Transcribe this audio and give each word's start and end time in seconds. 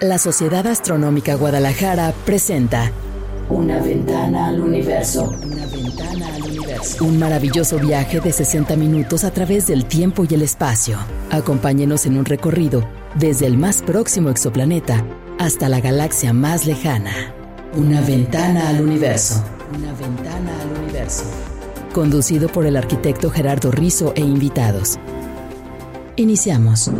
La 0.00 0.16
Sociedad 0.16 0.66
Astronómica 0.66 1.34
Guadalajara 1.34 2.14
presenta 2.24 2.90
Una 3.50 3.82
ventana 3.82 4.46
al 4.46 4.58
universo. 4.58 5.24
Una 5.44 5.66
ventana 5.66 6.34
al 6.34 6.42
universo. 6.42 7.04
Un 7.04 7.18
maravilloso 7.18 7.78
viaje 7.78 8.18
de 8.18 8.32
60 8.32 8.76
minutos 8.76 9.24
a 9.24 9.30
través 9.30 9.66
del 9.66 9.84
tiempo 9.84 10.24
y 10.26 10.32
el 10.32 10.40
espacio. 10.40 10.96
Acompáñenos 11.30 12.06
en 12.06 12.16
un 12.16 12.24
recorrido 12.24 12.82
desde 13.16 13.44
el 13.44 13.58
más 13.58 13.82
próximo 13.82 14.30
exoplaneta 14.30 15.04
hasta 15.38 15.68
la 15.68 15.80
galaxia 15.80 16.32
más 16.32 16.64
lejana. 16.64 17.34
Una 17.76 18.00
ventana 18.00 18.70
al 18.70 18.80
universo. 18.80 19.44
Una 19.76 19.92
ventana 19.92 20.62
al 20.62 20.82
universo. 20.82 21.24
Conducido 21.92 22.48
por 22.48 22.64
el 22.64 22.78
arquitecto 22.78 23.28
Gerardo 23.28 23.70
Rizo 23.70 24.14
e 24.16 24.22
invitados. 24.22 24.98
Iniciamos. 26.16 26.90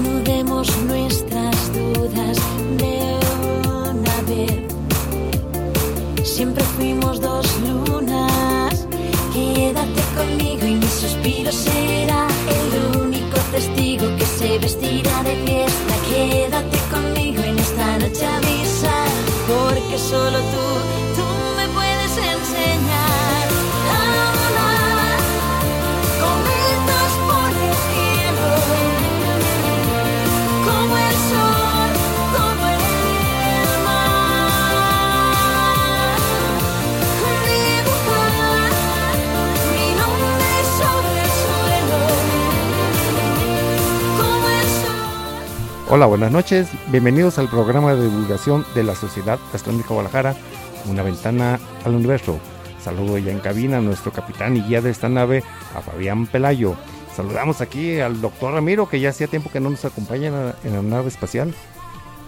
desnudemos 0.00 0.66
nuestras 0.86 1.72
dudas 1.72 2.38
de 2.78 3.18
una 3.68 4.22
vez. 4.26 4.64
Siempre 6.24 6.64
fuimos 6.76 7.20
dos 7.20 7.46
lunas. 7.60 8.86
Quédate 9.32 10.02
conmigo 10.16 10.66
y 10.66 10.74
mi 10.74 10.86
suspiro 10.86 11.52
será 11.52 12.26
el 12.48 12.72
único 13.02 13.38
testigo 13.52 14.06
que 14.16 14.26
se 14.26 14.58
vestirá 14.58 15.22
de 15.22 15.36
fiesta. 15.44 15.94
Quédate 16.08 16.78
conmigo 16.90 17.42
en 17.42 17.58
esta 17.58 17.98
noche 17.98 18.26
avisa, 18.26 19.04
porque 19.48 19.98
solo 19.98 20.38
tú, 20.38 20.64
tú 21.16 21.26
me 21.56 21.68
puedes 21.68 22.16
enseñar. 22.16 22.69
Hola, 45.92 46.06
buenas 46.06 46.30
noches. 46.30 46.70
Bienvenidos 46.92 47.40
al 47.40 47.48
programa 47.48 47.96
de 47.96 48.04
divulgación 48.04 48.64
de 48.76 48.84
la 48.84 48.94
Sociedad 48.94 49.40
Astronómica 49.52 49.88
Guadalajara, 49.88 50.36
una 50.88 51.02
ventana 51.02 51.58
al 51.84 51.96
universo. 51.96 52.38
Saludo 52.80 53.18
ya 53.18 53.32
en 53.32 53.40
cabina 53.40 53.78
a 53.78 53.80
nuestro 53.80 54.12
capitán 54.12 54.56
y 54.56 54.62
guía 54.62 54.80
de 54.80 54.90
esta 54.90 55.08
nave, 55.08 55.42
a 55.74 55.80
Fabián 55.80 56.28
Pelayo. 56.28 56.76
Saludamos 57.12 57.60
aquí 57.60 57.98
al 57.98 58.20
doctor 58.20 58.54
Ramiro, 58.54 58.88
que 58.88 59.00
ya 59.00 59.08
hacía 59.08 59.26
tiempo 59.26 59.50
que 59.50 59.58
no 59.58 59.68
nos 59.68 59.84
acompaña 59.84 60.54
en 60.62 60.74
la, 60.74 60.82
nave 60.82 61.08
espacial. 61.08 61.52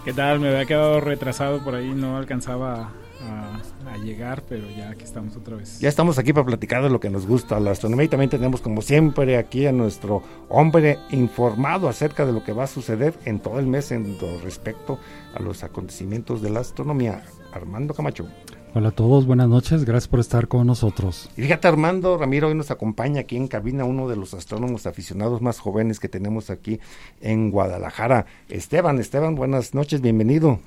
¿Qué 0.04 0.12
tal? 0.12 0.40
Me 0.40 0.48
había 0.48 0.66
quedado 0.66 1.00
retrasado 1.00 1.62
por 1.62 1.76
ahí, 1.76 1.92
no 1.94 2.16
alcanzaba 2.16 2.90
a, 3.22 3.96
llegar, 4.02 4.42
pero 4.48 4.68
ya 4.70 4.90
aquí 4.90 5.04
estamos 5.04 5.36
otra 5.36 5.56
vez. 5.56 5.78
Ya 5.78 5.88
estamos 5.88 6.18
aquí 6.18 6.32
para 6.32 6.46
platicar 6.46 6.82
de 6.82 6.90
lo 6.90 6.98
que 6.98 7.10
nos 7.10 7.26
gusta 7.26 7.60
la 7.60 7.70
astronomía 7.70 8.06
y 8.06 8.08
también 8.08 8.30
tenemos 8.30 8.60
como 8.60 8.82
siempre 8.82 9.36
aquí 9.36 9.66
a 9.66 9.72
nuestro 9.72 10.22
hombre 10.48 10.98
informado 11.10 11.88
acerca 11.88 12.26
de 12.26 12.32
lo 12.32 12.42
que 12.42 12.52
va 12.52 12.64
a 12.64 12.66
suceder 12.66 13.14
en 13.24 13.38
todo 13.38 13.60
el 13.60 13.66
mes 13.66 13.92
en 13.92 14.18
respecto 14.42 14.98
a 15.34 15.42
los 15.42 15.62
acontecimientos 15.62 16.42
de 16.42 16.50
la 16.50 16.60
astronomía, 16.60 17.22
Armando 17.52 17.94
Camacho. 17.94 18.26
Hola 18.74 18.88
a 18.88 18.92
todos, 18.92 19.26
buenas 19.26 19.48
noches, 19.48 19.84
gracias 19.84 20.08
por 20.08 20.20
estar 20.20 20.48
con 20.48 20.66
nosotros. 20.66 21.28
Y 21.36 21.42
fíjate 21.42 21.68
Armando 21.68 22.16
Ramiro, 22.16 22.48
hoy 22.48 22.54
nos 22.54 22.70
acompaña 22.70 23.20
aquí 23.20 23.36
en 23.36 23.46
cabina 23.46 23.84
uno 23.84 24.08
de 24.08 24.16
los 24.16 24.32
astrónomos 24.32 24.86
aficionados 24.86 25.42
más 25.42 25.58
jóvenes 25.58 26.00
que 26.00 26.08
tenemos 26.08 26.48
aquí 26.48 26.80
en 27.20 27.50
Guadalajara, 27.50 28.24
Esteban. 28.48 28.98
Esteban, 28.98 29.34
buenas 29.34 29.74
noches, 29.74 30.00
bienvenido. 30.00 30.58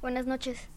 Buenas 0.00 0.26
noches. 0.26 0.68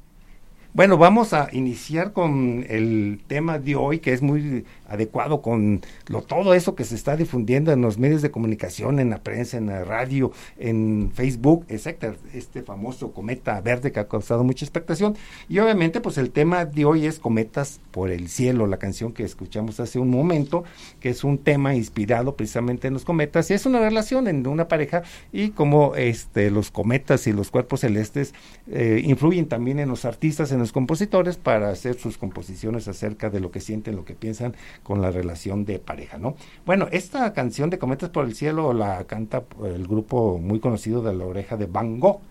Bueno, 0.75 0.97
vamos 0.97 1.34
a 1.34 1.50
iniciar 1.51 2.13
con 2.13 2.66
el 2.67 3.19
tema 3.28 3.59
de 3.59 3.75
hoy, 3.75 4.00
que 4.00 4.11
es 4.11 4.23
muy 4.23 4.66
adecuado 4.88 5.44
con 5.44 5.81
lo, 6.07 6.23
todo 6.23 6.56
eso 6.56 6.73
que 6.73 6.84
se 6.84 6.95
está 6.95 7.16
difundiendo 7.16 7.72
en 7.72 7.81
los 7.81 8.00
medios 8.00 8.23
de 8.23 8.31
comunicación, 8.31 9.00
en 9.00 9.11
la 9.11 9.22
prensa, 9.22 9.57
en 9.57 9.67
la 9.67 9.84
radio, 9.84 10.31
en 10.57 11.11
Facebook, 11.13 11.66
etcétera, 11.67 12.16
este 12.34 12.63
famoso 12.63 13.11
cometa 13.11 13.61
verde 13.61 13.91
que 13.91 14.00
ha 14.00 14.07
causado 14.07 14.44
mucha 14.44 14.66
expectación. 14.66 15.16
Y 15.47 15.59
obviamente, 15.59 16.01
pues 16.01 16.17
el 16.17 16.31
tema 16.31 16.66
de 16.66 16.85
hoy 16.85 17.05
es 17.05 17.19
Cometas 17.19 17.79
por 17.91 18.09
el 18.09 18.28
cielo, 18.28 18.66
la 18.66 18.78
canción 18.78 19.13
que 19.13 19.23
escuchamos 19.23 19.79
hace 19.79 20.00
un 20.00 20.09
momento, 20.09 20.63
que 21.00 21.09
es 21.09 21.23
un 21.23 21.38
tema 21.38 21.75
inspirado 21.75 22.35
precisamente 22.35 22.88
en 22.88 22.95
los 22.95 23.05
cometas, 23.05 23.51
y 23.51 23.53
es 23.53 23.67
una 23.67 23.79
relación 23.79 24.28
entre 24.28 24.51
una 24.51 24.67
pareja 24.67 25.03
y 25.31 25.50
cómo 25.50 25.95
este, 25.95 26.50
los 26.50 26.72
cometas 26.72 27.28
y 27.28 27.31
los 27.31 27.51
cuerpos 27.51 27.81
celestes 27.81 28.34
eh, 28.72 29.01
influyen 29.03 29.47
también 29.47 29.78
en 29.78 29.90
los 29.90 30.05
artistas, 30.05 30.51
en 30.51 30.62
los 30.63 30.72
compositores, 30.72 31.38
para 31.38 31.69
hacer 31.69 31.96
sus 31.96 32.18
composiciones 32.18 32.88
acerca 32.88 33.29
de 33.29 33.40
lo 33.40 33.51
que 33.51 33.59
sienten, 33.59 33.96
lo 33.96 34.06
que 34.06 34.16
piensan 34.16 34.56
con 34.81 35.01
la 35.01 35.12
relación 35.12 35.66
de 35.66 35.79
pareja, 35.79 36.18
¿no? 36.18 36.35
Bueno, 36.66 36.88
esta 36.91 37.31
canción 37.34 37.69
de 37.69 37.78
Cometas 37.78 38.09
por 38.09 38.25
el 38.25 38.34
Cielo 38.34 38.73
la 38.73 39.03
canta 39.03 39.44
el 39.63 39.88
grupo 39.88 40.40
muy 40.40 40.59
conocido 40.59 41.02
de 41.02 41.13
la 41.13 41.25
oreja 41.25 41.57
de 41.57 41.68
Van 41.68 42.00
Gogh, 42.00 42.22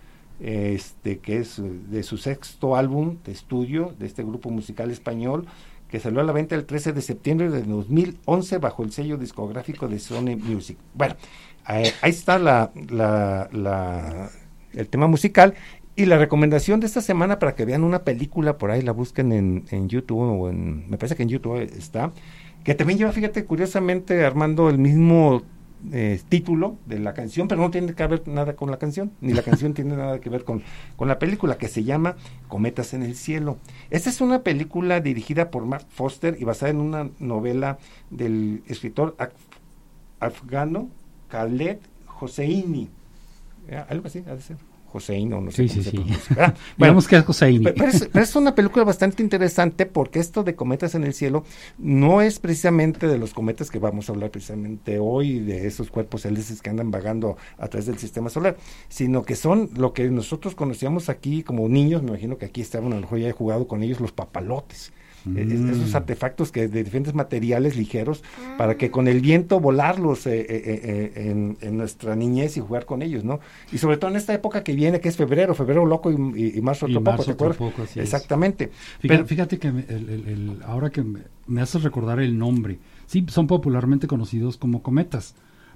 este, 0.41 1.19
que 1.19 1.38
es 1.38 1.60
de 1.62 2.03
su 2.03 2.19
sexto 2.19 2.75
álbum 2.75 3.19
de 3.25 3.32
estudio 3.32 3.94
de 3.98 4.06
este 4.06 4.25
grupo 4.25 4.50
musical 4.50 4.91
español, 4.91 5.47
que 5.88 6.00
salió 6.00 6.21
a 6.21 6.25
la 6.25 6.32
venta 6.32 6.54
el 6.54 6.65
13 6.65 6.94
de 6.94 7.03
septiembre 7.03 7.50
de 7.50 7.62
2011 7.62 8.59
bajo 8.59 8.82
el 8.82 8.92
sello 8.92 9.19
discográfico 9.19 9.88
de 9.88 9.98
Sony 9.98 10.37
Music. 10.37 10.78
Bueno, 10.94 11.16
ahí 11.65 11.92
está 12.03 12.38
la, 12.38 12.72
la, 12.91 14.31
el 14.72 14.88
tema 14.88 15.06
musical 15.06 15.54
y 15.94 16.06
la 16.06 16.19
recomendación 16.19 16.80
de 16.80 16.86
esta 16.86 17.00
semana 17.00 17.39
para 17.39 17.54
que 17.54 17.65
vean 17.65 17.84
una 17.84 18.03
película, 18.03 18.56
por 18.56 18.71
ahí 18.71 18.83
la 18.83 18.92
busquen 18.92 19.33
en, 19.33 19.65
en 19.71 19.89
YouTube 19.89 20.21
o 20.21 20.48
en, 20.48 20.89
me 20.89 20.97
parece 20.97 21.16
que 21.16 21.22
en 21.22 21.28
YouTube 21.28 21.60
está, 21.60 22.12
que 22.65 22.74
también 22.74 22.98
lleva, 22.98 23.12
fíjate, 23.12 23.44
curiosamente, 23.44 24.24
Armando, 24.24 24.71
el 24.71 24.78
mismo 24.78 25.42
eh, 25.91 26.21
título 26.28 26.78
de 26.86 27.00
la 27.00 27.12
canción, 27.12 27.48
pero 27.48 27.60
no 27.60 27.71
tiene 27.71 27.92
que 27.94 28.06
ver 28.06 28.27
nada 28.28 28.54
con 28.54 28.71
la 28.71 28.78
canción, 28.78 29.12
ni 29.21 29.33
la 29.33 29.42
canción 29.42 29.74
tiene 29.74 29.97
nada 29.97 30.21
que 30.21 30.30
ver 30.30 30.44
con, 30.44 30.62
con 30.97 31.09
la 31.09 31.18
película, 31.18 31.59
que 31.59 31.68
se 31.68 31.83
llama 31.83 32.16
Cometas 32.48 32.95
en 32.95 33.03
el 33.03 33.16
Cielo. 33.16 33.59
Esta 33.91 34.09
es 34.09 34.21
una 34.21 34.42
película 34.42 35.00
dirigida 35.00 35.50
por 35.50 35.66
Mark 35.66 35.86
Foster 35.91 36.36
y 36.41 36.45
basada 36.45 36.71
en 36.71 36.80
una 36.80 37.10
novela 37.18 37.78
del 38.10 38.62
escritor 38.68 39.16
afgano 40.21 40.88
Khaled 41.28 41.78
Hosseini. 42.21 42.88
Algo 43.88 44.06
así, 44.06 44.22
ha 44.27 44.34
de 44.34 44.41
ser. 44.41 44.72
Hossein 44.92 45.33
o 45.33 45.41
no 45.41 45.50
sé 45.50 45.68
sí, 45.68 45.68
cómo 45.68 45.83
sí, 45.83 45.84
se 45.84 45.91
sí. 45.91 45.97
pronuncia. 45.97 46.54
Digamos 46.77 47.09
que 47.09 47.16
es 47.16 47.28
Hosseini. 47.28 47.65
Pero, 47.65 47.86
es, 47.86 48.09
pero 48.12 48.24
es 48.24 48.36
una 48.36 48.54
película 48.54 48.84
bastante 48.84 49.22
interesante 49.22 49.86
porque 49.86 50.18
esto 50.18 50.42
de 50.44 50.54
cometas 50.54 50.94
en 50.94 51.04
el 51.04 51.15
cielo 51.15 51.44
no 51.78 52.21
es 52.22 52.39
precisamente 52.39 53.06
de 53.06 53.18
los 53.18 53.34
cometas 53.34 53.71
que 53.71 53.78
vamos 53.78 54.09
a 54.09 54.12
hablar 54.12 54.30
precisamente 54.30 54.98
hoy, 54.98 55.41
de 55.41 55.66
esos 55.66 55.91
cuerpos 55.91 56.22
celestes 56.22 56.62
que 56.62 56.71
andan 56.71 56.91
vagando 56.91 57.36
a 57.59 57.68
través 57.68 57.86
del 57.86 57.98
sistema 57.98 58.30
solar, 58.30 58.56
sino 58.89 59.22
que 59.22 59.36
son 59.36 59.71
lo 59.77 59.92
que 59.92 60.09
nosotros 60.10 60.54
conocíamos 60.54 61.09
aquí 61.09 61.42
como 61.42 61.68
niños, 61.68 62.03
me 62.03 62.09
imagino 62.09 62.38
que 62.38 62.47
aquí 62.47 62.60
estaban, 62.60 62.92
a 62.92 62.97
lo 62.97 63.03
mejor 63.03 63.18
ya 63.18 63.28
he 63.28 63.33
jugado 63.33 63.66
con 63.66 63.83
ellos, 63.83 64.00
los 64.00 64.12
papalotes. 64.12 64.92
Es- 65.36 65.53
Esos 65.53 65.92
Mm. 65.92 65.97
artefactos 65.97 66.51
que 66.53 66.69
de 66.69 66.83
diferentes 66.84 67.15
materiales 67.15 67.77
ligeros 67.77 68.22
para 68.59 68.77
que 68.77 68.91
con 68.91 69.07
el 69.09 69.21
viento 69.21 69.60
volarlos 69.60 70.27
eh, 70.27 70.41
eh, 70.41 70.47
eh, 70.48 71.13
en, 71.30 71.57
en 71.60 71.77
nuestra 71.77 72.16
niñez 72.16 72.57
y 72.57 72.60
jugar 72.60 72.86
con 72.86 73.03
ellos, 73.03 73.22
¿no? 73.24 73.39
Y 73.72 73.78
sobre 73.78 73.97
todo 73.98 74.10
en 74.10 74.16
esta 74.16 74.34
época 74.34 74.65
que 74.65 74.74
viene, 74.74 75.01
que 75.01 75.09
es 75.09 75.16
febrero, 75.16 75.54
febrero 75.54 75.86
loco 75.86 76.10
y, 76.10 76.15
y- 76.41 76.59
y 76.59 76.60
marzo 76.60 76.89
Y 76.89 76.92
otro 76.92 77.04
poco, 77.04 77.10
marzo 77.16 77.24
¿te 77.27 77.33
otro 77.33 77.47
acuerdas? 77.53 77.72
poco, 77.77 77.83
así 77.83 78.01
es. 78.01 78.04
Exactamente. 78.07 78.71
Fíjate, 79.01 79.09
Pero- 79.09 79.27
fíjate 79.27 79.59
que 79.59 79.72
me- 79.72 79.84
el- 79.89 80.09
el- 80.09 80.28
el- 80.28 80.63
ahora 80.65 80.91
que 80.91 81.03
me, 81.03 81.21
me 81.47 81.60
haces 81.60 81.83
recordar 81.83 82.19
el 82.21 82.36
nombre, 82.39 82.78
sí, 83.07 83.24
son 83.28 83.47
popularmente 83.47 84.07
conocidos 84.07 84.57
como 84.57 84.83
cometas. 84.83 85.34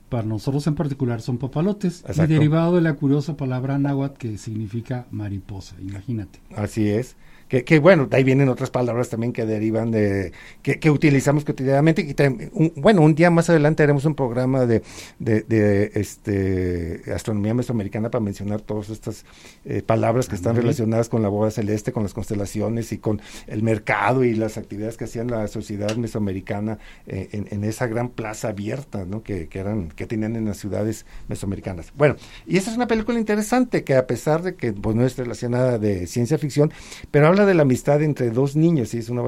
Para 0.09 0.23
nosotros 0.23 0.65
en 0.69 0.77
particular 0.77 1.21
son 1.21 1.37
papalotes, 1.39 2.05
y 2.09 2.27
derivado 2.29 2.77
de 2.77 2.81
la 2.81 2.95
curiosa 2.95 3.37
palabra 3.37 3.77
náhuatl 3.77 4.17
que 4.19 4.39
significa 4.39 5.07
mariposa, 5.11 5.75
imagínate. 5.81 6.39
Así 6.55 6.89
es. 6.89 7.17
Que, 7.49 7.63
que 7.65 7.79
bueno, 7.79 8.07
de 8.07 8.17
ahí 8.17 8.25
vienen 8.25 8.49
otras 8.49 8.71
palabras 8.71 9.09
también 9.09 9.33
que 9.33 9.47
derivan 9.47 9.91
de, 9.93 10.33
que, 10.63 10.81
que 10.81 10.91
utilizamos 10.91 11.45
cotidianamente. 11.45 12.03
Y 12.03 12.15
un- 12.53 12.73
bueno, 12.77 13.03
un 13.03 13.15
día 13.15 13.31
más 13.31 13.49
adelante 13.51 13.83
haremos 13.85 14.05
un 14.05 14.15
programa 14.17 14.67
de, 14.67 14.83
de, 15.19 15.43
de, 15.43 15.93
este, 15.95 17.03
astronomía 17.15 17.55
mesoamericana 17.55 18.11
para 18.11 18.25
mencionar 18.25 18.61
todas 18.63 18.91
estas 18.91 19.25
eh, 19.65 19.83
palabras 19.85 20.29
que 20.29 20.35
están 20.35 20.51
Ándale. 20.51 20.63
relacionadas 20.65 21.09
con 21.09 21.23
la 21.23 21.29
boda 21.29 21.51
celeste, 21.51 21.93
con 21.93 22.03
las 22.03 22.15
constelaciones 22.15 22.91
y 22.93 22.99
con 22.99 23.21
el 23.47 23.63
mercado 23.63 24.25
y 24.25 24.35
las 24.35 24.59
actividades 24.59 24.97
que 24.97 25.05
hacían 25.05 25.29
la 25.29 25.47
sociedad 25.49 25.95
mesoamericana 25.97 26.79
eh, 27.07 27.29
en, 27.33 27.47
en 27.51 27.65
esa 27.65 27.87
gran 27.87 28.09
plaza 28.09 28.49
abierta, 28.49 29.05
¿no? 29.05 29.23
Que, 29.23 29.49
que 29.49 29.59
eran, 29.61 29.89
que 29.91 30.07
tenían 30.07 30.35
en 30.37 30.47
las 30.47 30.57
ciudades 30.59 31.07
mesoamericanas. 31.29 31.93
Bueno, 31.97 32.17
y 32.47 32.57
esa 32.57 32.71
es 32.71 32.77
una 32.77 32.89
película 32.89 33.19
interesante 33.19 33.85
que 33.85 33.95
a 33.95 34.07
pesar 34.07 34.43
de 34.43 34.57
que 34.57 34.73
pues, 34.73 34.97
no 34.97 35.05
es 35.07 35.17
relacionada 35.17 35.79
de 35.79 36.07
ciencia 36.07 36.39
ficción, 36.39 36.73
pero 37.11 37.27
habla 37.37 37.47
de 37.47 37.55
la 37.55 37.63
amistad 37.63 38.03
entre 38.03 38.31
dos 38.31 38.57
niños 38.57 38.95
y 38.95 38.99
es 38.99 39.11
una, 39.11 39.23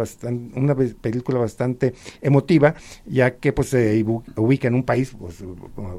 una 0.56 0.74
película 0.74 1.38
bastante 1.38 1.94
emotiva, 2.22 2.74
ya 3.06 3.36
que 3.36 3.52
pues 3.52 3.68
se 3.68 4.04
ubica 4.36 4.68
en 4.68 4.74
un 4.74 4.82
país 4.82 5.12
pues, 5.18 5.44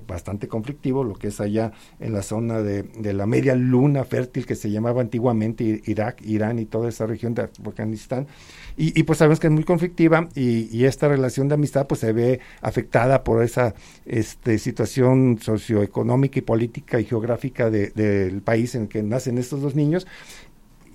bastante 0.07 0.47
conflictivo, 0.47 1.03
lo 1.03 1.13
que 1.13 1.27
es 1.27 1.39
allá 1.39 1.71
en 1.99 2.13
la 2.13 2.23
zona 2.23 2.61
de, 2.61 2.83
de 2.83 3.13
la 3.13 3.25
media 3.27 3.55
luna 3.55 4.03
fértil 4.03 4.45
que 4.45 4.55
se 4.55 4.71
llamaba 4.71 5.01
antiguamente 5.01 5.81
Irak, 5.85 6.21
Irán 6.25 6.57
y 6.59 6.65
toda 6.65 6.89
esa 6.89 7.05
región 7.05 7.35
de 7.35 7.43
Afganistán. 7.43 8.27
Y, 8.75 8.97
y, 8.99 9.03
pues 9.03 9.19
sabemos 9.19 9.39
que 9.39 9.47
es 9.47 9.53
muy 9.53 9.63
conflictiva 9.65 10.29
y, 10.35 10.75
y 10.75 10.85
esta 10.85 11.07
relación 11.07 11.47
de 11.47 11.55
amistad 11.55 11.85
pues 11.85 11.99
se 11.99 12.13
ve 12.13 12.39
afectada 12.61 13.23
por 13.23 13.43
esa 13.43 13.73
este, 14.05 14.57
situación 14.57 15.37
socioeconómica 15.41 16.39
y 16.39 16.41
política 16.41 16.99
y 16.99 17.05
geográfica 17.05 17.69
de- 17.69 17.89
del 17.89 18.41
país 18.41 18.75
en 18.75 18.87
que 18.87 19.03
nacen 19.03 19.37
estos 19.37 19.61
dos 19.61 19.75
niños 19.75 20.07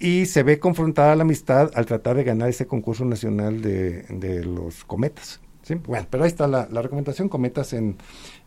y 0.00 0.26
se 0.26 0.42
ve 0.42 0.58
confrontada 0.58 1.14
la 1.16 1.22
amistad 1.22 1.70
al 1.74 1.86
tratar 1.86 2.16
de 2.16 2.24
ganar 2.24 2.48
ese 2.48 2.66
concurso 2.66 3.04
nacional 3.04 3.62
de, 3.62 4.02
de 4.08 4.44
los 4.44 4.84
cometas. 4.84 5.40
¿sí? 5.62 5.74
Bueno, 5.76 6.06
pero 6.10 6.24
ahí 6.24 6.28
está 6.28 6.46
la, 6.46 6.66
recomendación, 6.66 7.28
cometas 7.28 7.72
en, 7.72 7.96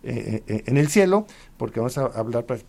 eh, 0.03 0.43
eh, 0.47 0.63
en 0.65 0.77
el 0.77 0.87
cielo, 0.89 1.25
porque 1.57 1.79
vamos 1.79 1.97
a 1.97 2.05
hablar 2.05 2.45
pr- 2.45 2.63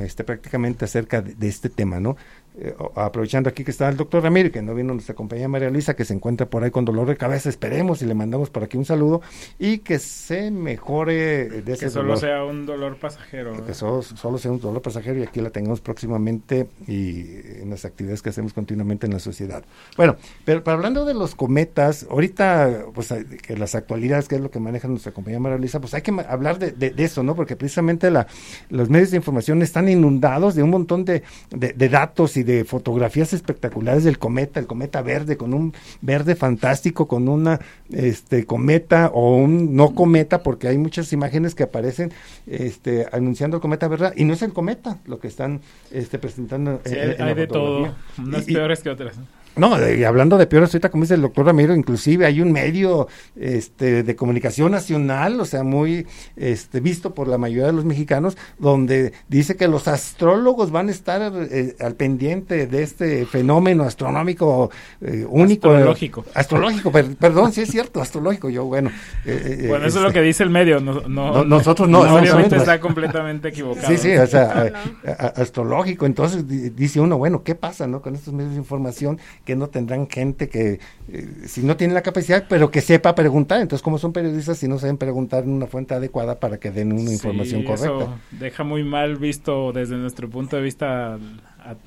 este, 0.00 0.24
prácticamente 0.24 0.84
acerca 0.84 1.22
de 1.22 1.48
este 1.48 1.68
tema, 1.70 2.00
¿no? 2.00 2.16
Eh, 2.58 2.74
aprovechando 2.94 3.50
aquí 3.50 3.64
que 3.64 3.70
está 3.70 3.86
el 3.88 3.98
doctor 3.98 4.22
Ramírez, 4.22 4.50
que 4.50 4.62
no 4.62 4.74
vino 4.74 4.94
nuestra 4.94 5.14
compañera 5.14 5.46
María 5.46 5.68
Luisa, 5.68 5.94
que 5.94 6.06
se 6.06 6.14
encuentra 6.14 6.46
por 6.48 6.64
ahí 6.64 6.70
con 6.70 6.86
dolor 6.86 7.06
de 7.06 7.14
cabeza, 7.16 7.50
esperemos 7.50 8.00
y 8.00 8.06
le 8.06 8.14
mandamos 8.14 8.48
por 8.48 8.64
aquí 8.64 8.78
un 8.78 8.86
saludo, 8.86 9.20
y 9.58 9.78
que 9.78 9.98
se 9.98 10.50
mejore 10.50 11.50
de 11.50 11.72
ese 11.74 11.84
Que 11.86 11.90
solo 11.90 12.04
dolor. 12.14 12.18
sea 12.18 12.44
un 12.44 12.64
dolor 12.64 12.96
pasajero. 12.96 13.64
Que 13.66 13.74
solo, 13.74 14.00
solo 14.00 14.38
sea 14.38 14.52
un 14.52 14.60
dolor 14.60 14.80
pasajero 14.80 15.18
y 15.18 15.22
aquí 15.24 15.42
la 15.42 15.50
tengamos 15.50 15.82
próximamente 15.82 16.66
y 16.86 17.26
en 17.60 17.68
las 17.68 17.84
actividades 17.84 18.22
que 18.22 18.30
hacemos 18.30 18.54
continuamente 18.54 19.06
en 19.06 19.12
la 19.12 19.18
sociedad. 19.18 19.62
Bueno, 19.98 20.16
pero, 20.46 20.64
pero 20.64 20.76
hablando 20.76 21.04
de 21.04 21.12
los 21.12 21.34
cometas, 21.34 22.06
ahorita, 22.08 22.86
pues 22.94 23.12
que 23.42 23.56
las 23.58 23.74
actualidades, 23.74 24.28
que 24.28 24.36
es 24.36 24.40
lo 24.40 24.50
que 24.50 24.60
maneja 24.60 24.88
nuestra 24.88 25.12
compañera 25.12 25.40
María 25.40 25.58
Luisa, 25.58 25.78
pues 25.80 25.92
hay 25.92 26.00
que 26.00 26.10
hablar 26.26 26.58
de, 26.58 26.72
de- 26.72 26.90
de 26.90 27.04
eso, 27.04 27.22
¿no? 27.22 27.34
Porque 27.34 27.54
precisamente 27.56 28.10
la, 28.10 28.26
los 28.70 28.88
medios 28.88 29.10
de 29.10 29.18
información 29.18 29.60
están 29.60 29.90
inundados 29.90 30.54
de 30.54 30.62
un 30.62 30.70
montón 30.70 31.04
de- 31.04 31.22
de 31.50 31.88
datos 31.90 32.36
y 32.38 32.45
de 32.46 32.64
fotografías 32.64 33.32
espectaculares 33.32 34.04
del 34.04 34.18
cometa, 34.18 34.60
el 34.60 34.66
cometa 34.66 35.02
verde, 35.02 35.36
con 35.36 35.52
un 35.52 35.74
verde 36.00 36.34
fantástico, 36.36 37.06
con 37.08 37.28
una 37.28 37.60
este 37.90 38.46
cometa 38.46 39.10
o 39.12 39.36
un 39.36 39.74
no 39.76 39.94
cometa, 39.94 40.42
porque 40.42 40.68
hay 40.68 40.78
muchas 40.78 41.12
imágenes 41.12 41.54
que 41.54 41.64
aparecen 41.64 42.12
este 42.46 43.06
anunciando 43.12 43.56
el 43.58 43.60
cometa 43.60 43.88
verde, 43.88 44.12
y 44.16 44.24
no 44.24 44.32
es 44.32 44.42
el 44.42 44.52
cometa 44.52 44.98
lo 45.06 45.18
que 45.18 45.28
están 45.28 45.60
este 45.90 46.18
presentando 46.18 46.80
Sí, 46.84 46.94
en- 46.94 47.00
hay, 47.00 47.16
en 47.18 47.22
hay 47.22 47.34
de 47.34 47.46
todo, 47.46 47.94
unas 48.18 48.48
y- 48.48 48.54
peores 48.54 48.80
que 48.80 48.90
otras. 48.90 49.16
No, 49.56 49.90
y 49.90 50.04
hablando 50.04 50.36
de 50.38 50.46
peores, 50.46 50.70
ahorita 50.74 50.90
como 50.90 51.04
dice 51.04 51.14
el 51.14 51.22
doctor 51.22 51.46
Ramiro, 51.46 51.74
inclusive 51.74 52.26
hay 52.26 52.40
un 52.40 52.52
medio 52.52 53.08
este, 53.36 54.02
de 54.02 54.16
comunicación 54.16 54.72
nacional, 54.72 55.40
o 55.40 55.44
sea, 55.44 55.62
muy 55.62 56.06
este, 56.36 56.80
visto 56.80 57.14
por 57.14 57.28
la 57.28 57.38
mayoría 57.38 57.66
de 57.66 57.72
los 57.72 57.84
mexicanos, 57.84 58.36
donde 58.58 59.12
dice 59.28 59.56
que 59.56 59.68
los 59.68 59.88
astrólogos 59.88 60.70
van 60.70 60.88
a 60.88 60.90
estar 60.92 61.32
eh, 61.50 61.74
al 61.80 61.94
pendiente 61.94 62.66
de 62.66 62.82
este 62.82 63.26
fenómeno 63.26 63.84
astronómico 63.84 64.70
eh, 65.00 65.26
único. 65.28 65.70
Astrológico. 65.70 66.24
astrológico, 66.34 66.92
per- 66.92 67.16
perdón, 67.16 67.52
sí 67.52 67.62
es 67.62 67.70
cierto, 67.70 68.00
astrológico, 68.00 68.50
yo, 68.50 68.64
bueno. 68.64 68.90
eh, 69.24 69.58
eh, 69.62 69.66
Bueno, 69.68 69.86
eso 69.86 69.98
es 69.98 70.04
este, 70.04 70.06
lo 70.08 70.12
que 70.12 70.22
dice 70.22 70.42
el 70.42 70.50
medio. 70.50 70.80
No, 70.80 71.00
no- 71.08 71.32
No, 71.32 71.44
nosotros 71.44 71.88
no, 71.88 72.00
Obviamente 72.00 72.56
está 72.56 72.78
completamente 72.80 73.48
equivocado. 73.48 73.88
Sí, 73.88 73.96
sí, 73.96 74.16
o 74.16 74.26
sea, 74.26 74.70
No, 74.72 75.10
a- 75.10 75.26
a- 75.26 75.42
astrológico. 75.42 76.06
Entonces 76.06 76.46
di- 76.46 76.70
dice 76.70 77.00
uno, 77.00 77.18
bueno, 77.18 77.42
¿qué 77.42 77.54
pasa 77.54 77.86
no 77.86 78.02
con 78.02 78.14
estos 78.14 78.32
medios 78.34 78.52
de 78.52 78.58
información 78.58 79.18
que 79.46 79.56
no 79.56 79.68
tendrán 79.70 80.08
gente 80.10 80.50
que, 80.50 80.80
eh, 81.10 81.28
si 81.46 81.62
no 81.62 81.78
tienen 81.78 81.94
la 81.94 82.02
capacidad, 82.02 82.44
pero 82.48 82.70
que 82.70 82.82
sepa 82.82 83.14
preguntar? 83.14 83.62
Entonces, 83.62 83.82
como 83.82 83.96
son 83.96 84.12
periodistas, 84.12 84.58
si 84.58 84.68
no 84.68 84.78
saben 84.78 84.98
preguntar 84.98 85.44
en 85.44 85.50
una 85.50 85.66
fuente 85.66 85.94
adecuada 85.94 86.38
para 86.38 86.58
que 86.58 86.70
den 86.70 86.92
una 86.92 87.06
Sí, 87.08 87.14
información 87.14 87.62
eso 87.62 87.96
correcta. 87.96 88.20
deja 88.32 88.64
muy 88.64 88.84
mal 88.84 89.16
visto 89.16 89.72
desde 89.72 89.96
nuestro 89.96 90.28
punto 90.28 90.56
de 90.56 90.62
vista 90.62 91.18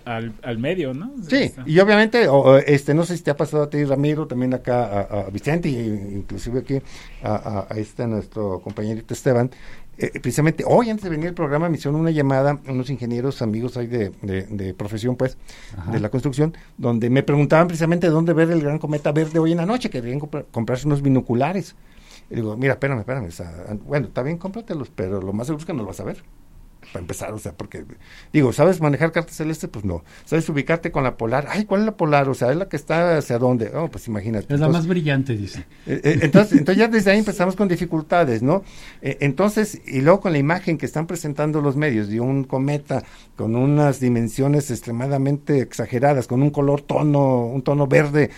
al, 0.06 0.34
al- 0.44 0.58
medio, 0.58 0.94
¿no? 0.94 1.12
Sí, 1.30 1.52
y 1.66 1.80
obviamente, 1.80 2.28
o- 2.28 2.58
este, 2.58 2.94
no 2.94 3.04
sé 3.06 3.16
si 3.18 3.24
te 3.24 3.32
ha 3.32 3.38
pasado 3.38 3.64
a 3.64 3.70
ti, 3.70 3.84
Ramiro, 3.86 4.28
también 4.28 4.54
acá 4.54 4.84
a, 4.86 5.02
a 5.22 5.30
Vicente, 5.30 5.70
y 5.70 5.76
inclusive 6.16 6.60
aquí 6.60 6.82
a, 7.24 7.36
a- 7.36 7.68
a 7.70 7.78
este 7.78 8.08
nuestro 8.08 8.60
compañerito 8.62 9.14
Esteban. 9.14 9.52
Eh, 10.00 10.12
precisamente 10.20 10.64
hoy, 10.68 10.90
antes 10.90 11.04
de 11.04 11.10
venir 11.10 11.28
al 11.28 11.34
programa, 11.34 11.70
me 11.70 11.78
hicieron 11.78 12.00
una 12.00 12.12
llamada 12.12 12.60
unos 12.68 12.90
ingenieros 12.90 13.42
amigos 13.42 13.78
ahí 13.78 13.88
de, 13.88 14.12
de- 14.22 14.44
de 14.48 14.74
profesión, 14.74 15.16
pues, 15.16 15.38
Ajá. 15.78 15.92
de 15.92 16.00
la 16.00 16.10
construcción, 16.10 16.56
donde 16.78 17.10
me 17.10 17.22
preguntaban 17.24 17.68
precisamente 17.68 18.08
dónde 18.08 18.34
ver 18.34 18.50
el 18.52 18.62
gran 18.62 18.80
cometa 18.80 19.12
verde 19.12 19.40
hoy 19.40 19.52
en 19.52 19.58
la 19.58 19.66
noche, 19.66 19.90
que 19.90 20.02
querían 20.02 20.20
comprar- 20.20 20.46
comprarse 20.52 20.88
unos 20.88 21.02
binoculares. 21.02 21.76
Y 22.32 22.36
digo, 22.36 22.56
mira, 22.58 22.74
espérame, 22.74 23.00
espérame. 23.00 23.28
bueno, 23.86 24.08
está 24.08 24.22
bien, 24.24 24.38
cómpratelos, 24.38 24.90
pero 24.96 25.22
lo 25.22 25.34
más 25.34 25.48
seguro 25.48 25.60
es 25.62 25.66
que 25.66 25.74
no 25.74 25.80
los 25.80 25.88
vas 25.88 26.00
a 26.00 26.04
ver 26.04 26.24
para 26.92 27.02
empezar, 27.02 27.34
o 27.34 27.38
sea, 27.40 27.54
porque 27.56 27.86
digo, 28.34 28.52
¿sabes 28.54 28.82
manejar 28.82 29.12
cartas 29.12 29.36
celestes? 29.38 29.70
Pues 29.70 29.86
no. 29.86 30.04
¿Sabes 30.26 30.50
ubicarte 30.50 30.92
con 30.92 31.04
la 31.04 31.18
polar? 31.18 31.48
Ay, 31.50 31.66
¿cuál 31.66 31.82
es 31.82 31.86
la 31.86 31.98
polar? 31.98 32.30
O 32.30 32.34
sea, 32.34 32.52
es 32.52 32.58
la 32.58 32.68
que 32.68 32.76
está 32.78 33.18
hacia 33.18 33.38
dónde? 33.38 33.72
Oh, 33.76 33.90
pues 33.90 34.08
imagínate. 34.08 34.54
Es 34.54 34.60
la 34.60 34.68
Entonces, 34.68 34.72
más 34.72 34.88
brillante, 34.88 35.36
dice. 35.38 35.68
eh, 35.86 36.02
eh, 36.04 36.20
entonces, 36.22 36.58
entonces 36.60 36.80
ya 36.80 36.88
desde 36.88 37.12
ahí 37.12 37.20
empezamos 37.20 37.56
con 37.56 37.68
dificultades, 37.68 38.42
¿no? 38.42 38.64
Eh, 39.02 39.18
entonces, 39.22 39.82
y 39.86 40.02
luego 40.02 40.22
con 40.22 40.32
la 40.32 40.40
imagen 40.40 40.78
que 40.78 40.86
están 40.86 41.08
presentando 41.08 41.62
los 41.62 41.76
medios 41.76 42.10
de 42.10 42.20
un 42.20 42.44
cometa 42.44 43.04
con 43.36 43.56
unas 43.56 44.00
dimensiones 44.00 44.72
extremadamente 44.72 45.60
exageradas, 45.60 46.28
con 46.28 46.42
un 46.42 46.50
color 46.50 46.82
tono, 46.82 47.46
un 47.46 47.62
tono 47.62 47.88
verde, 47.88 48.32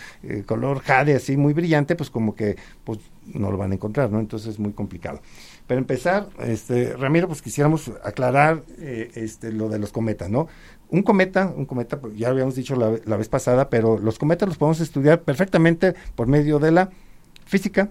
color 0.45 0.79
jade 0.79 1.15
así 1.15 1.37
muy 1.37 1.53
brillante, 1.53 1.95
pues 1.95 2.09
como 2.09 2.35
que 2.35 2.57
pues 2.83 2.99
no 3.33 3.51
lo 3.51 3.57
van 3.57 3.71
a 3.71 3.75
encontrar, 3.75 4.11
¿no? 4.11 4.19
Entonces 4.19 4.49
es 4.49 4.59
muy 4.59 4.73
complicado. 4.73 5.21
Para 5.67 5.79
empezar, 5.79 6.27
este, 6.39 6.97
Ramiro, 6.97 7.27
pues 7.27 7.41
quisiéramos 7.41 7.91
aclarar 8.03 8.63
eh, 8.79 9.11
este, 9.15 9.53
lo 9.53 9.69
de 9.69 9.79
los 9.79 9.91
cometas, 9.91 10.29
¿no? 10.29 10.47
Un 10.89 11.01
cometa, 11.01 11.53
un 11.55 11.65
cometa, 11.65 12.01
pues, 12.01 12.17
ya 12.17 12.27
habíamos 12.29 12.55
dicho 12.55 12.75
la, 12.75 12.97
la 13.05 13.15
vez 13.15 13.29
pasada, 13.29 13.69
pero 13.69 13.97
los 13.97 14.19
cometas 14.19 14.49
los 14.49 14.57
podemos 14.57 14.81
estudiar 14.81 15.21
perfectamente 15.21 15.93
por 16.15 16.27
medio 16.27 16.59
de 16.59 16.71
la 16.71 16.89
física, 17.45 17.89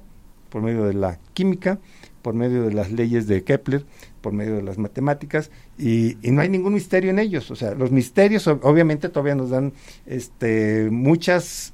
por 0.50 0.60
medio 0.60 0.84
de 0.84 0.92
la 0.94 1.18
química, 1.32 1.78
por 2.20 2.34
medio 2.34 2.64
de 2.64 2.74
las 2.74 2.92
leyes 2.92 3.26
de 3.26 3.44
Kepler, 3.44 3.86
por 4.20 4.34
medio 4.34 4.56
de 4.56 4.62
las 4.62 4.76
matemáticas, 4.76 5.50
y, 5.78 6.18
y 6.20 6.32
no 6.32 6.42
hay 6.42 6.50
ningún 6.50 6.74
misterio 6.74 7.08
en 7.08 7.18
ellos. 7.18 7.50
O 7.50 7.56
sea, 7.56 7.74
los 7.74 7.90
misterios 7.90 8.46
ob- 8.46 8.60
obviamente 8.62 9.08
todavía 9.08 9.34
nos 9.34 9.48
dan 9.48 9.72
este, 10.04 10.88
muchas 10.90 11.72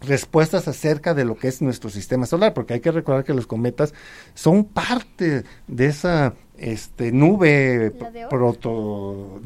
respuestas 0.00 0.68
acerca 0.68 1.14
de 1.14 1.24
lo 1.24 1.36
que 1.36 1.48
es 1.48 1.62
nuestro 1.62 1.90
sistema 1.90 2.26
solar, 2.26 2.54
porque 2.54 2.74
hay 2.74 2.80
que 2.80 2.92
recordar 2.92 3.24
que 3.24 3.34
los 3.34 3.46
cometas 3.46 3.94
son 4.34 4.64
parte 4.64 5.44
de 5.66 5.86
esa 5.86 6.34
este 6.56 7.10
nube 7.10 7.92
proto 8.30 9.40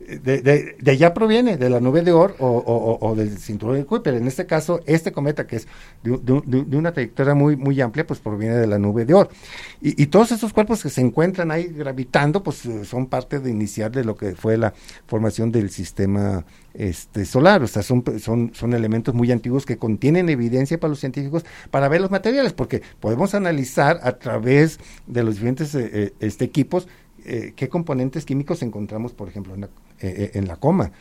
de, 0.00 0.76
de, 0.78 0.90
allá 0.90 1.12
proviene 1.12 1.56
de 1.56 1.68
la 1.68 1.80
nube 1.80 2.02
de 2.02 2.12
Oort 2.12 2.36
o, 2.38 2.98
o, 3.00 3.14
del 3.16 3.38
cinturón 3.38 3.76
de 3.76 3.84
Kuiper. 3.84 4.14
En 4.14 4.26
este 4.26 4.46
caso 4.46 4.80
este 4.86 5.12
cometa 5.12 5.46
que 5.46 5.56
es 5.56 5.68
de, 6.02 6.76
una 6.76 6.92
trayectoria 6.92 7.34
muy 7.34 7.56
muy 7.56 7.80
amplia 7.80 8.06
pues 8.06 8.20
proviene 8.20 8.56
de 8.56 8.66
la 8.66 8.78
nube 8.78 9.04
de 9.04 9.14
Oort 9.14 9.32
y, 9.80 10.06
todos 10.06 10.32
esos 10.32 10.52
cuerpos 10.52 10.82
que 10.82 10.88
se 10.88 11.00
encuentran 11.00 11.50
ahí 11.50 11.64
gravitando 11.64 12.42
pues 12.42 12.62
son 12.84 13.06
parte 13.06 13.40
de 13.40 13.50
iniciar 13.50 13.90
de 13.90 14.04
lo 14.04 14.16
que 14.16 14.34
fue 14.34 14.56
la 14.56 14.72
formación 15.06 15.52
del 15.52 15.70
sistema 15.70 16.44
este, 16.74 17.24
solar, 17.24 17.62
o 17.62 17.66
sea, 17.66 17.82
son, 17.82 18.04
son, 18.20 18.52
son 18.54 18.72
elementos 18.72 19.12
muy 19.12 19.32
antiguos 19.32 19.66
que 19.66 19.78
contienen 19.78 20.28
evidencia 20.28 20.78
para 20.78 20.90
los 20.90 21.00
científicos 21.00 21.44
para 21.70 21.88
ver 21.88 22.00
los 22.00 22.10
materiales, 22.10 22.52
porque 22.52 22.82
podemos 23.00 23.34
analizar 23.34 23.98
a 24.02 24.12
través 24.18 24.78
de 25.06 25.24
los 25.24 25.34
diferentes 25.34 25.74
eh, 25.74 25.90
eh, 25.92 26.12
este, 26.20 26.44
equipos 26.44 26.86
eh, 27.28 27.52
qué 27.54 27.68
componentes 27.68 28.24
químicos 28.24 28.62
encontramos, 28.62 29.12
por 29.12 29.28
ejemplo, 29.28 29.54
en 29.54 29.62
la, 29.62 29.68
en 30.00 30.48
la 30.48 30.56
coma, 30.56 30.92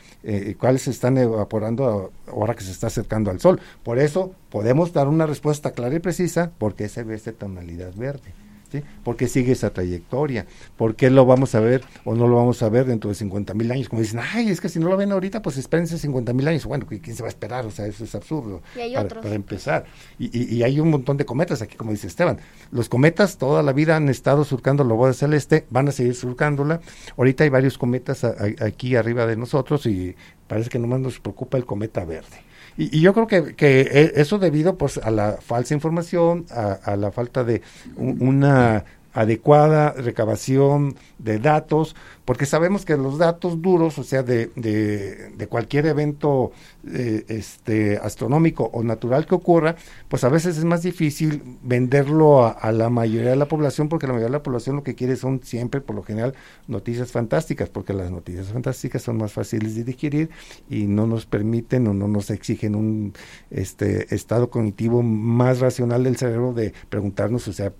cuáles 0.59 0.81
se 0.83 0.91
están 0.91 1.17
evaporando 1.17 2.11
ahora 2.27 2.55
que 2.55 2.63
se 2.63 2.71
está 2.71 2.87
acercando 2.87 3.29
al 3.29 3.39
Sol. 3.39 3.59
Por 3.83 3.99
eso 3.99 4.33
podemos 4.49 4.91
dar 4.91 5.07
una 5.07 5.25
respuesta 5.25 5.71
clara 5.71 5.95
y 5.95 5.99
precisa 5.99 6.51
porque 6.57 6.89
se 6.89 7.03
ve 7.03 7.15
esta 7.15 7.31
tonalidad 7.31 7.93
verde. 7.95 8.33
¿Sí? 8.71 8.81
¿Por 9.03 9.15
qué 9.15 9.27
sigue 9.27 9.51
esa 9.51 9.71
trayectoria? 9.71 10.45
¿Por 10.75 10.95
qué 10.95 11.09
lo 11.09 11.25
vamos 11.25 11.55
a 11.55 11.59
ver 11.59 11.83
o 12.05 12.15
no 12.15 12.27
lo 12.27 12.35
vamos 12.35 12.61
a 12.63 12.69
ver 12.69 12.85
dentro 12.85 13.09
de 13.09 13.15
50 13.15 13.53
mil 13.53 13.71
años? 13.71 13.89
Como 13.89 14.01
dicen, 14.01 14.19
ay, 14.21 14.49
es 14.49 14.61
que 14.61 14.69
si 14.69 14.79
no 14.79 14.89
lo 14.89 14.97
ven 14.97 15.11
ahorita, 15.11 15.41
pues 15.41 15.57
espérense 15.57 15.97
50 15.97 16.33
mil 16.33 16.47
años. 16.47 16.65
Bueno, 16.65 16.85
¿quién 16.87 17.15
se 17.15 17.21
va 17.21 17.27
a 17.27 17.29
esperar? 17.29 17.65
O 17.65 17.71
sea, 17.71 17.85
eso 17.85 18.03
es 18.03 18.15
absurdo. 18.15 18.61
para, 18.73 19.35
empezar. 19.35 19.85
Y, 20.19 20.63
hay 20.63 20.79
un 20.79 20.89
montón 20.89 21.17
de 21.17 21.25
cometas 21.25 21.61
aquí, 21.61 21.75
como 21.75 21.91
dice 21.91 22.07
Esteban. 22.07 22.39
Los 22.71 22.89
cometas 22.89 23.37
toda 23.37 23.63
la 23.63 23.73
vida 23.73 23.95
han 23.95 24.09
estado 24.09 24.43
surcando 24.43 24.83
la 24.83 24.93
boda 24.93 25.13
celeste, 25.13 25.65
van 25.69 25.87
a 25.87 25.91
seguir 25.91 26.15
surcándola. 26.15 26.81
Ahorita 27.17 27.43
hay 27.43 27.49
varios 27.49 27.77
cometas 27.77 28.23
aquí 28.23 28.95
arriba 28.95 29.25
de 29.25 29.37
nosotros 29.37 29.85
y 29.85 30.15
parece 30.47 30.69
que 30.69 30.79
nomás 30.79 30.99
nos 30.99 31.19
preocupa 31.19 31.57
el 31.57 31.65
cometa 31.65 32.05
verde. 32.05 32.46
Y, 32.77 33.01
yo 33.01 33.13
creo 33.13 33.27
que, 33.27 33.55
que, 33.55 33.81
e, 33.81 34.13
eso 34.21 34.37
debido 34.39 34.77
pues 34.77 34.97
a 34.97 35.11
la 35.11 35.37
falsa 35.41 35.73
información, 35.73 36.45
a, 36.49 36.95
la 36.95 37.11
falta 37.11 37.43
de 37.43 37.61
una 37.95 38.85
adecuada 39.17 39.93
recabación 39.93 40.95
de 41.17 41.39
datos, 41.39 41.95
porque 42.23 42.45
sabemos 42.45 42.85
que 42.85 42.95
los 42.97 43.17
datos 43.17 43.63
duros, 43.63 43.97
o 43.97 44.03
sea, 44.03 44.21
de, 44.21 44.51
de, 44.55 45.47
cualquier 45.47 45.87
evento 45.87 46.51
eh, 46.93 47.25
este, 47.27 47.97
astronómico 47.97 48.69
o 48.73 48.83
natural 48.83 49.25
que 49.25 49.33
ocurra, 49.33 49.75
pues 50.07 50.23
a 50.23 50.29
veces 50.29 50.57
es 50.57 50.65
más 50.65 50.83
difícil 50.83 51.41
venderlo 51.63 52.45
a, 52.45 52.71
la 52.71 52.91
mayoría 52.91 53.31
de 53.31 53.35
la 53.37 53.47
población, 53.47 53.89
porque 53.89 54.05
la 54.05 54.13
mayoría 54.13 54.27
de 54.27 54.37
la 54.37 54.43
población 54.43 54.75
lo 54.75 54.83
que 54.83 54.93
quiere 54.93 55.15
son 55.15 55.41
siempre, 55.43 55.81
por 55.81 55.95
lo 55.95 56.03
general, 56.03 56.35
noticias 56.67 57.11
fantásticas, 57.11 57.69
porque 57.69 57.93
las 57.93 58.11
noticias 58.11 58.49
fantásticas 58.49 59.01
son 59.01 59.17
más 59.17 59.33
fáciles 59.33 59.73
de 59.73 59.83
digerir 59.83 60.29
y 60.69 60.85
no 60.85 61.07
nos 61.07 61.25
permiten 61.25 61.87
o 61.87 61.93
no 61.95 62.07
nos 62.07 62.29
exigen 62.29 62.75
un 62.75 63.13
este, 63.49 64.13
estado 64.13 64.51
cognitivo 64.51 65.01
más 65.01 65.59
racional 65.59 66.03
del 66.03 66.17
cerebro 66.17 66.53
de 66.53 66.73
preguntarnos, 66.89 67.47
o 67.47 67.53
sea, 67.53 67.73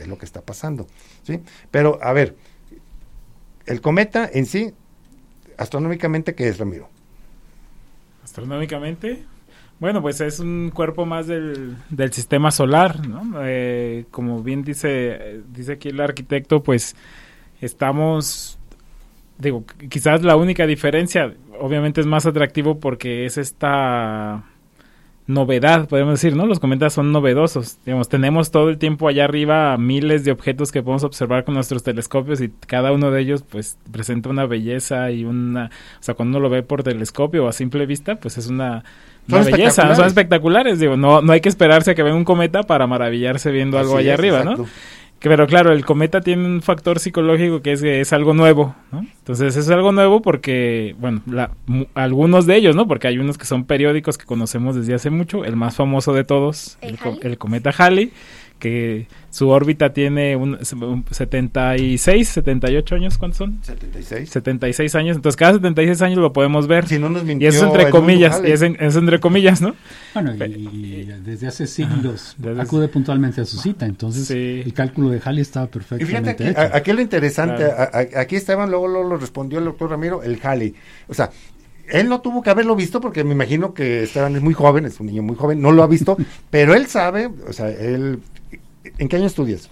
es 0.00 0.08
lo 0.08 0.18
que 0.18 0.26
está 0.26 0.40
pasando. 0.42 0.86
¿sí? 1.22 1.40
Pero, 1.70 1.98
a 2.02 2.12
ver, 2.12 2.36
el 3.66 3.80
cometa 3.80 4.28
en 4.32 4.46
sí, 4.46 4.72
astronómicamente, 5.56 6.34
¿qué 6.34 6.48
es, 6.48 6.58
Ramiro? 6.58 6.88
Astronómicamente, 8.24 9.24
bueno, 9.80 10.02
pues 10.02 10.20
es 10.20 10.40
un 10.40 10.70
cuerpo 10.74 11.06
más 11.06 11.26
del, 11.26 11.76
del 11.88 12.12
sistema 12.12 12.50
solar, 12.50 13.06
¿no? 13.08 13.40
Eh, 13.42 14.04
como 14.10 14.42
bien 14.42 14.62
dice, 14.62 15.40
dice 15.48 15.72
aquí 15.72 15.88
el 15.88 16.00
arquitecto, 16.00 16.62
pues 16.62 16.94
estamos, 17.62 18.58
digo, 19.38 19.64
quizás 19.88 20.22
la 20.22 20.36
única 20.36 20.66
diferencia, 20.66 21.34
obviamente 21.58 22.02
es 22.02 22.06
más 22.06 22.26
atractivo 22.26 22.78
porque 22.78 23.24
es 23.24 23.38
esta 23.38 24.44
novedad, 25.32 25.88
podemos 25.88 26.14
decir, 26.14 26.36
¿no? 26.36 26.46
Los 26.46 26.60
cometas 26.60 26.92
son 26.92 27.12
novedosos. 27.12 27.78
Digamos, 27.84 28.08
tenemos 28.08 28.50
todo 28.50 28.68
el 28.68 28.78
tiempo 28.78 29.08
allá 29.08 29.24
arriba 29.24 29.76
miles 29.78 30.24
de 30.24 30.32
objetos 30.32 30.72
que 30.72 30.82
podemos 30.82 31.04
observar 31.04 31.44
con 31.44 31.54
nuestros 31.54 31.82
telescopios 31.82 32.40
y 32.40 32.50
cada 32.66 32.92
uno 32.92 33.10
de 33.10 33.20
ellos 33.20 33.44
pues 33.48 33.78
presenta 33.90 34.28
una 34.28 34.46
belleza 34.46 35.10
y 35.10 35.24
una, 35.24 35.66
o 35.66 36.02
sea, 36.02 36.14
cuando 36.14 36.38
uno 36.38 36.48
lo 36.48 36.50
ve 36.50 36.62
por 36.62 36.82
telescopio 36.82 37.44
o 37.44 37.48
a 37.48 37.52
simple 37.52 37.86
vista, 37.86 38.16
pues 38.16 38.38
es 38.38 38.48
una, 38.48 38.84
belleza, 39.26 39.94
son 39.94 40.06
espectaculares, 40.06 40.80
digo, 40.80 40.96
no 40.96 41.22
no 41.22 41.32
hay 41.32 41.40
que 41.40 41.48
esperarse 41.48 41.92
a 41.92 41.94
que 41.94 42.02
venga 42.02 42.16
un 42.16 42.24
cometa 42.24 42.62
para 42.64 42.86
maravillarse 42.86 43.50
viendo 43.50 43.78
algo 43.78 43.96
allá 43.96 44.14
arriba, 44.14 44.42
¿no? 44.42 44.66
Pero 45.28 45.46
claro, 45.46 45.72
el 45.72 45.84
cometa 45.84 46.20
tiene 46.22 46.46
un 46.46 46.62
factor 46.62 46.98
psicológico 46.98 47.60
que 47.60 47.72
es 47.72 47.82
que 47.82 48.00
es 48.00 48.12
algo 48.12 48.32
nuevo, 48.32 48.74
¿no? 48.90 49.00
Entonces 49.00 49.54
es 49.56 49.68
algo 49.68 49.92
nuevo 49.92 50.22
porque, 50.22 50.96
bueno, 50.98 51.20
algunos 51.94 52.46
de 52.46 52.56
ellos, 52.56 52.74
¿no? 52.74 52.88
Porque 52.88 53.08
hay 53.08 53.18
unos 53.18 53.36
que 53.36 53.44
son 53.44 53.64
periódicos 53.64 54.16
que 54.16 54.24
conocemos 54.24 54.76
desde 54.76 54.94
hace 54.94 55.10
mucho. 55.10 55.44
El 55.44 55.56
más 55.56 55.76
famoso 55.76 56.14
de 56.14 56.24
todos, 56.24 56.78
el, 56.80 56.98
el 57.22 57.36
cometa 57.36 57.70
Halley, 57.70 58.12
que 58.60 59.08
su 59.30 59.48
órbita 59.48 59.92
tiene 59.92 60.36
un, 60.36 60.58
76, 60.62 62.28
78 62.28 62.94
años, 62.94 63.18
¿cuántos 63.18 63.38
son? 63.38 63.58
76. 63.62 64.30
76 64.30 64.94
años, 64.94 65.16
entonces 65.16 65.36
cada 65.36 65.54
76 65.54 66.02
años 66.02 66.18
lo 66.18 66.32
podemos 66.32 66.68
ver. 66.68 66.86
Si 66.86 67.00
no 67.00 67.08
nos 67.08 67.24
y 67.24 67.46
eso 67.46 67.66
entre 67.66 67.90
comillas, 67.90 68.40
y 68.44 68.52
es, 68.52 68.62
entre 68.62 69.18
comillas, 69.18 69.60
¿no? 69.60 69.74
Bueno, 70.14 70.32
y, 70.34 71.08
desde 71.24 71.48
hace 71.48 71.66
siglos 71.66 72.36
acude 72.58 72.86
puntualmente 72.86 73.40
a 73.40 73.44
su 73.44 73.58
cita, 73.58 73.86
entonces 73.86 74.30
el 74.30 74.72
cálculo 74.72 75.08
de 75.08 75.20
Halley 75.24 75.42
estaba 75.42 75.66
perfectamente 75.66 76.44
y 76.44 76.46
fíjate, 76.46 76.76
aquí, 76.76 76.92
lo 76.92 77.00
interesante, 77.00 77.64
aquí 78.16 78.36
Esteban 78.36 78.70
luego, 78.70 78.86
lo 78.86 79.16
respondió 79.16 79.58
el 79.58 79.64
doctor 79.64 79.90
Ramiro, 79.90 80.22
el 80.22 80.38
Halley. 80.42 80.74
O 81.08 81.14
sea, 81.14 81.30
él 81.90 82.08
no 82.08 82.20
tuvo 82.20 82.42
que 82.42 82.50
haberlo 82.50 82.76
visto 82.76 83.00
porque 83.00 83.24
me 83.24 83.32
imagino 83.32 83.74
que 83.74 84.04
Esteban 84.04 84.36
es 84.36 84.42
muy 84.42 84.54
joven, 84.54 84.84
es 84.86 85.00
un 85.00 85.06
niño 85.06 85.22
muy 85.22 85.36
joven, 85.36 85.60
no 85.60 85.72
lo 85.72 85.82
ha 85.82 85.86
visto, 85.86 86.16
pero 86.50 86.74
él 86.74 86.86
sabe, 86.86 87.30
o 87.48 87.52
sea, 87.52 87.68
él 87.68 88.20
¿En 88.98 89.08
qué 89.08 89.16
año 89.16 89.26
estudias? 89.26 89.70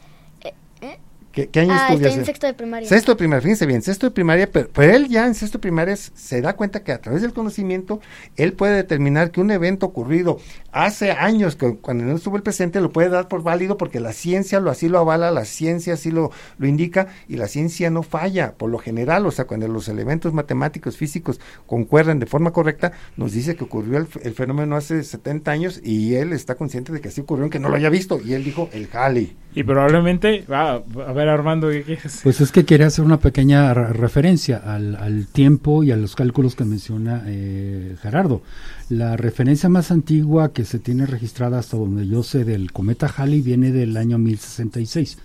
¿Qué, 1.47 1.61
año 1.61 1.73
ah, 1.73 1.89
estudias? 1.91 2.17
en 2.17 2.25
sexto 2.25 2.47
de 2.47 2.55
primaria. 2.55 2.89
Sexto 2.89 3.13
de 3.13 3.17
primaria, 3.17 3.43
fíjense 3.43 3.67
bien, 3.67 3.83
sexto 3.83 4.07
de 4.07 4.11
primaria, 4.11 4.51
pero, 4.51 4.69
él 4.83 5.09
ya 5.09 5.27
en 5.27 5.35
sexto 5.35 5.59
de 5.59 5.63
primaria 5.63 5.97
se 5.97 6.41
da 6.41 6.57
cuenta 6.57 6.83
que 6.83 6.93
a 6.93 7.01
través 7.01 7.23
del 7.23 7.33
conocimiento 7.33 8.01
él 8.37 8.53
puede 8.53 8.75
determinar 8.75 9.31
que 9.31 9.41
un 9.41 9.51
evento 9.51 9.87
ocurrido 9.87 10.39
hace 10.73 11.13
años, 11.13 11.57
que 11.57 11.77
cuando 11.77 12.05
no 12.05 12.17
estuvo 12.17 12.37
el 12.37 12.43
presente, 12.43 12.81
lo 12.81 12.91
puede 12.91 13.09
dar 13.09 13.29
por 13.29 13.43
válido 13.43 13.77
porque 13.77 14.01
la 14.01 14.13
ciencia 14.13 14.61
lo 14.61 14.71
así 14.71 14.89
lo 14.89 14.99
avala, 14.99 15.31
la 15.31 15.45
ciencia 15.45 15.95
así 15.95 16.11
lo, 16.11 16.31
lo 16.59 16.67
indica 16.67 17.09
y 17.29 17.37
la 17.37 17.49
ciencia 17.49 17.91
no 17.91 18.03
falla 18.03 18.55
por 18.57 18.71
lo 18.71 18.79
general, 18.79 19.27
o 19.27 19.31
sea, 19.31 19.47
cuando 19.47 19.69
los 19.69 19.89
elementos 19.89 20.33
matemáticos, 20.33 20.97
físicos 20.97 21.41
concuerdan 21.67 22.19
de 22.19 22.27
forma 22.27 22.53
correcta, 22.53 22.93
nos 23.17 23.33
dice 23.33 23.57
que 23.57 23.65
ocurrió 23.65 23.99
el, 23.99 24.07
fenómeno 24.35 24.77
hace 24.77 25.03
70 25.03 25.51
años 25.51 25.81
y 25.83 26.15
él 26.15 26.33
está 26.33 26.55
consciente 26.55 26.93
de 26.93 27.01
que 27.01 27.09
así 27.09 27.21
ocurrió, 27.21 27.45
aunque 27.45 27.59
no 27.59 27.69
lo 27.69 27.77
haya 27.77 27.91
visto, 27.91 28.21
y 28.25 28.35
él 28.35 28.45
dijo 28.45 28.69
el 28.73 28.89
Halley. 28.93 29.37
Y 29.59 29.65
probablemente, 29.65 30.45
va, 30.49 30.75
a 30.75 31.13
ver 31.13 31.29
Armando, 31.29 31.69
¿qué 31.69 31.83
quieres? 31.83 32.21
Pues 32.23 32.41
es 32.41 32.53
que 32.53 32.65
quería 32.65 32.87
hacer 32.87 33.05
una 33.05 33.19
pequeña 33.19 33.75
referencia 33.75 34.59
al, 34.59 35.27
tiempo 35.33 35.83
y 35.83 35.91
a 35.91 35.97
los 35.97 36.15
cálculos 36.15 36.55
que 36.55 36.65
menciona 36.65 37.25
eh, 37.27 37.97
Gerardo. 38.01 38.41
La 38.89 39.17
referencia 39.17 39.69
más 39.69 39.91
antigua 39.91 40.53
que 40.53 40.65
se 40.65 40.79
tiene 40.79 41.07
registrada 41.07 41.59
hasta 41.59 41.77
donde 41.77 42.07
yo 42.07 42.23
sé 42.23 42.45
del 42.45 42.71
cometa 42.71 43.09
Halley 43.09 43.41
viene 43.41 43.73
del 43.73 43.97
año 43.97 44.17
1066, 44.17 45.19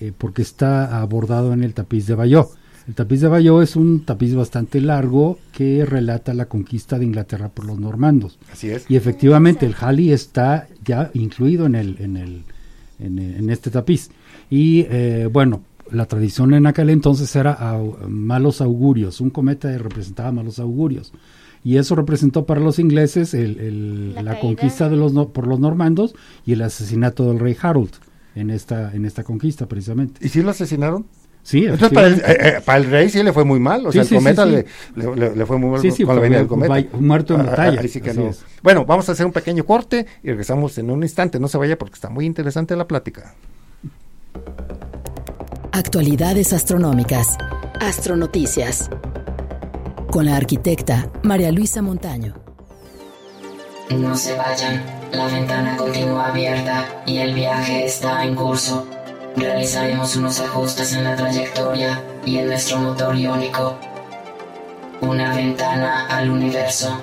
eh, 0.00 0.12
porque 0.18 0.42
está 0.42 1.00
abordado 1.00 1.52
en 1.52 1.62
el 1.62 1.72
tapiz 1.72 2.08
de 2.08 2.16
Bayeux. 2.16 2.48
El 2.88 2.96
tapiz 2.96 3.20
de 3.20 3.28
Bayeux 3.28 3.62
es 3.62 3.76
un 3.76 4.04
tapiz 4.04 4.34
bastante 4.34 4.80
largo 4.80 5.38
que 5.52 5.84
relata 5.84 6.34
la 6.34 6.46
conquista 6.46 6.98
de 6.98 7.04
Inglaterra 7.04 7.50
por 7.50 7.66
los 7.66 7.78
normandos. 7.78 8.36
Así 8.52 8.68
es. 8.68 8.90
Y 8.90 8.96
efectivamente 8.96 9.64
el 9.64 9.76
Halley 9.78 10.10
está 10.10 10.66
ya 10.84 11.12
incluido 11.14 11.66
en 11.66 11.76
el, 11.76 11.96
en 12.00 12.16
el 12.16 12.42
en, 13.00 13.50
este 13.50 13.70
tapiz. 13.70 14.10
Y 14.48 14.86
eh, 14.88 15.28
bueno, 15.32 15.62
la 15.90 16.06
tradición 16.06 16.54
en 16.54 16.66
aquel 16.66 16.90
entonces 16.90 17.34
era 17.34 17.78
malos 18.08 18.60
augurios, 18.60 19.20
un 19.20 19.30
cometa 19.30 19.76
representaba 19.78 20.32
malos 20.32 20.58
augurios. 20.58 21.12
Y 21.62 21.76
eso 21.76 21.94
representó 21.94 22.46
para 22.46 22.60
los 22.60 22.78
ingleses 22.78 23.34
el, 23.34 24.14
la, 24.14 24.40
conquista 24.40 24.88
de 24.88 24.96
los 24.96 25.12
por 25.28 25.46
los 25.46 25.60
normandos 25.60 26.14
y 26.46 26.52
el 26.52 26.62
asesinato 26.62 27.26
del 27.28 27.38
rey 27.38 27.54
Harold 27.60 27.90
en 28.34 28.50
esta, 28.50 28.94
en 28.94 29.04
esta 29.04 29.24
conquista 29.24 29.66
precisamente. 29.66 30.24
¿Y 30.24 30.30
si 30.30 30.42
lo 30.42 30.50
asesinaron? 30.50 31.04
Sí, 31.42 31.64
Entonces 31.64 31.90
para 31.90 32.06
el, 32.06 32.14
eh, 32.14 32.22
eh, 32.28 32.60
para 32.64 32.78
el, 32.78 32.90
rey 32.90 33.08
sí 33.08 33.22
le 33.22 33.32
fue 33.32 33.44
muy 33.44 33.58
mal, 33.58 33.86
o 33.86 33.92
sea, 33.92 34.02
el 34.02 34.08
cometa 34.08 34.44
le, 34.44 34.66
le, 34.94 35.46
fue 35.46 35.58
muy 35.58 35.70
mal 35.70 35.82
con 35.82 36.14
la 36.14 36.20
venida 36.20 36.38
del 36.38 36.46
cometa. 36.46 36.96
Muerto 36.98 37.34
en 37.34 37.40
ah, 37.40 37.44
batalla. 37.44 37.82
Bueno, 38.62 38.84
vamos 38.84 39.08
a 39.08 39.12
hacer 39.12 39.26
un 39.26 39.32
pequeño 39.32 39.64
corte 39.64 40.06
y 40.22 40.28
regresamos 40.28 40.76
en 40.78 40.90
un 40.90 41.02
instante, 41.02 41.40
no 41.40 41.48
se 41.48 41.58
vaya 41.58 41.78
porque 41.78 41.94
está 41.94 42.10
muy 42.10 42.26
interesante 42.26 42.76
la 42.76 42.86
plática. 42.86 43.34
Actualidades 45.72 46.52
astronómicas. 46.52 47.38
Astronoticias. 47.80 48.90
Con 50.10 50.26
la 50.26 50.36
arquitecta 50.36 51.10
María 51.22 51.52
Luisa 51.52 51.80
Montaño. 51.80 52.34
No 53.90 54.16
se 54.16 54.36
vayan, 54.36 54.84
la 55.12 55.26
ventana 55.26 55.76
continúa 55.76 56.28
abierta 56.28 57.02
y 57.06 57.18
el 57.18 57.34
viaje 57.34 57.86
está 57.86 58.24
en 58.24 58.34
curso. 58.34 58.86
Realizaremos 59.36 60.16
unos 60.16 60.40
ajustes 60.40 60.92
en 60.92 61.04
la 61.04 61.14
trayectoria 61.14 62.02
y 62.26 62.38
en 62.38 62.48
nuestro 62.48 62.78
motor 62.78 63.16
iónico. 63.16 63.76
Una 65.00 65.34
ventana 65.34 66.06
al 66.08 66.30
universo. 66.30 67.00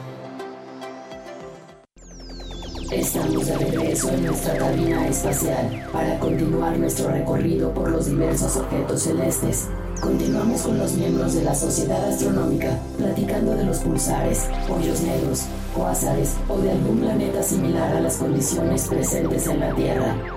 Estamos 2.92 3.46
de 3.46 3.58
regreso 3.58 4.10
en 4.10 4.26
nuestra 4.26 4.58
cabina 4.58 5.08
espacial 5.08 5.88
para 5.92 6.20
continuar 6.20 6.78
nuestro 6.78 7.10
recorrido 7.12 7.74
por 7.74 7.90
los 7.90 8.08
diversos 8.08 8.58
objetos 8.58 9.04
celestes. 9.04 9.68
Continuamos 10.02 10.62
con 10.62 10.78
los 10.78 10.94
miembros 10.94 11.34
de 11.34 11.44
la 11.44 11.56
Sociedad 11.56 12.10
Astronómica, 12.10 12.78
platicando 12.98 13.56
de 13.56 13.64
los 13.64 13.80
pulsares, 13.80 14.48
hoyos 14.70 15.02
negros, 15.02 15.46
cuásares 15.76 16.36
o 16.50 16.58
de 16.60 16.72
algún 16.72 17.00
planeta 17.00 17.42
similar 17.42 17.96
a 17.96 18.02
las 18.02 18.18
condiciones 18.18 18.88
presentes 18.88 19.48
en 19.48 19.60
la 19.60 19.74
Tierra. 19.74 20.37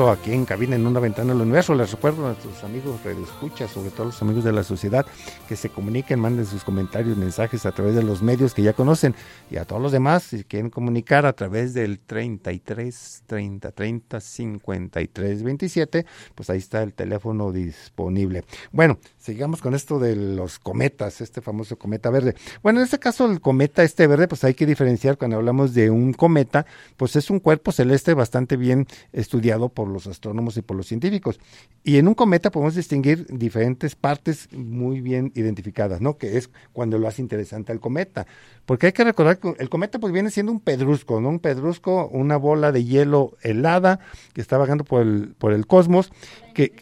aquí 0.00 0.32
en 0.32 0.46
cabina 0.46 0.74
en 0.74 0.86
una 0.86 1.00
ventana 1.00 1.32
del 1.32 1.42
universo. 1.42 1.74
Les 1.74 1.90
recuerdo 1.92 2.24
a 2.24 2.28
nuestros 2.28 2.64
amigos 2.64 3.00
Escucha, 3.04 3.68
sobre 3.68 3.90
todo 3.90 4.06
los 4.06 4.22
amigos 4.22 4.44
de 4.44 4.52
la 4.52 4.64
sociedad, 4.64 5.04
que 5.52 5.56
se 5.56 5.68
comuniquen, 5.68 6.18
manden 6.18 6.46
sus 6.46 6.64
comentarios, 6.64 7.18
mensajes 7.18 7.66
a 7.66 7.72
través 7.72 7.94
de 7.94 8.02
los 8.02 8.22
medios 8.22 8.54
que 8.54 8.62
ya 8.62 8.72
conocen. 8.72 9.14
Y 9.50 9.58
a 9.58 9.66
todos 9.66 9.82
los 9.82 9.92
demás, 9.92 10.22
si 10.22 10.44
quieren 10.44 10.70
comunicar 10.70 11.26
a 11.26 11.34
través 11.34 11.74
del 11.74 11.98
33 11.98 13.24
30 13.26 13.70
30 13.70 14.18
53 14.18 15.42
27, 15.42 16.06
pues 16.34 16.48
ahí 16.48 16.56
está 16.56 16.82
el 16.82 16.94
teléfono 16.94 17.52
disponible. 17.52 18.44
Bueno, 18.70 18.98
sigamos 19.18 19.60
con 19.60 19.74
esto 19.74 19.98
de 19.98 20.16
los 20.16 20.58
cometas, 20.58 21.20
este 21.20 21.42
famoso 21.42 21.76
cometa 21.76 22.08
verde. 22.08 22.34
Bueno, 22.62 22.78
en 22.80 22.86
este 22.86 22.98
caso 22.98 23.30
el 23.30 23.42
cometa 23.42 23.82
este 23.82 24.06
verde, 24.06 24.28
pues 24.28 24.44
hay 24.44 24.54
que 24.54 24.64
diferenciar 24.64 25.18
cuando 25.18 25.36
hablamos 25.36 25.74
de 25.74 25.90
un 25.90 26.14
cometa, 26.14 26.64
pues 26.96 27.14
es 27.14 27.28
un 27.28 27.40
cuerpo 27.40 27.72
celeste 27.72 28.14
bastante 28.14 28.56
bien 28.56 28.86
estudiado 29.12 29.68
por 29.68 29.86
los 29.86 30.06
astrónomos 30.06 30.56
y 30.56 30.62
por 30.62 30.78
los 30.78 30.86
científicos. 30.86 31.38
Y 31.84 31.98
en 31.98 32.08
un 32.08 32.14
cometa 32.14 32.50
podemos 32.50 32.74
distinguir 32.74 33.26
diferentes 33.26 33.94
partes 33.96 34.48
muy 34.52 35.02
bien 35.02 35.30
identificadas, 35.42 36.00
¿no? 36.00 36.16
Que 36.16 36.38
es 36.38 36.50
cuando 36.72 36.98
lo 36.98 37.08
hace 37.08 37.22
interesante 37.22 37.72
al 37.72 37.80
cometa. 37.80 38.26
Porque 38.66 38.86
hay 38.86 38.92
que 38.92 39.04
recordar 39.04 39.38
que 39.38 39.54
el 39.58 39.68
cometa 39.68 39.98
pues 39.98 40.12
viene 40.12 40.30
siendo 40.30 40.52
un 40.52 40.60
pedrusco, 40.60 41.20
¿no? 41.20 41.28
Un 41.28 41.40
pedrusco, 41.40 42.08
una 42.08 42.36
bola 42.36 42.72
de 42.72 42.84
hielo 42.84 43.36
helada 43.42 44.00
que 44.32 44.40
está 44.40 44.56
vagando 44.58 44.84
por 44.84 45.02
el, 45.02 45.34
por 45.38 45.52
el 45.52 45.66
cosmos, 45.66 46.12
que 46.54 46.72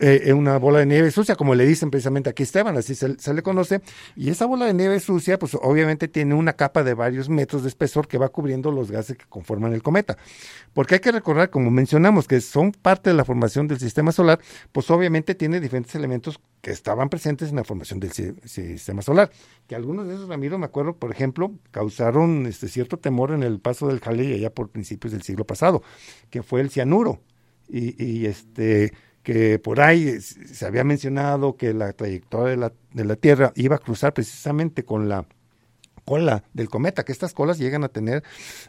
eh, 0.00 0.32
una 0.32 0.58
bola 0.58 0.78
de 0.78 0.86
nieve 0.86 1.10
sucia, 1.10 1.34
como 1.34 1.56
le 1.56 1.66
dicen 1.66 1.90
precisamente 1.90 2.30
aquí 2.30 2.44
Esteban, 2.44 2.76
así 2.76 2.94
se, 2.94 3.34
le 3.34 3.42
conoce, 3.42 3.82
y 4.14 4.30
esa 4.30 4.46
bola 4.46 4.66
de 4.66 4.74
nieve 4.74 5.00
sucia, 5.00 5.38
pues 5.38 5.56
obviamente 5.60 6.06
tiene 6.06 6.34
una 6.34 6.52
capa 6.52 6.84
de 6.84 6.94
varios 6.94 7.28
metros 7.28 7.62
de 7.62 7.68
espesor 7.68 8.06
que 8.06 8.16
va 8.16 8.28
cubriendo 8.28 8.70
los 8.70 8.92
gases 8.92 9.16
que 9.16 9.26
conforman 9.28 9.72
el 9.72 9.82
cometa. 9.82 10.16
Porque 10.72 10.94
hay 10.94 11.00
que 11.00 11.10
recordar, 11.10 11.50
como 11.50 11.70
mencionamos, 11.70 12.28
que 12.28 12.40
son 12.40 12.70
parte 12.70 13.10
de 13.10 13.16
la 13.16 13.24
formación 13.24 13.66
del 13.66 13.80
sistema 13.80 14.12
solar, 14.12 14.38
pues 14.70 14.88
obviamente 14.90 15.34
tiene 15.34 15.60
diferentes 15.60 15.94
elementos 15.96 16.38
que 16.60 16.70
estaban 16.70 17.08
presentes 17.08 17.50
en 17.50 17.56
la 17.56 17.64
formación 17.64 17.98
del 17.98 18.12
si 18.12 18.34
sistema 18.44 19.02
solar. 19.02 19.30
Que 19.66 19.74
algunos 19.74 20.06
de 20.06 20.14
esos, 20.14 20.28
Ramiro, 20.28 20.58
me 20.58 20.66
acuerdo, 20.66 20.96
por 20.96 21.10
ejemplo, 21.10 21.52
causaron 21.72 22.46
este 22.46 22.68
cierto 22.68 22.98
temor 22.98 23.32
en 23.32 23.42
el 23.42 23.58
paso 23.58 23.88
del 23.88 24.00
Halley 24.04 24.34
allá 24.34 24.50
por 24.50 24.70
principios 24.70 25.12
del 25.12 25.22
siglo 25.22 25.44
pasado, 25.44 25.82
que 26.30 26.44
fue 26.44 26.60
el 26.60 26.70
cianuro. 26.70 27.20
Y, 27.70 28.02
y 28.02 28.26
este 28.26 28.94
que 29.28 29.58
por 29.58 29.82
ahí 29.82 30.22
se 30.22 30.64
había 30.64 30.84
mencionado 30.84 31.54
que 31.54 31.74
la 31.74 31.92
trayectoria 31.92 32.52
de 32.52 32.56
la, 32.56 32.72
de 32.94 33.04
la 33.04 33.14
Tierra 33.14 33.52
iba 33.56 33.76
a 33.76 33.78
cruzar 33.78 34.14
precisamente 34.14 34.86
con 34.86 35.10
la 35.10 35.26
cola 36.08 36.42
del 36.54 36.70
cometa, 36.70 37.04
que 37.04 37.12
estas 37.12 37.34
colas 37.34 37.58
llegan 37.58 37.84
a 37.84 37.88
tener 37.88 38.22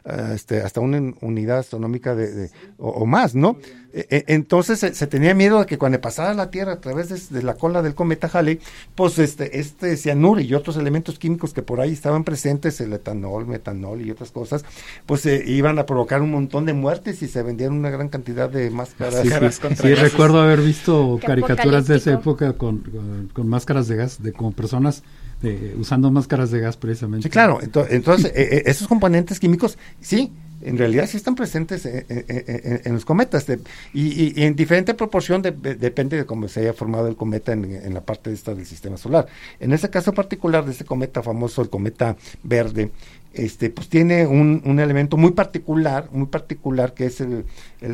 uh, 0.04 0.34
este, 0.34 0.62
hasta 0.62 0.82
una 0.82 1.14
unidad 1.22 1.60
astronómica 1.60 2.14
de, 2.14 2.34
de 2.34 2.52
o, 2.78 2.90
o, 2.90 3.06
más, 3.06 3.34
¿no? 3.34 3.56
E, 3.94 4.26
entonces 4.28 4.80
se, 4.80 4.94
se, 4.94 5.08
tenía 5.08 5.34
miedo 5.34 5.62
de 5.62 5.66
que 5.66 5.78
cuando 5.78 6.02
pasara 6.02 6.34
la 6.34 6.52
Tierra 6.52 6.74
a 6.74 6.82
través 6.82 7.08
de, 7.08 7.38
de, 7.38 7.44
la 7.44 7.54
cola 7.54 7.82
del 7.82 7.96
cometa 7.96 8.30
Halley, 8.32 8.60
pues 8.94 9.20
este, 9.20 9.58
este 9.58 9.96
cianuro 9.96 10.42
y 10.42 10.54
otros 10.54 10.76
elementos 10.76 11.18
químicos 11.18 11.54
que 11.54 11.62
por 11.62 11.80
ahí 11.80 11.94
estaban 11.94 12.26
presentes, 12.26 12.82
el 12.82 12.92
etanol, 12.92 13.48
metanol 13.48 14.02
y 14.02 14.12
otras 14.12 14.32
cosas, 14.32 14.66
pues 15.06 15.26
eh, 15.26 15.42
iban 15.48 15.80
a 15.80 15.86
provocar 15.86 16.22
un 16.22 16.32
montón 16.32 16.66
de 16.66 16.74
muertes 16.74 17.22
y 17.22 17.30
se 17.30 17.42
vendían 17.42 17.72
una 17.72 17.90
gran 17.90 18.10
cantidad 18.10 18.50
de 18.50 18.70
máscaras. 18.70 19.22
Sí, 19.22 19.30
sí, 19.30 19.76
sí 19.82 19.96
recuerdo 19.96 20.42
haber 20.42 20.60
visto 20.60 21.18
caricaturas 21.26 21.88
de 21.88 21.96
esa 21.96 22.12
época 22.12 22.52
con, 22.52 22.80
con, 22.80 23.30
con 23.32 23.48
máscaras 23.48 23.88
de 23.88 23.96
gas, 23.96 24.22
de 24.22 24.34
como 24.34 24.52
personas 24.52 25.04
de, 25.42 25.76
usando 25.78 26.12
máscaras 26.12 26.52
de 26.52 26.60
gas 26.60 26.78
precisamente. 26.78 27.30
Claro. 27.30 27.60
Entonces, 27.62 27.94
entonces 27.94 28.32
eh, 28.36 28.64
esos 28.66 28.88
componentes 28.88 29.40
químicos, 29.40 29.78
sí, 30.02 30.32
en 30.62 30.78
realidad 30.78 31.08
sí 31.08 31.18
están 31.18 31.36
presentes 31.36 31.86
en, 31.86 32.06
en, 32.10 32.82
en 32.84 32.94
los 32.94 33.06
cometas 33.06 33.46
y, 33.94 34.44
en 34.44 34.56
diferente 34.56 34.94
proporción 34.94 35.42
de, 35.42 35.52
de, 35.52 35.76
depende 35.76 36.18
de 36.18 36.26
cómo 36.26 36.48
se 36.48 36.62
haya 36.62 36.74
formado 36.74 37.08
el 37.08 37.16
cometa 37.16 37.54
en, 37.54 37.94
la 37.94 38.02
parte 38.02 38.32
esta 38.32 38.54
del 38.54 38.66
sistema 38.66 38.98
solar. 38.98 39.28
En 39.60 39.72
ese 39.72 39.90
caso 39.90 40.14
particular 40.14 40.66
de 40.66 40.72
este 40.72 40.86
cometa 40.86 41.24
famoso, 41.24 41.62
el 41.62 41.70
cometa 41.70 42.18
verde, 42.44 42.92
este, 43.34 43.70
pues 43.70 43.88
tiene 43.90 44.26
un, 44.26 44.80
elemento 44.80 45.16
muy 45.16 45.32
particular, 45.32 46.10
muy 46.12 46.28
particular 46.28 46.94
que 46.94 47.06
es 47.06 47.22
el, 47.22 47.46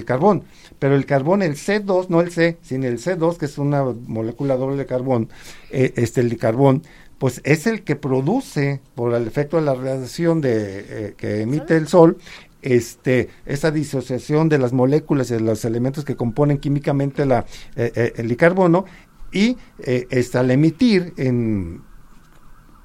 carbón. 0.05 0.43
Pero 0.79 0.95
el 0.95 1.05
carbón, 1.05 1.41
el 1.41 1.55
C2, 1.55 2.08
no 2.10 2.21
el 2.21 2.31
C, 2.31 2.58
sino 2.62 2.88
el 2.88 2.99
C2, 2.99 3.38
que 3.38 3.45
es 3.45 3.58
una 3.58 3.84
molécula 3.84 4.55
doble 4.55 4.77
de 4.77 4.86
carbón, 4.86 5.29
eh, 5.71 5.93
este, 5.97 6.21
el 6.21 6.38
carbón, 6.38 6.84
pues 7.17 7.41
es 7.43 7.67
el 7.67 7.84
que 7.84 7.95
produce, 7.95 8.82
por 8.95 9.13
el 9.13 9.28
efecto 9.28 9.58
de 9.58 9.63
la 9.63 9.73
radiación 9.73 10.41
de, 10.41 10.86
eh, 10.88 11.13
que 11.17 11.41
emite 11.41 11.78
el 11.78 11.88
sol, 11.88 12.17
este, 12.62 13.30
esa 13.45 13.71
disociación 13.71 14.49
de 14.49 14.58
las 14.58 14.73
moléculas 14.73 15.30
y 15.30 15.36
de 15.36 15.39
los 15.41 15.63
elementos 15.65 16.04
que 16.04 16.15
componen 16.15 16.58
químicamente 16.58 17.25
la, 17.25 17.45
eh, 17.75 18.13
el 18.15 18.36
carbono 18.38 18.86
y 19.32 19.58
eh, 19.80 20.08
este, 20.10 20.38
al 20.38 20.49
emitir 20.49 21.13
en 21.17 21.84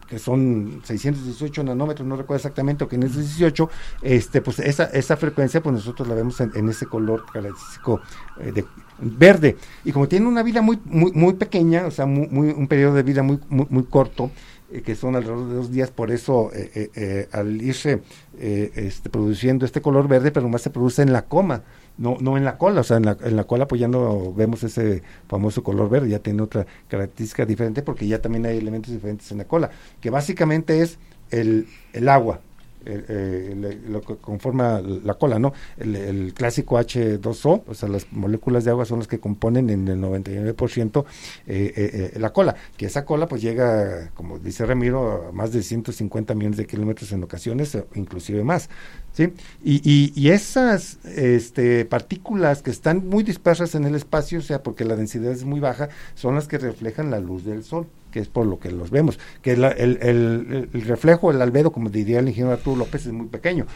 que 0.09 0.19
son 0.19 0.83
618 0.83 1.63
nanómetros, 1.63 2.07
no 2.07 2.17
recuerdo 2.17 2.39
exactamente, 2.39 2.83
o 2.83 2.89
518, 2.89 3.71
este, 4.03 4.43
pues 4.43 4.59
esa, 4.59 4.87
esa 4.87 5.17
frecuencia, 5.17 5.63
pues 5.63 5.73
nosotros 5.73 6.09
la 6.09 6.17
vemos 6.17 6.41
en, 6.41 6.51
en 6.57 6.69
ese 6.69 6.87
color 6.87 7.25
característico 7.33 8.01
eh, 8.41 8.51
de 8.51 8.65
verde. 9.01 9.57
Y 9.85 9.93
como 9.93 10.09
tiene 10.09 10.27
una 10.27 10.43
vida 10.43 10.63
muy, 10.63 10.79
muy, 10.85 11.13
muy 11.13 11.35
pequeña, 11.35 11.87
o 11.87 11.91
sea, 11.91 12.07
muy, 12.07 12.51
un 12.51 12.67
periodo 12.69 12.95
de 12.95 13.03
vida 13.03 13.23
muy, 13.23 13.39
muy, 13.49 13.67
muy 13.71 13.85
corto, 13.85 14.31
eh, 14.73 14.83
que 14.83 14.95
son 14.95 15.17
alrededor 15.17 15.49
de 15.49 15.55
dos 15.55 15.71
días, 15.73 15.91
por 15.91 16.11
eso 16.11 16.51
eh, 16.55 16.91
eh, 16.95 17.29
al 17.33 17.61
irse 17.61 18.03
este, 18.39 19.11
produciendo 19.11 19.67
este 19.67 19.83
color 19.83 20.07
verde, 20.07 20.31
pero 20.31 20.49
más 20.49 20.63
se 20.63 20.71
produce 20.71 21.03
en 21.03 21.13
la 21.13 21.23
coma, 21.23 21.63
no, 21.99 22.17
no 22.21 22.37
en 22.37 22.45
la 22.45 22.57
cola, 22.57 22.81
o 22.81 22.85
sea, 22.85 22.99
en 22.99 23.05
la, 23.05 23.17
en 23.23 23.37
la 23.37 23.45
cola 23.45 23.67
pues 23.67 23.81
ya 23.81 23.89
no 23.89 24.33
vemos 24.33 24.63
ese 24.63 25.03
famoso 25.29 25.63
color 25.63 25.91
verde, 25.91 26.09
ya 26.09 26.21
tiene 26.21 26.43
otra 26.43 26.67
característica 26.89 27.45
diferente 27.45 27.83
porque 27.83 28.07
ya 28.07 28.23
también 28.23 28.47
hay 28.47 28.59
elementos 28.59 28.93
diferentes 28.93 29.31
en 29.33 29.39
la 29.39 29.45
cola, 29.45 29.71
que 30.01 30.09
básicamente 30.09 30.81
es 30.81 30.99
el, 31.31 31.67
el 31.93 32.09
agua, 32.09 32.41
eh, 32.87 33.49
el- 33.53 33.93
lo 33.93 34.01
que 34.01 34.17
conforma 34.17 34.81
la 34.81 35.15
cola, 35.15 35.39
¿no? 35.39 35.53
El, 35.79 36.33
clásico 36.35 36.79
H2O, 36.79 37.63
o 37.67 37.75
sea, 37.75 37.89
las 37.89 38.11
moléculas 38.13 38.65
de 38.65 38.71
agua 38.71 38.85
son 38.85 38.99
las 39.01 39.09
que 39.09 39.19
componen 39.21 39.71
en 39.71 39.89
el 39.89 39.99
99% 40.01 41.05
eh, 41.47 41.73
eh, 41.77 42.11
eh, 42.15 42.19
la 42.19 42.33
cola, 42.33 42.55
que 42.77 42.87
esa 42.87 43.05
cola 43.05 43.27
pues 43.27 43.43
llega, 43.43 44.11
como 44.15 44.39
dice 44.39 44.65
Ramiro, 44.67 45.29
a 45.29 45.33
más 45.33 45.53
de 45.53 45.63
150 45.63 46.35
millones 46.35 46.57
de 46.57 46.67
kilómetros 46.67 47.13
en 47.13 47.23
ocasiones, 47.23 47.77
inclusive 47.95 48.45
más, 48.45 48.69
¿sí? 49.13 49.33
Y, 49.65 49.81
y, 49.89 50.13
y 50.15 50.31
esas 50.31 50.99
este, 51.05 51.85
partículas 51.85 52.63
que 52.63 52.71
están 52.71 53.09
muy 53.09 53.23
dispersas 53.23 53.75
en 53.75 53.85
el 53.85 53.95
espacio, 53.95 54.39
o 54.39 54.43
sea, 54.43 54.63
porque 54.63 54.85
la 54.85 54.97
densidad 54.97 55.33
es 55.33 55.45
muy 55.45 55.61
baja, 55.61 55.89
son 56.15 56.35
las 56.35 56.49
que 56.49 56.59
reflejan 56.59 57.11
la 57.11 57.21
luz 57.21 57.45
del 57.45 57.65
sol 57.65 57.87
que 58.11 58.19
es 58.19 58.27
por 58.27 58.45
lo 58.45 58.59
que 58.59 58.73
los 58.73 58.91
vemos, 58.91 59.21
que 59.41 59.57
la- 59.57 59.71
el, 59.71 59.99
el- 60.03 60.69
el 60.73 60.83
reflejo, 60.83 61.31
el 61.31 61.41
albedo, 61.41 61.71
como 61.71 61.91
diría 61.91 62.19
el 62.19 62.27
ingeniero 62.29 62.53
Arturo 62.53 62.77
López, 62.79 63.07
es 63.07 63.13
muy 63.13 63.27
pequeño, 63.29 63.67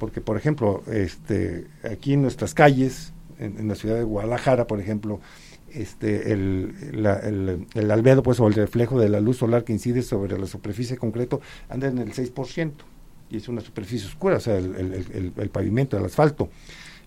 porque 0.00 0.20
por 0.20 0.36
ejemplo, 0.36 0.82
este, 0.90 1.68
aquí 1.88 2.14
en 2.14 2.22
nuestras 2.22 2.54
calles, 2.54 3.12
en, 3.38 3.68
la 3.68 3.76
ciudad 3.76 3.94
de 3.94 4.02
Guadalajara, 4.02 4.66
por 4.66 4.80
ejemplo, 4.80 5.20
este, 5.72 6.32
el, 6.32 6.74
la- 6.92 7.18
el, 7.20 7.66
el 7.74 7.90
albedo, 7.92 8.24
pues, 8.24 8.40
o 8.40 8.48
el 8.48 8.54
reflejo 8.54 8.98
de 8.98 9.08
la 9.08 9.20
luz 9.20 9.36
solar 9.38 9.62
que 9.62 9.72
incide 9.72 10.02
sobre 10.02 10.36
la 10.40 10.46
superficie 10.46 10.96
concreto, 10.96 11.40
anda 11.68 11.86
en 11.86 11.98
el 11.98 12.12
6%, 12.12 12.72
es 13.38 13.48
una 13.48 13.60
superficie 13.60 14.06
oscura, 14.08 14.36
o 14.36 14.40
sea, 14.40 14.56
el, 14.58 15.32
el- 15.36 15.50
pavimento, 15.50 15.96
el 15.98 16.04
asfalto. 16.04 16.48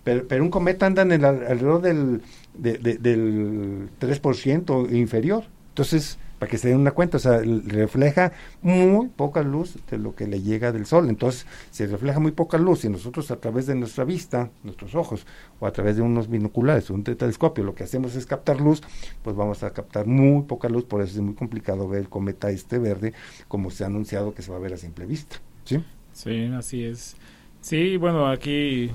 Pero, 0.03 0.27
pero 0.27 0.43
un 0.43 0.49
cometa 0.49 0.85
anda 0.85 1.01
en 1.01 1.11
el, 1.11 1.25
al- 1.25 1.45
alrededor 1.47 1.81
del, 1.81 2.21
de- 2.53 2.77
de- 2.77 2.97
del 2.97 3.89
3% 3.99 4.87
inferior. 4.91 5.45
Entonces, 5.69 6.17
para 6.39 6.49
que 6.49 6.57
se 6.59 6.69
den 6.69 6.77
una 6.79 6.91
cuenta, 6.91 7.17
o 7.17 7.19
sea, 7.19 7.41
refleja 7.65 8.31
muy 8.61 9.07
poca 9.07 9.41
luz 9.41 9.77
de 9.89 9.97
lo 9.97 10.15
que 10.15 10.27
le 10.27 10.41
llega 10.41 10.71
del 10.71 10.85
sol. 10.85 11.09
Entonces, 11.09 11.45
si 11.71 11.85
refleja 11.85 12.19
muy 12.19 12.31
poca 12.31 12.57
luz 12.59 12.85
y 12.85 12.89
nosotros 12.89 13.31
a 13.31 13.37
través 13.39 13.65
de 13.65 13.75
nuestra 13.75 14.03
vista, 14.05 14.51
nuestros 14.63 14.93
ojos, 14.95 15.25
o 15.59 15.65
a 15.67 15.71
través 15.73 15.95
de 15.95 16.03
unos 16.03 16.29
binoculares 16.29 16.89
un 16.91 17.03
telescopio, 17.03 17.63
lo 17.63 17.73
que 17.75 17.83
hacemos 17.83 18.15
es 18.15 18.25
captar 18.27 18.61
luz, 18.61 18.81
pues 19.23 19.35
vamos 19.35 19.63
a 19.63 19.71
captar 19.71 20.05
muy 20.05 20.43
poca 20.43 20.69
luz, 20.69 20.85
por 20.85 21.01
eso 21.01 21.15
es 21.15 21.21
muy 21.21 21.33
complicado 21.35 21.87
ver 21.87 22.01
el 22.01 22.09
cometa 22.09 22.49
este 22.51 22.77
verde, 22.79 23.13
como 23.47 23.71
se 23.71 23.83
ha 23.83 23.87
anunciado 23.87 24.33
que 24.33 24.41
se 24.43 24.51
va 24.51 24.57
a 24.57 24.59
ver 24.61 24.73
a 24.73 24.77
simple 24.77 25.05
vista. 25.05 25.37
¿Sí? 25.65 25.83
Sí, 26.17 26.45
así 26.57 26.83
es. 26.83 27.15
Sí, 27.61 27.95
bueno, 27.97 28.27
aquí 28.27 28.89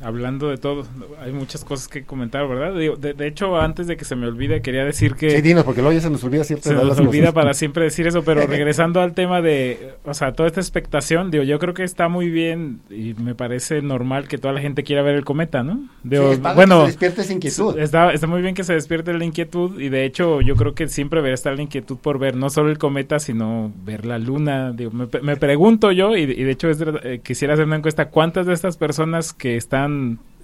hablando 0.00 0.48
de 0.48 0.58
todo, 0.58 0.86
hay 1.20 1.32
muchas 1.32 1.64
cosas 1.64 1.88
que 1.88 2.04
comentar, 2.04 2.46
¿verdad? 2.48 2.78
Digo, 2.78 2.96
de, 2.96 3.14
de 3.14 3.26
hecho, 3.26 3.58
antes 3.60 3.86
de 3.86 3.96
que 3.96 4.04
se 4.04 4.16
me 4.16 4.26
olvide, 4.26 4.62
quería 4.62 4.84
decir 4.84 5.14
que... 5.14 5.30
Sí, 5.30 5.40
dinos, 5.40 5.64
porque 5.64 5.80
luego 5.80 5.94
ya 5.94 6.00
se 6.00 6.10
nos 6.10 6.22
olvida 6.24 6.44
siempre 6.44 6.68
se 6.68 6.74
nos 6.74 6.86
las 6.86 6.98
olvida 6.98 7.32
para 7.32 7.54
siempre 7.54 7.84
decir 7.84 8.06
eso, 8.06 8.22
pero 8.22 8.46
regresando 8.46 9.00
al 9.00 9.14
tema 9.14 9.42
de, 9.42 9.94
o 10.04 10.14
sea, 10.14 10.32
toda 10.32 10.46
esta 10.46 10.60
expectación, 10.60 11.30
digo, 11.30 11.44
yo 11.44 11.58
creo 11.58 11.74
que 11.74 11.84
está 11.84 12.08
muy 12.08 12.30
bien 12.30 12.80
y 12.90 13.14
me 13.14 13.34
parece 13.34 13.82
normal 13.82 14.28
que 14.28 14.38
toda 14.38 14.54
la 14.54 14.60
gente 14.60 14.84
quiera 14.84 15.02
ver 15.02 15.16
el 15.16 15.24
cometa, 15.24 15.62
¿no? 15.62 15.88
Digo, 16.02 16.34
Sí, 16.34 16.40
padre 16.40 16.54
que 16.54 16.56
bueno, 16.56 16.80
se 16.82 16.86
despierte 16.86 17.20
esa 17.22 17.32
inquietud. 17.32 17.78
Está, 17.78 18.12
está 18.12 18.26
muy 18.26 18.42
bien 18.42 18.54
que 18.54 18.64
se 18.64 18.74
despierte 18.74 19.12
la 19.12 19.24
inquietud 19.24 19.80
y 19.80 19.88
de 19.88 20.04
hecho 20.04 20.40
yo 20.40 20.56
creo 20.56 20.74
que 20.74 20.88
siempre 20.88 21.18
debería 21.18 21.34
estar 21.34 21.54
la 21.54 21.62
inquietud 21.62 21.96
por 21.96 22.18
ver 22.18 22.36
no 22.36 22.50
solo 22.50 22.70
el 22.70 22.78
cometa, 22.78 23.18
sino 23.18 23.72
ver 23.84 24.06
la 24.06 24.18
luna. 24.18 24.72
Digo, 24.72 24.90
me, 24.90 25.08
me 25.22 25.36
pregunto 25.36 25.92
yo, 25.92 26.16
y, 26.16 26.22
y 26.22 26.44
de 26.44 26.50
hecho 26.50 26.68
es 26.68 26.78
eh, 26.80 27.20
quisiera 27.22 27.54
hacer 27.54 27.66
una 27.66 27.76
encuesta, 27.76 28.10
¿cuántas 28.10 28.46
de 28.46 28.54
estas 28.54 28.76
personas 28.76 29.32
que 29.32 29.56
están 29.56 29.87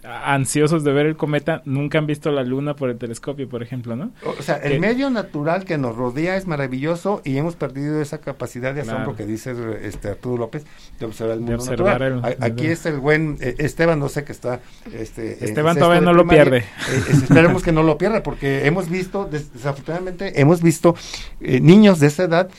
ansiosos 0.07 0.85
de 0.85 0.93
ver 0.93 1.07
el 1.07 1.17
cometa 1.17 1.63
nunca 1.65 1.97
han 1.97 2.07
visto 2.07 2.31
la 2.31 2.43
luna 2.43 2.77
por 2.77 2.91
el 2.91 2.99
telescopio, 2.99 3.49
por 3.49 3.63
ejemplo, 3.63 3.97
¿no? 3.97 4.11
O 4.39 4.43
sea, 4.43 4.57
el 4.57 4.73
que- 4.73 4.79
medio 4.81 5.09
natural 5.09 5.65
que 5.65 5.79
nos 5.79 5.97
rodea 5.97 6.37
es 6.37 6.47
maravilloso 6.47 7.23
y 7.25 7.39
hemos 7.39 7.57
perdido 7.57 8.03
esa 8.03 8.19
capacidad 8.19 8.75
de 8.75 8.83
asombro 8.83 9.05
Claro. 9.05 9.17
que 9.17 9.25
dice 9.25 9.55
este 9.83 10.09
Arturo 10.09 10.37
López 10.37 10.67
de 11.01 11.07
observar 11.07 11.35
el 11.37 11.41
mundo 11.41 11.55
observar 11.57 12.01
natural. 12.03 12.35
el- 12.39 12.43
A- 12.43 12.47
Aquí 12.47 12.67
es 12.67 12.85
el 12.85 12.99
buen 12.99 13.39
eh, 13.41 13.55
Esteban, 13.59 13.99
no 13.99 14.11
sé 14.11 14.25
que 14.25 14.33
está. 14.33 14.61
Este, 14.93 15.43
Esteban 15.43 15.79
todavía 15.79 16.03
no 16.03 16.13
lo 16.13 16.27
pierde. 16.29 16.59
Eh, 16.59 16.65
es- 17.09 17.23
esperemos 17.23 17.63
que 17.63 17.73
no 17.73 17.83
lo 17.83 17.97
pierda 17.97 18.23
porque 18.23 18.67
hemos 18.67 18.91
visto, 18.91 19.25
des- 19.25 19.55
desafortunadamente, 19.55 20.39
hemos 20.39 20.61
visto 20.61 20.95
eh, 21.41 21.61
niños 21.61 21.99
de 22.01 22.09
esa 22.09 22.25
edad 22.25 22.51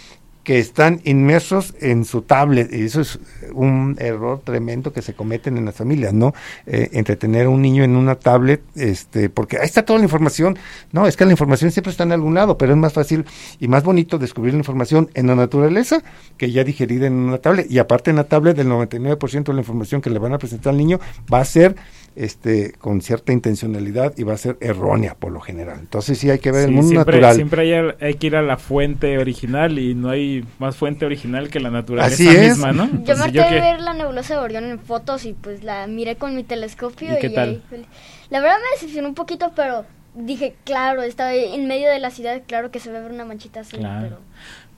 que 0.46 0.60
están 0.60 1.02
inmersos 1.04 1.74
en 1.82 2.06
su 2.06 2.22
tablet 2.22 2.72
y 2.72 2.84
eso 2.84 3.02
es 3.02 3.20
un 3.52 3.98
error 4.00 4.42
tremendo 4.44 4.94
que 4.94 5.02
se 5.02 5.16
cometen 5.16 5.58
en 5.58 5.66
las 5.66 5.76
familias, 5.76 6.14
¿no? 6.14 6.36
Eh, 6.68 6.90
entretener 6.94 7.48
a 7.48 7.50
un 7.50 7.64
niño 7.64 7.84
en 7.84 7.96
una 7.96 8.14
tablet, 8.16 8.62
este, 8.76 9.30
porque 9.30 9.58
ahí 9.58 9.66
está 9.66 9.84
toda 9.84 9.98
la 9.98 10.06
información, 10.06 10.58
no, 10.92 11.08
es 11.08 11.18
que 11.18 11.26
la 11.26 11.32
información 11.32 11.72
siempre 11.72 11.90
está 11.90 12.04
en 12.04 12.12
algún 12.12 12.36
lado, 12.36 12.60
pero 12.60 12.74
es 12.74 12.78
más 12.78 12.94
fácil 12.94 13.26
y 13.60 13.68
más 13.68 13.84
bonito 13.84 14.20
descubrir 14.20 14.54
la 14.54 14.60
información 14.60 15.10
en 15.16 15.26
la 15.26 15.36
naturaleza 15.36 16.04
que 16.38 16.52
ya 16.52 16.64
digerida 16.64 17.08
en 17.08 17.14
una 17.14 17.40
tablet 17.40 17.70
y 17.70 17.80
aparte 17.80 18.12
en 18.12 18.18
la 18.18 18.26
tablet 18.26 18.56
del 18.56 18.68
99% 18.68 19.46
de 19.46 19.54
la 19.54 19.62
información 19.62 20.00
que 20.00 20.12
le 20.12 20.20
van 20.20 20.34
a 20.34 20.38
presentar 20.38 20.72
al 20.72 20.78
niño 20.78 21.00
va 21.34 21.40
a 21.40 21.46
ser 21.46 21.76
este 22.16 22.74
con 22.74 23.02
cierta 23.02 23.34
intencionalidad 23.34 24.14
y 24.18 24.24
va 24.24 24.34
a 24.34 24.38
ser 24.38 24.58
errónea 24.62 25.16
por 25.16 25.32
lo 25.32 25.40
general. 25.42 25.78
Entonces 25.80 26.18
sí 26.18 26.30
hay 26.30 26.40
que 26.40 26.52
ver 26.52 26.62
el 26.64 26.70
Sí, 26.70 26.74
mundo 26.76 26.90
siempre, 26.92 27.16
natural. 27.18 27.36
siempre 27.36 27.62
hay, 27.62 27.94
hay 28.02 28.14
que 28.16 28.28
ir 28.28 28.36
a 28.36 28.42
la 28.42 28.58
fuente 28.58 29.18
original 29.18 29.78
y 29.80 29.94
no 29.96 30.10
hay 30.10 30.46
más 30.60 30.76
fuente 30.78 31.06
original 31.06 31.50
que 31.50 31.60
la 31.60 31.70
naturaleza 31.72 32.14
Así 32.14 32.28
es. 32.28 32.50
misma, 32.58 32.72
¿no? 32.72 32.86
Yo 33.04 33.16
me 33.18 33.24
harté 33.26 33.40
de 33.40 33.48
que- 33.50 33.60
ver 33.60 33.82
la 33.82 33.94
nebulosa 33.94 34.36
de 34.36 34.40
Orión 34.40 34.64
en 34.66 34.80
fotos 34.80 35.26
y 35.26 35.34
pues 35.34 35.64
la 35.64 35.88
miré 35.88 36.16
con 36.16 36.36
mi 36.36 36.44
telescopio. 36.44 37.16
¿Y 37.18 37.20
qué 37.20 37.30
tal? 37.30 37.62
ahí 37.72 37.86
la 38.30 38.40
verdad 38.40 38.56
me 38.58 38.76
decepcionó 38.76 39.08
un 39.10 39.16
poquito, 39.16 39.52
pero 39.56 39.86
dije, 40.16 40.56
claro, 40.64 41.04
estaba 41.04 41.34
en 41.34 41.68
medio 41.68 41.90
de 41.90 42.00
la 42.00 42.10
ciudad, 42.10 42.42
claro 42.48 42.72
que 42.72 42.80
se 42.80 42.92
ve 42.92 43.02
ver 43.02 43.12
una 43.12 43.26
manchita 43.26 43.60
azul, 43.60 43.80
Claro. 43.80 44.08
pero 44.08 44.20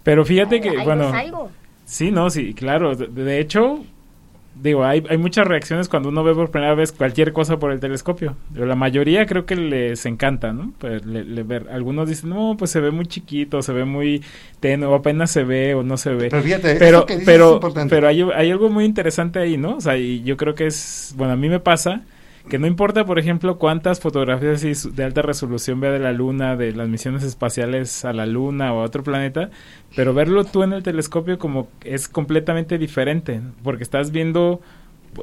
Pero 0.03 0.25
fíjate 0.25 0.59
que, 0.61 0.69
algo 0.69 0.83
bueno, 0.83 1.09
algo. 1.13 1.51
sí, 1.85 2.11
no, 2.11 2.29
sí, 2.29 2.53
claro. 2.53 2.95
De, 2.95 3.07
de 3.07 3.39
hecho, 3.39 3.83
digo, 4.61 4.83
hay, 4.85 5.03
hay 5.09 5.17
muchas 5.17 5.47
reacciones 5.47 5.89
cuando 5.89 6.09
uno 6.09 6.23
ve 6.23 6.33
por 6.33 6.51
primera 6.51 6.75
vez 6.75 6.91
cualquier 6.91 7.33
cosa 7.33 7.57
por 7.57 7.71
el 7.71 7.79
telescopio. 7.79 8.35
Pero 8.53 8.65
la 8.65 8.75
mayoría 8.75 9.25
creo 9.25 9.45
que 9.45 9.55
les 9.55 10.05
encanta, 10.05 10.53
¿no? 10.53 10.73
Pues, 10.77 11.05
le- 11.05 11.23
le 11.23 11.43
ver. 11.43 11.67
Algunos 11.71 12.09
dicen, 12.09 12.29
no, 12.29 12.55
pues 12.57 12.71
se 12.71 12.79
ve 12.79 12.91
muy 12.91 13.05
chiquito, 13.05 13.61
se 13.61 13.73
ve 13.73 13.85
muy 13.85 14.23
tenue, 14.59 14.87
o 14.87 14.95
apenas 14.95 15.31
se 15.31 15.43
ve 15.43 15.73
o 15.75 15.83
no 15.83 15.97
se 15.97 16.11
ve. 16.11 16.29
Pero 16.29 16.41
fíjate, 16.43 16.75
pero 16.75 16.97
eso 16.99 17.05
que 17.05 17.13
dices 17.17 17.27
es 17.27 17.33
pero 17.33 17.53
importante. 17.55 17.95
pero 17.95 18.07
hay, 18.07 18.21
hay 18.35 18.51
algo 18.51 18.69
muy 18.69 18.85
interesante 18.85 19.39
ahí, 19.39 19.57
¿no? 19.57 19.77
O 19.77 19.81
sea, 19.81 19.97
y 19.97 20.23
yo 20.23 20.37
creo 20.37 20.55
que 20.55 20.67
es, 20.67 21.13
bueno, 21.17 21.33
a 21.33 21.37
mí 21.37 21.49
me 21.49 21.59
pasa 21.59 22.01
que 22.49 22.59
no 22.59 22.67
importa, 22.67 23.05
por 23.05 23.19
ejemplo, 23.19 23.57
cuántas 23.57 23.99
fotografías 23.99 24.61
de 24.95 25.03
alta 25.03 25.21
resolución 25.21 25.79
vea 25.79 25.91
de 25.91 25.99
la 25.99 26.13
luna, 26.13 26.55
de 26.55 26.73
las 26.73 26.87
misiones 26.87 27.23
espaciales 27.23 28.05
a 28.05 28.13
la 28.13 28.25
luna 28.25 28.73
o 28.73 28.81
a 28.81 28.83
otro 28.85 29.03
planeta, 29.03 29.49
pero 29.95 30.13
verlo 30.13 30.43
tú 30.45 30.63
en 30.63 30.73
el 30.73 30.83
telescopio 30.83 31.37
como 31.39 31.67
es 31.83 32.07
completamente 32.07 32.77
diferente, 32.77 33.41
porque 33.63 33.83
estás 33.83 34.11
viendo 34.11 34.61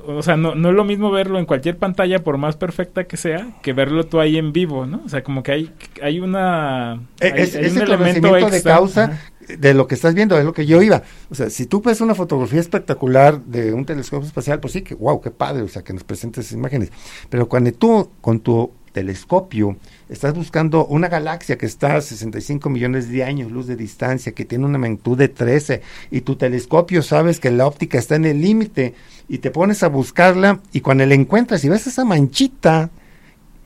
o 0.07 0.23
sea, 0.23 0.37
no, 0.37 0.57
no 0.57 0.71
es 0.71 0.75
lo 0.75 0.85
mismo 0.85 1.11
verlo 1.13 1.39
en 1.39 1.45
cualquier 1.47 1.77
pantalla, 1.77 2.19
por 2.25 2.37
más 2.37 2.57
perfecta 2.57 3.05
que 3.05 3.17
sea, 3.17 3.49
que 3.63 3.73
verlo 3.73 4.05
tú 4.05 4.19
ahí 4.19 4.39
en 4.39 4.53
vivo, 4.53 4.87
¿no? 4.87 5.03
O 5.05 5.09
sea, 5.09 5.23
como 5.23 5.43
que 5.45 5.53
hay, 5.53 5.71
hay 6.03 6.19
una... 6.19 7.01
Eh, 7.21 7.31
hay- 7.33 7.43
es, 7.43 7.55
hay 7.55 7.67
ese 7.67 7.77
un 7.77 7.83
elemento 7.83 8.29
conocimiento 8.29 8.51
de 8.51 8.57
extra. 8.57 8.73
causa 8.75 9.05
Ajá. 9.05 9.23
De 9.49 9.75
lo 9.75 9.87
que 9.87 9.95
estás 9.95 10.15
viendo, 10.15 10.39
es 10.39 10.45
lo 10.45 10.53
que 10.53 10.67
yo 10.67 10.83
iba. 10.83 11.03
O 11.31 11.35
sea, 11.35 11.51
si 11.51 11.67
tú 11.67 11.81
ves 11.83 12.01
una 12.01 12.15
fotografía 12.15 12.61
espectacular 12.61 13.43
de 13.45 13.73
un 13.73 13.85
telescopio 13.85 14.27
espacial, 14.27 14.61
pues 14.61 14.73
sí, 14.73 14.83
que 14.83 14.95
wow, 14.95 15.21
qué 15.21 15.31
padre, 15.31 15.63
o 15.63 15.69
sea, 15.69 15.83
que 15.83 15.93
nos 15.93 16.05
presentes 16.05 16.53
imágenes. 16.53 16.91
Pero 17.29 17.49
cuando 17.49 17.73
tú 17.73 18.11
con 18.21 18.41
tu 18.41 18.71
telescopio 18.93 19.77
estás 20.09 20.35
buscando 20.35 20.87
una 20.87 21.09
galaxia 21.09 21.59
que 21.59 21.67
está 21.67 21.97
a 21.97 22.01
65 22.01 22.71
millones 22.71 23.11
de 23.11 23.25
años 23.25 23.51
luz 23.51 23.67
de 23.67 23.77
distancia, 23.77 24.33
que 24.33 24.45
tiene 24.45 24.65
una 24.65 24.79
magnitud 24.79 25.19
de 25.19 25.29
13, 25.29 25.83
y 26.11 26.21
tu 26.23 26.37
telescopio 26.37 27.03
sabes 27.03 27.41
que 27.41 27.51
la 27.51 27.67
óptica 27.67 27.99
está 27.99 28.15
en 28.15 28.25
el 28.25 28.41
límite, 28.41 28.95
y 29.29 29.39
te 29.39 29.51
pones 29.51 29.83
a 29.83 29.89
buscarla, 29.89 30.61
y 30.73 30.81
cuando 30.81 31.05
la 31.05 31.15
encuentras 31.15 31.65
y 31.65 31.69
ves 31.69 31.87
esa 31.87 32.05
manchita, 32.05 32.91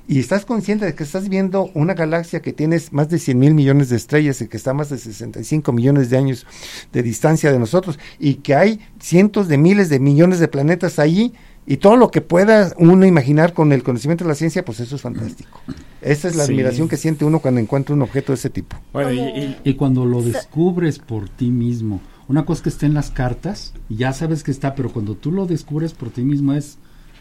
y 0.08 0.18
estás 0.18 0.44
consciente 0.46 0.86
de 0.86 0.94
que 0.94 1.04
estás 1.04 1.28
viendo 1.28 1.70
una 1.74 1.92
galaxia 1.94 2.40
que 2.40 2.52
tiene 2.54 2.80
más 2.92 3.10
de 3.10 3.18
100 3.18 3.38
mil 3.38 3.54
millones 3.54 3.90
de 3.90 3.96
estrellas 3.96 4.40
y 4.40 4.48
que 4.48 4.56
está 4.56 4.70
a 4.70 4.74
más 4.74 4.88
de 4.88 4.96
65 4.98 5.70
millones 5.72 6.08
de 6.10 6.16
años 6.16 6.46
de 6.92 7.02
distancia 7.02 7.52
de 7.52 7.58
nosotros 7.58 7.98
y 8.18 8.36
que 8.36 8.54
hay 8.54 8.80
cientos 8.98 9.46
de 9.48 9.58
miles 9.58 9.90
de 9.90 10.00
millones 10.00 10.38
de 10.40 10.48
planetas 10.48 10.98
allí 10.98 11.34
y 11.66 11.76
todo 11.76 11.96
lo 11.96 12.10
que 12.10 12.22
pueda 12.22 12.72
uno 12.78 13.04
imaginar 13.04 13.52
con 13.52 13.72
el 13.72 13.82
conocimiento 13.82 14.24
de 14.24 14.28
la 14.28 14.34
ciencia, 14.34 14.64
pues 14.64 14.80
eso 14.80 14.96
es 14.96 15.02
fantástico. 15.02 15.60
Esa 16.00 16.28
es 16.28 16.34
la 16.36 16.46
Sí. 16.46 16.52
admiración 16.52 16.88
que 16.88 16.96
siente 16.96 17.26
uno 17.26 17.40
cuando 17.40 17.60
encuentra 17.60 17.94
un 17.94 18.00
objeto 18.00 18.32
de 18.32 18.36
ese 18.36 18.48
tipo. 18.48 18.76
Bueno, 18.94 19.12
y- 19.12 19.18
y, 19.20 19.56
Y 19.64 19.74
cuando 19.74 20.06
lo 20.06 20.22
descubres 20.22 20.98
por 20.98 21.28
ti 21.28 21.50
mismo 21.50 22.00
una 22.28 22.46
cosa 22.46 22.62
que 22.62 22.68
está 22.70 22.86
en 22.86 22.94
las 22.94 23.10
cartas, 23.10 23.74
ya 23.90 24.14
sabes 24.14 24.42
que 24.42 24.50
está, 24.50 24.74
pero 24.74 24.90
cuando 24.90 25.14
tú 25.14 25.30
lo 25.32 25.44
descubres 25.46 25.92
por 25.92 26.08
ti 26.10 26.22
mismo 26.22 26.54
es, 26.54 26.78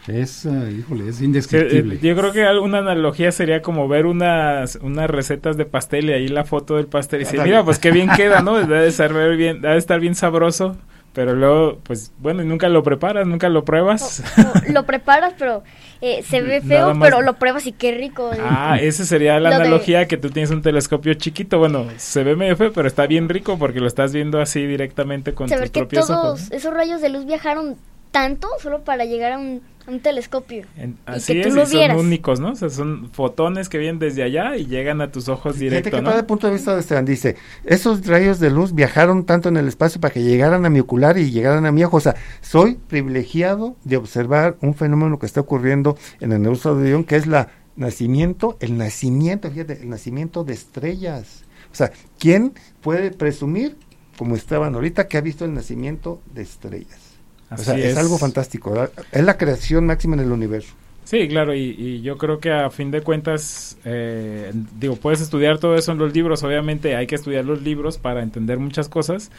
es, 0.08 0.46
eh, 0.46 0.74
híjole, 0.78 1.08
es 1.08 1.18
Que, 1.18 1.24
indescriptible. 1.24 1.94
eh, 1.96 1.98
yo 2.02 2.16
creo 2.16 2.32
que 2.32 2.44
una 2.58 2.78
analogía 2.78 3.30
sería 3.32 3.62
como 3.62 3.88
ver 3.88 4.06
unas, 4.06 4.76
unas 4.82 5.08
recetas 5.10 5.56
de 5.56 5.64
pastel 5.66 6.10
y 6.10 6.12
ahí 6.12 6.28
la 6.28 6.44
foto 6.44 6.76
del 6.76 6.86
pastel 6.86 7.20
y 7.20 7.24
decir, 7.24 7.40
mira, 7.42 7.62
pues 7.64 7.78
qué 7.78 7.90
bien 7.90 8.08
queda, 8.16 8.42
¿no? 8.42 8.54
Debe 8.58 8.80
de 8.82 8.92
saber 8.92 9.36
bien, 9.36 9.60
debe 9.60 9.74
de 9.74 9.78
estar 9.78 10.00
bien 10.00 10.14
sabroso, 10.14 10.76
pero 11.12 11.34
luego, 11.34 11.78
pues 11.82 12.12
bueno, 12.18 12.42
y 12.42 12.46
nunca 12.46 12.68
lo 12.68 12.82
preparas, 12.82 13.26
nunca 13.26 13.48
lo 13.48 13.64
pruebas. 13.64 14.22
No, 14.36 14.72
lo 14.74 14.86
preparas, 14.86 15.34
pero 15.38 15.64
eh, 16.00 16.22
se 16.22 16.42
ve 16.42 16.60
feo, 16.60 16.94
más. 16.94 17.08
pero 17.08 17.22
lo 17.22 17.34
pruebas 17.34 17.66
y 17.66 17.72
qué 17.72 17.92
rico. 17.92 18.32
eh. 18.32 18.38
Ah, 18.40 18.78
esa 18.80 19.04
sería 19.04 19.40
la 19.40 19.50
Lo 19.50 19.56
de- 19.56 19.62
analogía 19.62 20.06
que 20.06 20.16
tú 20.16 20.30
tienes 20.30 20.50
un 20.50 20.62
telescopio 20.62 21.14
chiquito. 21.14 21.58
Bueno, 21.58 21.86
se 21.96 22.22
ve 22.22 22.36
medio 22.36 22.56
feo, 22.56 22.72
pero 22.72 22.86
está 22.86 23.06
bien 23.06 23.28
rico 23.28 23.58
porque 23.58 23.80
lo 23.80 23.86
estás 23.88 24.12
viendo 24.12 24.40
así 24.40 24.64
directamente 24.64 25.34
con 25.34 25.48
Saber 25.48 25.64
tus 25.64 25.72
que 25.72 25.80
propios 25.80 26.06
todos 26.06 26.40
ojos. 26.42 26.52
esos 26.52 26.72
rayos 26.72 27.00
de 27.00 27.08
luz 27.08 27.24
viajaron 27.26 27.76
tanto 28.10 28.48
solo 28.60 28.84
para 28.84 29.04
llegar 29.04 29.32
a 29.32 29.38
un, 29.38 29.62
a 29.86 29.90
un 29.90 30.00
telescopio. 30.00 30.66
En- 30.76 30.98
y 31.08 31.10
así 31.16 31.32
que 31.34 31.42
tú 31.42 31.48
es, 31.48 31.54
lo 31.54 31.62
y 31.62 31.66
son 31.66 31.72
vieras. 31.78 31.96
únicos, 31.98 32.40
¿no? 32.40 32.52
O 32.52 32.54
sea, 32.56 32.70
son 32.70 33.10
fotones 33.12 33.68
que 33.68 33.78
vienen 33.78 33.98
desde 33.98 34.22
allá 34.22 34.56
y 34.56 34.66
llegan 34.66 35.00
a 35.00 35.10
tus 35.12 35.28
ojos 35.28 35.56
Fíjate 35.56 35.64
directo, 35.64 35.90
que 35.90 36.02
¿no? 36.02 36.08
para 36.08 36.20
el 36.20 36.26
punto 36.26 36.46
de 36.46 36.54
vista 36.54 36.74
de 36.74 36.80
Esteban 36.80 37.04
dice, 37.04 37.36
esos 37.64 38.06
rayos 38.06 38.38
de 38.40 38.50
luz 38.50 38.74
viajaron 38.74 39.24
tanto 39.24 39.48
en 39.48 39.56
el 39.56 39.68
espacio 39.68 40.00
para 40.00 40.12
que 40.12 40.22
llegaran 40.22 40.64
a 40.66 40.70
mi 40.70 40.80
ocular 40.80 41.18
y 41.18 41.30
llegaran 41.30 41.66
a 41.66 41.72
mi 41.72 41.84
ojo. 41.84 41.98
O 41.98 42.00
sea, 42.00 42.16
soy 42.40 42.74
privilegiado 42.74 43.76
de 43.84 43.96
observar 43.96 44.56
un 44.60 44.74
fenómeno 44.74 45.18
que 45.18 45.26
está 45.26 45.40
ocurriendo 45.40 45.96
en 46.20 46.32
el 46.32 46.42
negocio 46.42 46.74
de 46.74 46.82
Orión, 46.82 47.04
que 47.04 47.16
es 47.16 47.26
la 47.26 47.48
nacimiento, 47.76 48.56
el 48.60 48.76
nacimiento, 48.76 49.50
fíjate, 49.50 49.80
el 49.82 49.88
nacimiento 49.88 50.42
de 50.44 50.52
estrellas. 50.54 51.44
O 51.70 51.74
sea, 51.74 51.92
¿quién 52.18 52.52
puede 52.80 53.10
presumir, 53.12 53.76
como 54.16 54.34
Esteban 54.34 54.74
ahorita, 54.74 55.06
que 55.06 55.16
ha 55.16 55.20
visto 55.20 55.44
el 55.44 55.54
nacimiento 55.54 56.20
de 56.34 56.42
estrellas? 56.42 57.07
Así 57.50 57.62
o 57.62 57.64
sea, 57.64 57.78
es. 57.78 57.96
algo 57.96 58.18
fantástico. 58.18 58.72
¿verdad? 58.72 58.90
Es 59.12 59.24
la 59.24 59.36
creación 59.36 59.86
máxima 59.86 60.14
en 60.14 60.20
el 60.20 60.32
universo. 60.32 60.74
Sí, 61.04 61.26
claro, 61.26 61.54
y, 61.54 61.74
y 61.78 62.02
yo 62.02 62.18
creo 62.18 62.38
que 62.38 62.50
a 62.52 62.68
fin 62.68 62.90
de 62.90 63.00
cuentas, 63.00 63.78
eh, 63.86 64.52
digo, 64.78 64.96
puedes 64.96 65.22
estudiar 65.22 65.58
todo 65.58 65.74
eso 65.74 65.92
en 65.92 65.96
los 65.96 66.12
libros, 66.12 66.42
obviamente 66.42 66.96
hay 66.96 67.06
que 67.06 67.14
estudiar 67.14 67.46
los 67.46 67.62
libros 67.62 67.96
para 67.96 68.22
entender 68.22 68.58
muchas 68.58 68.90
cosas, 68.90 69.30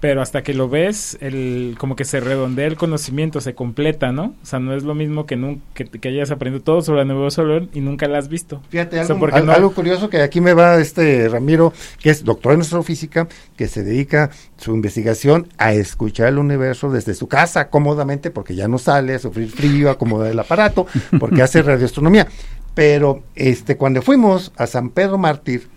pero 0.00 0.22
hasta 0.22 0.42
que 0.42 0.54
lo 0.54 0.68
ves, 0.70 1.18
el, 1.20 1.76
como 1.78 1.94
que 1.94 2.06
se 2.06 2.20
redondea 2.20 2.66
el 2.66 2.76
conocimiento, 2.76 3.40
se 3.42 3.54
completa, 3.54 4.12
¿no? 4.12 4.34
O 4.42 4.46
sea, 4.46 4.58
no 4.58 4.74
es 4.74 4.82
lo 4.82 4.94
mismo 4.94 5.26
que, 5.26 5.36
nun- 5.36 5.60
que, 5.74 5.84
que 5.84 6.08
hayas 6.08 6.30
aprendido 6.30 6.62
todo 6.64 6.80
sobre 6.80 7.00
la 7.00 7.04
nebulosa 7.04 7.42
Orión 7.42 7.68
y 7.74 7.80
nunca 7.80 8.08
la 8.08 8.16
has 8.18 8.28
visto. 8.28 8.62
Fíjate, 8.70 8.98
O 8.98 9.04
sea, 9.04 9.14
algo, 9.14 9.26
al- 9.30 9.44
no- 9.46 9.52
algo 9.52 9.74
curioso 9.74 10.08
que 10.08 10.22
aquí 10.22 10.40
me 10.40 10.54
va 10.54 10.80
este 10.80 11.28
Ramiro, 11.28 11.74
que 12.00 12.08
es 12.08 12.24
doctor 12.24 12.54
en 12.54 12.62
astrofísica, 12.62 13.28
que 13.56 13.68
se 13.68 13.82
dedica 13.82 14.30
su 14.56 14.74
investigación 14.74 15.48
a 15.58 15.74
escuchar 15.74 16.28
el 16.28 16.38
universo 16.38 16.90
desde 16.90 17.12
su 17.14 17.28
casa 17.28 17.68
cómodamente, 17.68 18.30
porque 18.30 18.54
ya 18.54 18.68
no 18.68 18.78
sale 18.78 19.14
a 19.14 19.18
sufrir 19.18 19.50
frío, 19.50 19.90
acomodar 19.90 20.30
el 20.32 20.38
aparato, 20.38 20.86
porque 21.18 21.42
hace 21.42 21.60
radioastronomía. 21.60 22.26
Pero 22.74 23.22
este 23.34 23.76
cuando 23.76 24.00
fuimos 24.00 24.52
a 24.56 24.66
San 24.66 24.88
Pedro 24.90 25.18
Mártir, 25.18 25.68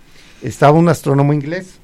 estaba 0.42 0.78
un 0.78 0.88
astrónomo 0.88 1.34
inglés 1.34 1.80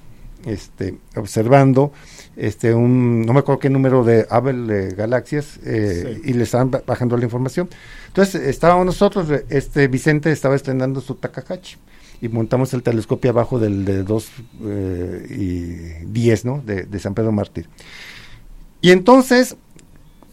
este, 0.46 0.96
observando 1.18 1.92
este 2.40 2.74
un 2.74 3.22
no 3.22 3.34
me 3.34 3.40
acuerdo 3.40 3.60
qué 3.60 3.70
número 3.70 4.04
de 4.04 4.26
Abel 4.30 4.70
eh, 4.70 4.94
galaxias 4.98 5.60
eh, 5.66 6.20
Sí. 6.24 6.30
y 6.32 6.34
le 6.34 6.44
estaban 6.44 6.72
ba- 6.72 6.82
bajando 6.86 7.18
la 7.18 7.26
información. 7.26 7.70
Entonces 8.08 8.36
estábamos 8.48 8.86
nosotros, 8.86 9.30
eh, 9.30 9.46
este 9.50 9.88
Vicente 9.88 10.32
estaba 10.32 10.56
estrenando 10.56 11.02
su 11.02 11.16
Takahashi 11.16 11.78
y 12.22 12.30
montamos 12.30 12.74
el 12.74 12.84
telescopio 12.84 13.32
abajo 13.32 13.60
del 13.60 13.86
de 13.86 14.04
2 14.04 14.32
y 15.30 16.06
10, 16.06 16.46
¿no? 16.46 16.62
De, 16.66 16.84
de 16.84 17.00
San 17.00 17.14
Pedro 17.14 17.32
Mártir. 17.32 17.68
Y 18.82 18.92
entonces, 18.92 19.56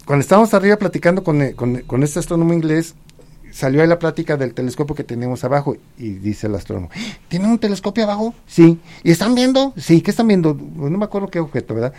cuando 0.04 0.20
estábamos 0.22 0.54
arriba 0.54 0.76
platicando 0.76 1.22
con, 1.24 1.42
eh, 1.42 1.54
con, 1.54 1.76
con 1.82 2.02
este 2.02 2.18
astrónomo 2.18 2.52
inglés, 2.52 2.94
salió 3.56 3.80
ahí 3.80 3.88
la 3.88 3.98
plática 3.98 4.36
del 4.36 4.52
telescopio 4.52 4.94
que 4.94 5.02
tenemos 5.02 5.42
abajo 5.42 5.78
y 5.96 6.10
dice 6.10 6.46
el 6.46 6.54
astrónomo, 6.54 6.90
¿tienen 7.28 7.50
un 7.50 7.58
telescopio 7.58 8.04
abajo? 8.04 8.34
Sí. 8.46 8.78
¿Y 9.02 9.10
están 9.10 9.34
viendo? 9.34 9.72
Sí. 9.78 10.02
¿Qué 10.02 10.10
están 10.10 10.28
viendo? 10.28 10.54
Pues 10.54 10.92
no 10.92 10.98
me 10.98 11.06
acuerdo 11.06 11.28
qué 11.28 11.40
objeto, 11.40 11.74
¿verdad? 11.74 11.94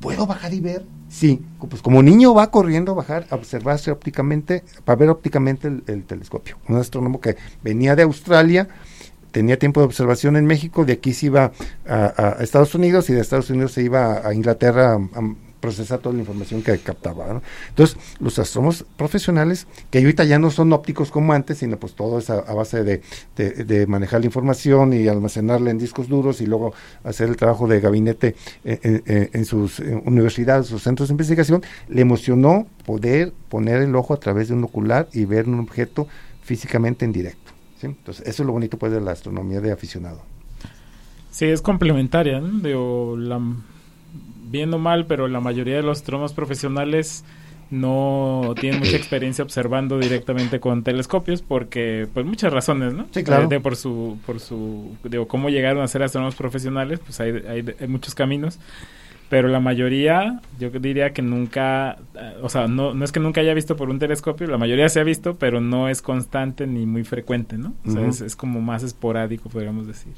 ¿Puedo 0.00 0.26
bajar 0.26 0.54
y 0.54 0.60
ver? 0.60 0.86
Sí. 1.10 1.42
Pues 1.68 1.82
como 1.82 2.02
niño 2.02 2.32
va 2.32 2.50
corriendo 2.50 2.92
a 2.92 2.94
bajar 2.94 3.26
a 3.28 3.34
observarse 3.34 3.90
ópticamente, 3.90 4.64
para 4.86 4.96
ver 4.96 5.10
ópticamente 5.10 5.68
el, 5.68 5.84
el 5.86 6.04
telescopio. 6.04 6.56
Un 6.66 6.76
astrónomo 6.76 7.20
que 7.20 7.36
venía 7.62 7.94
de 7.94 8.04
Australia, 8.04 8.68
tenía 9.32 9.58
tiempo 9.58 9.80
de 9.80 9.86
observación 9.86 10.36
en 10.36 10.46
México, 10.46 10.86
de 10.86 10.94
aquí 10.94 11.12
se 11.12 11.26
iba 11.26 11.52
a, 11.86 12.36
a 12.38 12.42
Estados 12.42 12.74
Unidos 12.74 13.10
y 13.10 13.12
de 13.12 13.20
Estados 13.20 13.50
Unidos 13.50 13.72
se 13.72 13.82
iba 13.82 14.14
a, 14.14 14.28
a 14.28 14.34
Inglaterra 14.34 14.94
a 14.94 15.20
procesar 15.62 16.00
toda 16.00 16.14
la 16.14 16.20
información 16.20 16.60
que 16.60 16.76
captaba. 16.78 17.40
Entonces, 17.70 17.96
los 18.20 18.38
astrónomos 18.38 18.84
profesionales, 18.98 19.66
que 19.90 20.00
ahorita 20.00 20.24
ya 20.24 20.38
no 20.38 20.50
son 20.50 20.72
ópticos 20.74 21.10
como 21.10 21.32
antes, 21.32 21.58
sino 21.58 21.78
pues 21.78 21.94
todo 21.94 22.18
es 22.18 22.28
a, 22.28 22.40
base 22.52 22.84
de, 22.84 23.00
de, 23.36 23.64
de 23.64 23.86
manejar 23.86 24.20
la 24.20 24.26
información 24.26 24.92
y 24.92 25.08
almacenarla 25.08 25.70
en 25.70 25.78
discos 25.78 26.08
duros 26.08 26.42
y 26.42 26.46
luego 26.46 26.74
hacer 27.04 27.30
el 27.30 27.36
trabajo 27.36 27.66
de 27.66 27.80
gabinete 27.80 28.34
en 28.64 29.44
sus 29.46 29.78
universidades, 29.78 30.66
sus 30.66 30.82
centros 30.82 31.08
de 31.08 31.14
investigación, 31.14 31.62
le 31.88 32.02
emocionó 32.02 32.66
poder 32.84 33.32
poner 33.48 33.82
el 33.82 33.94
ojo 33.94 34.12
a 34.12 34.18
través 34.18 34.48
de 34.48 34.54
un 34.54 34.64
ocular 34.64 35.08
y 35.12 35.24
ver 35.24 35.48
un 35.48 35.60
objeto 35.60 36.08
físicamente 36.42 37.04
en 37.04 37.12
directo. 37.12 37.52
Entonces, 37.82 38.26
eso 38.26 38.42
es 38.42 38.46
lo 38.46 38.52
bonito 38.52 38.78
pues 38.78 38.92
de 38.92 39.00
la 39.00 39.12
astronomía 39.12 39.60
de 39.60 39.72
aficionado. 39.72 40.22
Sí, 41.30 41.46
es 41.46 41.62
complementaria, 41.62 42.40
¿no? 42.40 42.60
Digo, 42.60 43.16
la, 43.16 43.40
viendo 44.52 44.78
mal, 44.78 45.06
pero 45.06 45.26
la 45.26 45.40
mayoría 45.40 45.74
de 45.74 45.82
los 45.82 45.98
astrónomos 45.98 46.32
profesionales 46.32 47.24
no 47.70 48.54
tienen 48.60 48.80
mucha 48.80 48.96
experiencia 48.96 49.42
observando 49.42 49.98
directamente 49.98 50.60
con 50.60 50.84
telescopios 50.84 51.40
porque 51.40 52.06
pues 52.12 52.26
muchas 52.26 52.52
razones, 52.52 52.92
¿no? 52.92 53.06
Sí, 53.10 53.24
claro. 53.24 53.48
De, 53.48 53.60
por 53.60 53.76
su 53.76 54.18
por 54.26 54.38
su 54.40 54.94
digo 55.02 55.26
cómo 55.26 55.48
llegaron 55.48 55.82
a 55.82 55.88
ser 55.88 56.02
astrónomos 56.02 56.34
profesionales, 56.34 57.00
pues 57.00 57.18
hay, 57.20 57.30
hay, 57.48 57.64
hay 57.80 57.88
muchos 57.88 58.14
caminos. 58.14 58.60
Pero 59.30 59.48
la 59.48 59.60
mayoría, 59.60 60.42
yo 60.60 60.68
diría 60.68 61.14
que 61.14 61.22
nunca, 61.22 61.96
eh, 62.14 62.36
o 62.42 62.50
sea, 62.50 62.68
no, 62.68 62.92
no 62.92 63.02
es 63.02 63.12
que 63.12 63.18
nunca 63.18 63.40
haya 63.40 63.54
visto 63.54 63.76
por 63.76 63.88
un 63.88 63.98
telescopio, 63.98 64.46
la 64.46 64.58
mayoría 64.58 64.90
se 64.90 65.00
ha 65.00 65.04
visto, 65.04 65.36
pero 65.36 65.58
no 65.58 65.88
es 65.88 66.02
constante 66.02 66.66
ni 66.66 66.84
muy 66.84 67.02
frecuente, 67.02 67.56
¿no? 67.56 67.72
O 67.86 67.90
sea, 67.90 68.06
es, 68.06 68.20
es 68.20 68.36
como 68.36 68.60
más 68.60 68.82
esporádico, 68.82 69.48
podríamos 69.48 69.86
decir. 69.86 70.12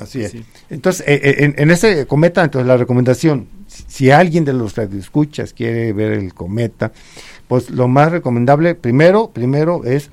Así 0.00 0.22
es. 0.22 0.32
Sí. 0.32 0.44
Entonces, 0.70 1.06
eh, 1.06 1.20
eh, 1.22 1.34
en, 1.44 1.54
en 1.56 1.70
ese 1.70 2.06
cometa, 2.06 2.44
entonces 2.44 2.66
la 2.66 2.76
recomendación, 2.76 3.48
si, 3.66 3.84
si 3.88 4.10
alguien 4.10 4.44
de 4.44 4.52
los 4.52 4.76
radioescuchas 4.76 5.52
quiere 5.52 5.92
ver 5.92 6.12
el 6.12 6.34
cometa, 6.34 6.92
pues 7.48 7.70
lo 7.70 7.88
más 7.88 8.10
recomendable, 8.10 8.74
primero, 8.74 9.30
primero 9.30 9.84
es, 9.84 10.10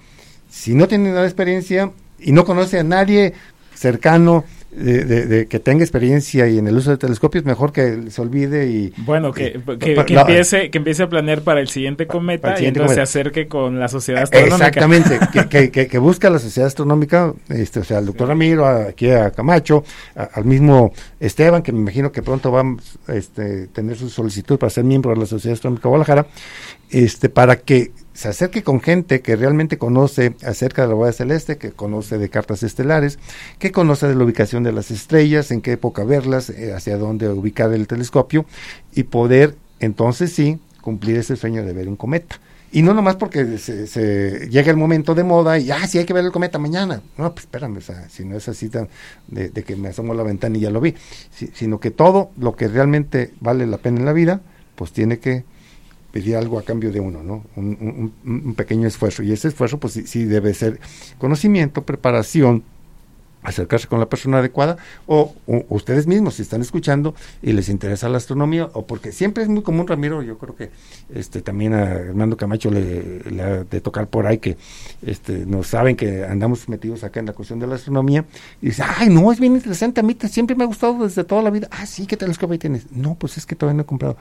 si 0.50 0.74
no 0.76 0.88
tiene 0.88 1.10
nada 1.10 1.22
de 1.22 1.28
experiencia 1.28 1.92
y 2.20 2.32
no 2.32 2.46
conoce 2.46 2.80
a 2.80 2.84
nadie 2.84 3.34
cercano 3.74 4.46
de, 4.76 5.06
de- 5.06 5.26
de 5.26 5.46
que 5.48 5.60
tenga 5.60 5.84
experiencia 5.84 6.48
y 6.48 6.58
en 6.58 6.68
el 6.68 6.76
uso 6.78 6.92
de 6.92 6.98
telescopios, 6.98 7.46
mejor 7.46 7.72
que 7.72 8.10
se 8.10 8.22
olvide 8.22 8.68
y... 8.68 8.94
Bueno, 8.98 9.32
que, 9.32 9.48
eh, 9.48 9.62
que, 10.06 10.14
empiece, 10.14 10.70
que 10.70 10.78
empiece 10.78 11.04
a 11.04 11.10
planear 11.10 11.42
para 11.42 11.60
el 11.62 11.68
siguiente 11.68 12.08
cometa 12.08 12.42
para 12.44 12.54
el 12.54 12.58
siguiente 12.58 12.80
y 12.80 12.82
entonces 12.82 12.96
cometa. 12.98 13.06
se 13.06 13.20
acerque 13.20 13.48
con 13.48 13.80
la 13.80 13.88
sociedad 13.88 14.24
astronómica. 14.24 14.56
Exactamente, 14.68 15.20
que, 15.90 15.98
busca 16.00 16.30
la 16.30 16.40
sociedad 16.40 16.68
astronómica, 16.68 17.34
este, 17.50 17.80
o 17.80 17.84
sea, 17.84 18.00
al 18.00 18.06
doctor 18.08 18.28
Ramiro, 18.28 18.66
a- 18.66 18.86
aquí 18.90 19.10
a 19.10 19.32
Camacho, 19.32 19.84
a- 20.16 20.24
al 20.34 20.46
mismo 20.46 20.92
Esteban, 21.20 21.62
que 21.64 21.72
me 21.72 21.80
imagino 21.80 22.12
que 22.12 22.22
pronto 22.22 22.52
va 22.52 22.62
a 23.08 23.14
este, 23.14 23.68
tener 23.68 23.96
su 23.98 24.10
solicitud 24.10 24.58
para 24.58 24.70
ser 24.70 24.84
miembro 24.84 25.12
de 25.14 25.18
la 25.20 25.26
Sociedad 25.26 25.54
Astronómica 25.54 25.84
de 25.84 25.90
Guadalajara, 25.90 26.28
este, 26.90 27.30
para 27.30 27.56
que 27.58 27.92
se 28.14 28.28
acerque 28.30 28.64
con 28.64 28.80
gente 28.80 29.22
que 29.22 29.36
realmente 29.36 29.78
conoce 29.78 30.36
acerca 30.46 30.84
de 30.84 30.90
la 30.90 30.94
boda 30.94 31.12
celeste, 31.12 31.58
que 31.58 31.72
conoce 31.72 32.18
de 32.18 32.30
cartas 32.30 32.62
estelares, 32.64 33.18
que 33.60 33.72
conoce 33.72 34.08
de 34.08 34.16
la 34.16 34.24
ubicación 34.24 34.64
de 34.64 34.72
las 34.72 34.92
estrellas, 34.92 35.52
en 35.52 35.62
qué 35.62 35.72
época 35.74 36.04
verlas, 36.04 36.50
eh, 36.52 36.74
hacia 36.74 36.98
dónde 36.98 37.28
ubicar 37.30 37.74
el 37.74 37.88
telescopio 37.88 38.46
y 38.94 39.04
poder 39.04 39.56
entonces 39.80 40.32
sí 40.34 40.60
cumplir 40.82 41.18
ese 41.18 41.36
sueño 41.36 41.66
de 41.66 41.74
ver 41.74 41.88
un 41.88 41.96
cometa. 41.96 42.40
Y 42.72 42.82
no 42.82 42.94
nomás 42.96 43.16
porque 43.18 43.60
se, 43.60 43.86
se 43.86 44.48
llega 44.50 44.72
el 44.72 44.78
momento 44.78 45.14
de 45.14 45.24
moda 45.24 45.60
y, 45.60 45.70
ah, 45.70 45.86
sí, 45.88 46.00
hay 46.00 46.06
que 46.06 46.14
ver 46.14 46.26
el 46.26 46.32
cometa 46.32 46.58
mañana. 46.58 47.04
No, 47.18 47.32
pues 47.32 47.46
espérame, 47.46 47.78
o 47.78 47.82
sea, 47.82 48.10
si 48.10 48.26
no 48.26 48.36
es 48.36 48.48
así 48.48 48.68
de, 49.28 49.50
de 49.50 49.64
que 49.64 49.76
me 49.76 49.90
asomo 49.90 50.14
a 50.14 50.16
la 50.16 50.24
ventana 50.24 50.58
y 50.58 50.62
ya 50.62 50.72
lo 50.72 50.82
vi, 50.82 50.96
si- 51.32 51.52
sino 51.54 51.80
que 51.80 51.92
todo 51.92 52.32
lo 52.38 52.56
que 52.56 52.68
realmente 52.68 53.32
vale 53.42 53.68
la 53.68 53.78
pena 53.78 54.00
en 54.00 54.06
la 54.06 54.14
vida, 54.14 54.42
pues 54.76 54.92
tiene 54.92 55.20
que 55.20 55.44
pedir 56.14 56.38
algo 56.38 56.60
a 56.60 56.64
cambio 56.64 56.92
de 56.94 57.02
uno, 57.02 57.24
¿no? 57.24 57.44
Un, 57.58 57.78
un- 57.82 58.14
un- 58.46 58.54
pequeño 58.56 58.88
esfuerzo. 58.88 59.24
Y 59.24 59.34
ese 59.34 59.50
esfuerzo, 59.50 59.80
pues 59.80 59.94
sí, 59.94 60.08
sí 60.08 60.24
debe 60.26 60.54
ser 60.54 60.80
conocimiento, 61.18 61.84
preparación 61.84 62.64
acercarse 63.44 63.88
con 63.88 64.00
la 64.00 64.08
persona 64.08 64.40
adecuada 64.40 64.78
o, 65.08 65.34
ustedes 65.70 66.08
mismos 66.08 66.36
si 66.36 66.42
están 66.42 66.62
escuchando 66.62 67.14
y 67.42 67.54
les 67.54 67.70
interesa 67.70 68.10
la 68.10 68.18
astronomía 68.18 68.70
o 68.74 68.86
porque 68.86 69.12
siempre 69.12 69.44
es 69.44 69.50
muy 69.50 69.62
común 69.64 69.88
Ramiro 69.88 70.22
yo 70.22 70.38
creo 70.38 70.56
que 70.56 70.72
este 71.14 71.42
también 71.42 71.74
a 71.74 71.84
Hernando 71.92 72.38
Camacho 72.38 72.72
le, 72.72 73.20
le 73.30 73.42
ha 73.44 73.64
de 73.64 73.82
tocar 73.82 74.08
por 74.08 74.28
ahí 74.28 74.38
que 74.38 74.58
este 75.06 75.46
nos 75.46 75.68
saben 75.68 75.96
que 75.96 76.24
andamos 76.26 76.68
metidos 76.70 77.04
acá 77.04 77.20
en 77.20 77.26
la 77.28 77.34
cuestión 77.34 77.60
de 77.60 77.68
la 77.68 77.76
astronomía 77.76 78.26
y 78.62 78.68
dice 78.68 78.84
ay 78.98 79.10
no 79.10 79.32
es 79.32 79.40
bien 79.40 79.56
interesante 79.56 80.00
a 80.00 80.04
mí 80.04 80.16
te- 80.16 80.28
siempre 80.28 80.56
me 80.56 80.64
ha 80.64 80.68
gustado 80.68 81.04
desde 81.04 81.24
toda 81.24 81.42
la 81.42 81.50
vida 81.50 81.68
ah 81.72 81.86
sí 81.86 82.06
qué 82.06 82.18
telescopio 82.18 82.54
ahí 82.54 82.60
tienes 82.60 82.92
no 82.92 83.16
pues 83.16 83.38
es 83.38 83.46
que 83.46 83.56
todavía 83.56 83.78
no 83.78 83.84
he 83.84 83.86
comprado 83.86 84.18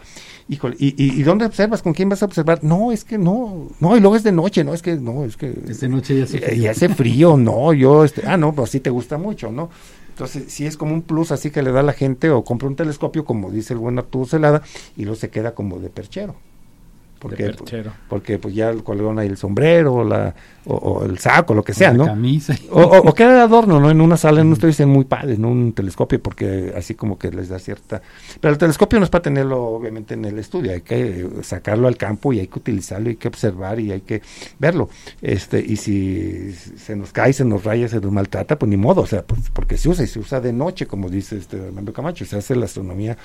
híjole 0.48 0.76
y, 0.78 0.88
y, 1.02 1.20
y 1.20 1.22
dónde 1.22 1.44
observas 1.46 1.82
con 1.82 1.92
quién 1.94 2.08
vas 2.08 2.22
a 2.22 2.26
observar 2.26 2.62
no 2.62 2.92
es 2.92 3.04
que 3.04 3.18
no 3.18 3.68
no 3.80 3.96
y 3.96 4.00
luego 4.00 4.16
es 4.16 4.22
de 4.22 4.32
noche 4.32 4.64
no 4.64 4.74
es 4.74 4.82
que 4.82 4.96
no 4.96 5.24
es 5.24 5.36
que 5.36 5.52
Es 5.68 5.80
de 5.80 5.88
noche 5.88 6.14
y 6.14 6.22
hace 6.22 6.38
eh, 6.38 6.40
frío. 6.40 6.62
y 6.62 6.66
hace 6.66 6.88
frío, 6.88 7.36
no, 7.36 7.72
yo, 7.72 8.04
este, 8.04 8.22
ah, 8.26 8.36
no, 8.36 8.54
pues 8.54 8.70
sí 8.70 8.80
te 8.80 8.90
gusta 8.90 9.11
mucho, 9.18 9.50
¿no? 9.50 9.70
Entonces, 10.08 10.52
sí 10.52 10.66
es 10.66 10.76
como 10.76 10.92
un 10.92 11.02
plus 11.02 11.32
así 11.32 11.50
que 11.50 11.62
le 11.62 11.72
da 11.72 11.80
a 11.80 11.82
la 11.84 11.94
gente 11.94 12.30
o 12.30 12.44
compra 12.44 12.68
un 12.68 12.76
telescopio, 12.76 13.24
como 13.24 13.50
dice 13.50 13.72
el 13.72 13.78
buen 13.78 13.98
Arturo 13.98 14.26
Celada, 14.26 14.62
y 14.96 15.04
luego 15.04 15.16
se 15.16 15.30
queda 15.30 15.54
como 15.54 15.78
de 15.78 15.88
perchero. 15.88 16.34
Porque, 17.22 17.44
De 17.44 17.52
perchero. 17.54 17.92
porque 18.08 18.36
pues 18.38 18.52
ya 18.52 18.74
colgaron 18.82 19.16
ahí 19.20 19.28
el 19.28 19.36
sombrero 19.36 20.02
la, 20.02 20.34
o, 20.64 20.74
o 20.74 21.04
el 21.04 21.18
saco, 21.20 21.54
lo 21.54 21.62
que 21.62 21.72
sea, 21.72 21.90
La 21.92 21.98
¿no? 21.98 22.06
camisa. 22.06 22.52
O, 22.68 22.80
o, 22.82 22.98
o 23.10 23.14
queda 23.14 23.32
de 23.34 23.40
adorno, 23.42 23.78
¿no? 23.78 23.90
En 23.92 24.00
una 24.00 24.16
sala, 24.16 24.40
en 24.40 24.50
ustedes 24.50 24.74
dicen 24.76 24.88
muy 24.88 25.04
padre, 25.04 25.38
¿no? 25.38 25.48
Un 25.48 25.72
telescopio, 25.72 26.20
porque 26.20 26.72
así 26.76 26.94
como 26.96 27.18
que 27.18 27.30
les 27.30 27.48
da 27.48 27.60
cierta... 27.60 28.02
Pero 28.40 28.52
el 28.52 28.58
telescopio 28.58 28.98
no 28.98 29.04
es 29.04 29.10
para 29.10 29.22
tenerlo, 29.22 29.62
obviamente, 29.62 30.14
en 30.14 30.24
el 30.24 30.36
estudio, 30.40 30.72
hay 30.72 30.80
que 30.80 31.28
sacarlo 31.42 31.86
al 31.86 31.96
campo 31.96 32.32
y 32.32 32.40
hay 32.40 32.48
que 32.48 32.58
utilizarlo, 32.58 33.08
hay 33.08 33.16
que 33.16 33.28
observar 33.28 33.78
y 33.78 33.92
hay 33.92 34.00
que 34.00 34.20
verlo. 34.58 34.88
este 35.20 35.60
Y 35.64 35.76
si 35.76 36.52
se 36.52 36.96
nos 36.96 37.12
cae, 37.12 37.32
se 37.32 37.44
nos 37.44 37.62
raya, 37.62 37.86
se 37.86 38.00
nos 38.00 38.10
maltrata, 38.10 38.58
pues 38.58 38.68
ni 38.68 38.76
modo, 38.76 39.02
o 39.02 39.06
sea, 39.06 39.22
pues, 39.22 39.42
porque 39.52 39.76
se 39.76 39.88
usa 39.88 40.02
y 40.04 40.08
se 40.08 40.18
usa 40.18 40.40
de 40.40 40.52
noche, 40.52 40.86
como 40.86 41.08
dice 41.08 41.36
este 41.36 41.60
Armando 41.60 41.92
Camacho, 41.92 42.24
se 42.24 42.36
hace 42.36 42.56
la 42.56 42.64
astronomía 42.64 43.16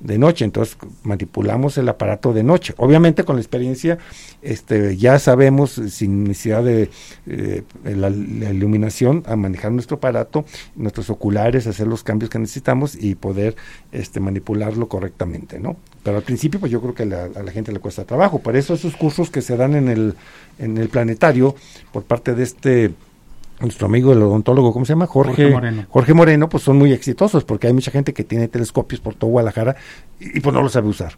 de 0.00 0.18
noche, 0.18 0.44
entonces 0.44 0.76
manipulamos 1.04 1.78
el 1.78 1.88
aparato 1.88 2.32
de 2.32 2.42
noche. 2.42 2.74
Obviamente 2.78 3.22
con 3.24 3.35
la 3.36 3.40
experiencia 3.42 3.98
este, 4.42 4.96
ya 4.96 5.18
sabemos, 5.18 5.80
sin 5.88 6.24
necesidad 6.24 6.62
de 6.64 6.90
eh, 7.26 7.62
la, 7.84 8.10
la 8.10 8.50
iluminación, 8.52 9.22
a 9.26 9.36
manejar 9.36 9.72
nuestro 9.72 9.96
aparato, 9.98 10.44
nuestros 10.74 11.10
oculares, 11.10 11.66
hacer 11.66 11.86
los 11.86 12.02
cambios 12.02 12.30
que 12.30 12.38
necesitamos 12.38 12.94
y 12.94 13.14
poder 13.14 13.56
este, 13.92 14.20
manipularlo 14.20 14.88
correctamente, 14.88 15.58
¿no? 15.60 15.76
Pero 16.02 16.18
al 16.18 16.22
principio, 16.22 16.60
pues 16.60 16.70
yo 16.72 16.80
creo 16.80 16.94
que 16.94 17.06
la- 17.06 17.24
a 17.34 17.42
la 17.42 17.52
gente 17.52 17.72
le 17.72 17.78
cuesta 17.80 18.04
trabajo. 18.04 18.38
Por 18.40 18.56
eso 18.56 18.74
esos 18.74 18.96
cursos 18.96 19.30
que 19.30 19.42
se 19.42 19.56
dan 19.56 19.74
en 19.74 19.88
el, 19.88 20.14
en 20.58 20.78
el 20.78 20.88
planetario 20.88 21.54
por 21.92 22.04
parte 22.04 22.34
de 22.34 22.42
este 22.44 22.92
nuestro 23.58 23.86
amigo 23.86 24.12
el 24.12 24.20
odontólogo, 24.22 24.70
¿cómo 24.72 24.84
se 24.84 24.92
llama? 24.92 25.06
Jorge, 25.06 25.32
Jorge 25.44 25.50
Moreno. 25.50 25.86
Jorge 25.88 26.12
Moreno, 26.14 26.48
pues 26.50 26.62
son 26.62 26.76
muy 26.76 26.92
exitosos 26.92 27.42
porque 27.44 27.66
hay 27.66 27.72
mucha 27.72 27.90
gente 27.90 28.12
que 28.12 28.22
tiene 28.22 28.48
telescopios 28.48 29.00
por 29.00 29.14
todo 29.14 29.30
Guadalajara 29.30 29.76
y, 30.20 30.36
y, 30.36 30.40
pues 30.40 30.52
no 30.54 30.60
lo 30.62 30.68
sabe 30.68 30.88
usar. 30.88 31.16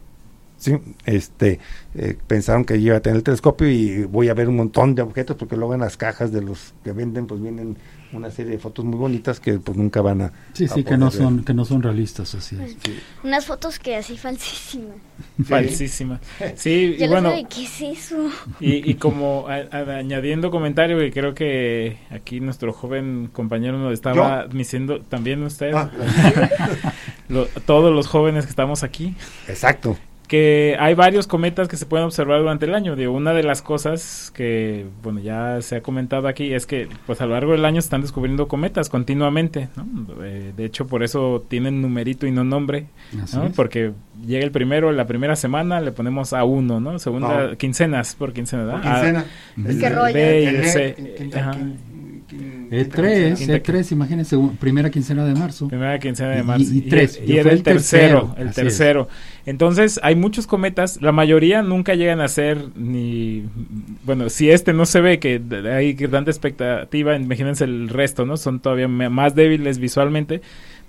Sí, 0.59 0.77
este, 1.07 1.61
eh, 1.95 2.17
pensaron 2.27 2.65
que 2.65 2.81
yo 2.83 2.89
iba 2.89 2.97
a 2.97 3.01
tener 3.01 3.17
el 3.19 3.23
telescopio 3.23 3.69
y 3.71 4.05
voy 4.05 4.29
a 4.29 4.35
ver 4.35 4.49
un 4.49 4.57
montón 4.57 4.95
de 4.97 5.03
objetos 5.03 5.37
porque 5.37 5.57
luego 5.57 5.73
en 5.75 5.81
las 5.81 5.97
cajas 5.97 6.33
de 6.33 6.43
los 6.43 6.75
que 6.83 6.91
venden 6.93 7.27
pues 7.29 7.41
vienen 7.41 7.77
una 8.11 8.31
serie 8.31 8.53
de 8.53 8.59
fotos 8.59 8.85
muy 8.85 8.97
bonitas 8.99 9.39
que 9.39 9.59
pues 9.61 9.77
nunca 9.77 10.01
van 10.01 10.23
a 10.23 10.33
Sí, 10.55 10.65
a 10.65 10.69
sí, 10.69 10.83
que 10.83 10.97
no 10.97 11.07
ver. 11.11 11.15
son, 11.15 11.45
que 11.45 11.55
no 11.55 11.65
son 11.65 11.83
realistas, 11.83 12.35
así 12.35 12.57
es. 12.61 12.77
Unas 13.23 13.45
fotos 13.47 13.79
que 13.79 13.95
así 13.97 14.17
falsísimas. 14.17 14.97
Falsísima. 15.45 16.19
Sí, 16.57 16.97
y 16.99 17.07
bueno, 17.07 17.33
¿qué 17.49 17.65
es 17.65 17.81
eso? 17.83 18.29
y, 18.61 18.91
y 18.91 18.95
como 18.95 19.47
a- 19.49 19.67
a- 19.71 19.97
añadiendo 19.99 20.51
comentario 20.51 20.99
que 20.99 21.13
creo 21.13 21.35
que 21.35 21.99
aquí 22.11 22.41
nuestro 22.41 22.73
joven 22.73 23.29
compañero 23.33 23.79
nos 23.79 23.93
estaba 23.93 24.47
diciendo, 24.49 25.03
también 25.03 25.43
usted, 25.45 25.73
Ah, 25.75 25.91
lo- 27.29 27.47
todos 27.47 27.95
los 27.95 28.07
jóvenes 28.07 28.45
que 28.45 28.51
estamos 28.51 28.83
aquí, 28.83 29.15
exacto. 29.49 29.97
Que 30.29 30.77
hay 30.79 30.95
varios 30.95 31.27
cometas 31.27 31.67
que 31.69 31.77
se 31.77 31.87
pueden 31.87 32.05
observar 32.07 32.39
durante 32.41 32.67
el 32.67 32.75
año. 32.75 32.95
Digo, 32.95 33.13
una 33.13 33.33
de 33.33 33.43
las 33.43 33.63
cosas 33.63 34.31
que, 34.35 34.87
bueno, 35.03 35.21
ya 35.21 35.61
se 35.63 35.77
ha 35.77 35.81
comentado 35.83 36.29
aquí 36.29 36.53
es 36.55 36.67
que, 36.67 36.87
pues 37.07 37.21
a 37.21 37.27
lo 37.27 37.33
largo 37.33 37.53
del 37.53 37.65
año 37.65 37.81
se 37.81 37.87
están 37.87 38.03
descubriendo 38.03 38.47
cometas 38.47 38.89
continuamente, 38.91 39.69
¿no? 39.77 40.23
Eh, 40.23 40.53
de 40.57 40.65
hecho, 40.67 40.87
por 40.87 41.03
eso 41.03 41.45
tienen 41.49 41.81
numerito 41.83 42.27
y 42.27 42.31
no 42.31 42.45
nombre, 42.45 42.87
Así 43.23 43.37
¿no? 43.39 43.47
es. 43.47 43.57
Porque 43.57 43.93
llega 44.27 44.45
el 44.45 44.51
primero, 44.53 44.93
la 44.93 45.07
primera 45.07 45.35
semana 45.35 45.81
le 45.81 45.93
ponemos 45.93 46.33
a 46.33 46.45
uno, 46.45 46.79
¿no? 46.79 46.99
Segunda, 46.99 47.51
Ah. 47.53 47.57
quincenas, 47.57 48.15
por 48.15 48.33
quincena, 48.35 48.65
¿verdad? 48.65 48.83
Por 48.83 48.93
quincena. 48.93 49.21
A, 49.21 49.81
Qué 49.81 49.89
rollo. 49.89 50.15
B 50.15 50.43
y 50.63 50.65
C. 50.69 51.31
quin- 52.71 52.85
quinta- 52.85 53.01
Ajá. 53.03 53.09
quin- 53.09 53.25
quin- 53.25 53.33
E3, 53.33 53.39
Quinta- 53.39 53.57
E3, 53.73 53.93
imagínense, 53.93 54.37
primera 54.61 54.91
quincena 54.91 55.25
de 55.25 55.35
marzo. 55.35 55.69
Primera 55.69 55.99
quincena 55.99 56.31
de 56.31 56.41
Y- 56.41 56.43
marzo. 56.45 56.75
y 56.75 56.81
tres. 56.83 57.21
Y, 57.27 57.37
era 57.37 57.51
el 57.53 57.63
tercero, 57.63 58.21
tercero, 58.35 58.35
el 58.49 58.55
tercero. 58.55 59.09
Entonces, 59.47 59.99
hay 60.03 60.15
muchos 60.15 60.47
cometas, 60.47 61.01
la 61.01 61.13
mayoría 61.13 61.63
nunca 61.63 61.95
llegan 61.95 62.21
a 62.21 62.29
ser 62.29 62.59
ni... 62.77 63.45
Bueno, 64.05 64.29
si 64.29 64.51
este 64.51 64.73
no 64.73 64.85
se 64.87 65.01
ve, 65.01 65.19
que 65.19 65.41
hay 65.73 65.95
tanta 65.95 66.31
expectativa, 66.31 67.17
imagínense 67.17 67.65
el 67.65 67.89
resto, 67.89 68.27
¿no? 68.27 68.37
Son 68.37 68.61
todavía 68.61 68.89
más 68.89 69.35
débiles 69.35 69.79
visualmente. 69.79 70.41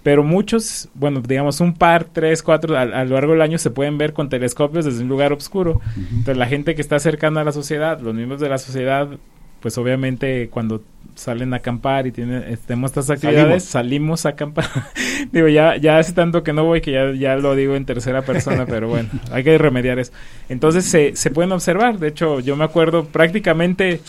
Pero 0.02 0.24
muchos, 0.24 0.88
bueno, 0.94 1.22
digamos 1.22 1.60
un 1.60 1.74
par, 1.74 2.06
tres, 2.06 2.42
cuatro, 2.42 2.78
a, 2.78 2.84
a 2.84 3.04
lo 3.04 3.16
largo 3.16 3.34
del 3.34 3.42
año 3.42 3.58
se 3.58 3.70
pueden 3.70 3.98
ver 3.98 4.14
con 4.14 4.30
telescopios 4.30 4.86
desde 4.86 5.04
un 5.04 5.10
lugar 5.10 5.34
oscuro. 5.34 5.82
Entonces 5.98 6.38
la 6.38 6.46
gente 6.48 6.74
que 6.74 6.82
está 6.82 7.00
cercana 7.00 7.42
a 7.42 7.44
la 7.44 7.52
sociedad, 7.52 8.00
los 8.00 8.14
miembros 8.16 8.40
de 8.40 8.48
la 8.48 8.58
sociedad, 8.60 9.10
pues 9.62 9.78
obviamente 9.78 10.50
cuando 10.50 10.82
salen 11.16 11.54
a 11.54 11.58
acampar 11.58 12.08
y 12.08 12.12
tienen, 12.12 12.58
tenemos 12.66 12.92
estas 12.92 13.10
actividades, 13.10 13.66
salimos, 13.66 14.26
a 14.26 14.30
acampar. 14.30 14.66
digo, 15.32 15.48
ya, 15.50 15.76
ya 15.76 15.98
hace 15.98 16.14
tanto 16.14 16.44
que 16.44 16.54
no 16.54 16.64
voy 16.64 16.82
que 16.82 16.92
ya, 16.92 17.12
ya 17.12 17.36
lo 17.36 17.56
digo 17.56 17.76
en 17.76 17.86
tercera 17.86 18.22
persona, 18.22 18.66
pero 18.66 18.88
bueno, 18.88 19.10
hay 19.32 19.44
que 19.44 19.58
remediar 19.58 20.00
eso. 20.00 20.14
Entonces 20.48 20.86
se, 20.86 21.16
se 21.16 21.30
pueden 21.30 21.52
observar, 21.52 22.00
de 22.00 22.08
hecho 22.08 22.40
yo 22.40 22.56
me 22.56 22.64
acuerdo 22.64 23.06
prácticamente 23.06 24.00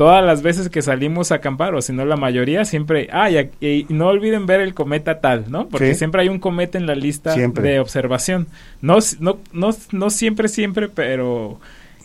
todas 0.00 0.24
las 0.24 0.40
veces 0.40 0.70
que 0.70 0.80
salimos 0.80 1.30
a 1.30 1.34
acampar, 1.36 1.74
o 1.74 1.82
si 1.82 1.92
no 1.92 2.06
la 2.06 2.16
mayoría, 2.16 2.64
siempre, 2.64 3.08
ah, 3.12 3.30
y, 3.30 3.84
no 3.90 4.08
olviden 4.08 4.46
ver 4.46 4.62
el 4.62 4.72
cometa 4.72 5.20
tal, 5.20 5.50
¿no? 5.50 5.68
Porque 5.68 5.92
Sí. 5.92 5.96
siempre 5.96 6.22
hay 6.22 6.30
un 6.30 6.38
cometa 6.38 6.78
en 6.78 6.86
la 6.86 6.94
lista 6.94 7.34
Siempre. 7.34 7.68
de 7.68 7.80
observación. 7.80 8.46
No, 8.80 8.96
no, 9.18 9.40
no, 9.52 9.70
no 9.92 10.08
siempre, 10.08 10.48
siempre, 10.48 10.88
pero 10.88 11.60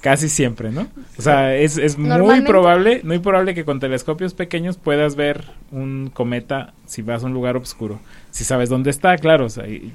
casi 0.05 0.29
siempre, 0.29 0.71
¿no? 0.71 0.85
O 1.17 1.21
sea, 1.23 1.55
es, 1.55 1.79
es 1.79 1.97
muy 1.97 2.41
probable, 2.41 3.01
muy 3.03 3.17
probable 3.17 3.55
que 3.55 3.65
con 3.65 3.79
telescopios 3.79 4.35
pequeños 4.35 4.77
puedas 4.77 5.15
ver 5.15 5.45
un 5.71 6.11
cometa 6.13 6.75
si 6.85 7.01
vas 7.01 7.23
a 7.23 7.25
un 7.25 7.33
lugar 7.33 7.57
oscuro. 7.57 7.99
Si 8.29 8.43
sabes 8.43 8.69
dónde 8.69 8.91
está, 8.91 9.17
claro. 9.17 9.45
o 9.45 9.49
sea, 9.49 9.67
y, 9.67 9.93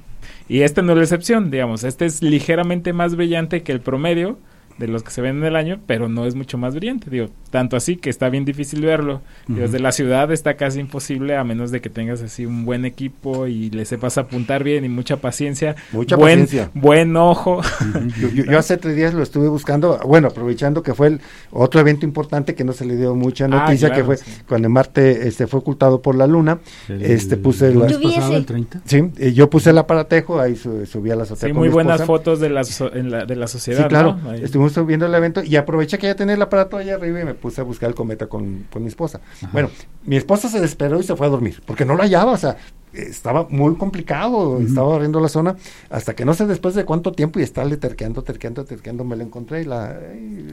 y 0.48 0.62
este 0.62 0.82
no 0.82 0.94
es 0.94 0.98
la 0.98 1.04
excepción, 1.04 1.52
digamos. 1.52 1.84
Este 1.84 2.06
es 2.06 2.22
ligeramente 2.22 2.92
más 2.92 3.14
brillante 3.14 3.62
que 3.62 3.70
el 3.70 3.80
promedio 3.80 4.36
de 4.80 4.88
los 4.88 5.02
que 5.04 5.10
se 5.12 5.20
ven 5.20 5.36
en 5.38 5.44
el 5.44 5.54
año, 5.54 5.78
pero 5.86 6.08
no 6.08 6.26
es 6.26 6.34
mucho 6.34 6.58
más 6.58 6.74
brillante. 6.74 7.08
Digo, 7.10 7.28
tanto 7.50 7.76
así 7.76 7.96
que 7.96 8.10
está 8.10 8.28
bien 8.30 8.44
difícil 8.44 8.80
verlo. 8.80 9.20
Digo, 9.46 9.60
Ujú. 9.60 9.66
Desde 9.70 9.78
la 9.78 9.92
ciudad 9.92 10.32
está 10.32 10.54
casi 10.54 10.80
imposible 10.80 11.36
a 11.36 11.44
menos 11.44 11.70
de 11.70 11.80
que 11.80 11.90
tengas 11.90 12.22
así 12.22 12.46
un 12.46 12.64
buen 12.64 12.84
equipo 12.84 13.46
y 13.46 13.70
le 13.70 13.84
sepas 13.84 14.16
apuntar 14.18 14.64
bien 14.64 14.84
y 14.84 14.88
mucha 14.88 15.18
paciencia. 15.18 15.76
Mucha 15.92 16.16
buen, 16.16 16.40
paciencia. 16.40 16.70
Buen 16.74 17.16
ojo. 17.16 17.60
Yo, 18.20 18.28
yo- 18.30 18.44
yo 18.44 18.58
hace 18.58 18.76
tres 18.78 18.96
días 18.96 19.14
lo 19.14 19.22
estuve 19.22 19.48
buscando, 19.48 19.98
bueno, 20.06 20.28
aprovechando 20.28 20.82
que 20.82 20.94
fue 20.94 21.08
el 21.08 21.20
otro 21.50 21.80
evento 21.80 22.04
importante 22.06 22.54
que 22.54 22.64
no 22.64 22.72
se 22.72 22.84
le 22.86 22.96
dio 22.96 23.14
mucha 23.14 23.44
Ah, 23.44 23.48
noticia, 23.48 23.88
claro, 23.88 24.00
que 24.02 24.06
fue 24.06 24.16
sí. 24.16 24.40
cuando 24.48 24.68
Marte 24.70 25.28
este, 25.28 25.46
fue 25.46 25.60
ocultado 25.60 26.00
por 26.00 26.14
la 26.16 26.26
Luna. 26.26 26.58
El- 26.88 27.02
este 27.02 27.36
puse 27.36 27.68
el 27.68 27.78
pasado, 27.78 28.36
el 28.36 28.46
30. 28.46 28.80
Sí, 28.86 29.02
eh, 29.18 29.32
yo 29.32 29.50
puse 29.50 29.70
el 29.70 29.78
aparatejo, 29.78 30.40
ahí 30.40 30.56
su- 30.56 30.86
subí 30.86 31.10
a 31.10 31.16
la 31.16 31.24
azotea 31.24 31.48
Sí, 31.48 31.52
con 31.52 31.58
muy 31.58 31.68
mi 31.68 31.74
buenas 31.74 32.02
fotos 32.04 32.40
de 32.40 32.48
la, 32.50 32.64
so- 32.64 32.92
en 32.94 33.10
la, 33.10 33.24
de 33.26 33.36
la 33.36 33.46
sociedad. 33.46 33.82
Sí, 33.82 33.88
claro. 33.88 34.16
¿no? 34.22 34.30
Ahí. 34.30 34.42
Estuvimos 34.70 34.88
viendo 34.88 35.06
el 35.06 35.14
evento 35.14 35.42
y 35.42 35.56
aproveché 35.56 35.98
que 35.98 36.06
ya 36.06 36.14
tenía 36.14 36.34
el 36.34 36.42
aparato 36.42 36.76
allá 36.76 36.94
arriba 36.94 37.20
y 37.20 37.24
me 37.24 37.34
puse 37.34 37.60
a 37.60 37.64
buscar 37.64 37.88
el 37.88 37.94
cometa 37.94 38.26
con, 38.26 38.66
con 38.72 38.82
mi 38.82 38.88
esposa. 38.88 39.20
Ajá. 39.42 39.50
Bueno, 39.52 39.70
mi 40.04 40.16
esposa 40.16 40.48
se 40.48 40.60
desesperó 40.60 41.00
y 41.00 41.02
se 41.02 41.16
fue 41.16 41.26
a 41.26 41.30
dormir 41.30 41.62
porque 41.66 41.84
no 41.84 41.94
lo 41.94 42.02
hallaba, 42.02 42.32
o 42.32 42.36
sea, 42.36 42.56
estaba 42.92 43.46
muy 43.50 43.76
complicado, 43.76 44.60
estaba 44.60 44.88
barriendo 44.88 45.20
la 45.20 45.28
zona, 45.28 45.56
hasta 45.90 46.14
que 46.14 46.24
no 46.24 46.34
sé 46.34 46.46
después 46.46 46.74
de 46.74 46.84
cuánto 46.84 47.12
tiempo 47.12 47.38
y 47.38 47.42
estarle 47.42 47.76
terqueando, 47.76 48.22
terqueando, 48.22 48.64
terqueando, 48.64 49.04
me 49.04 49.16
la 49.16 49.24
encontré 49.24 49.62
y 49.62 49.64
la... 49.64 49.98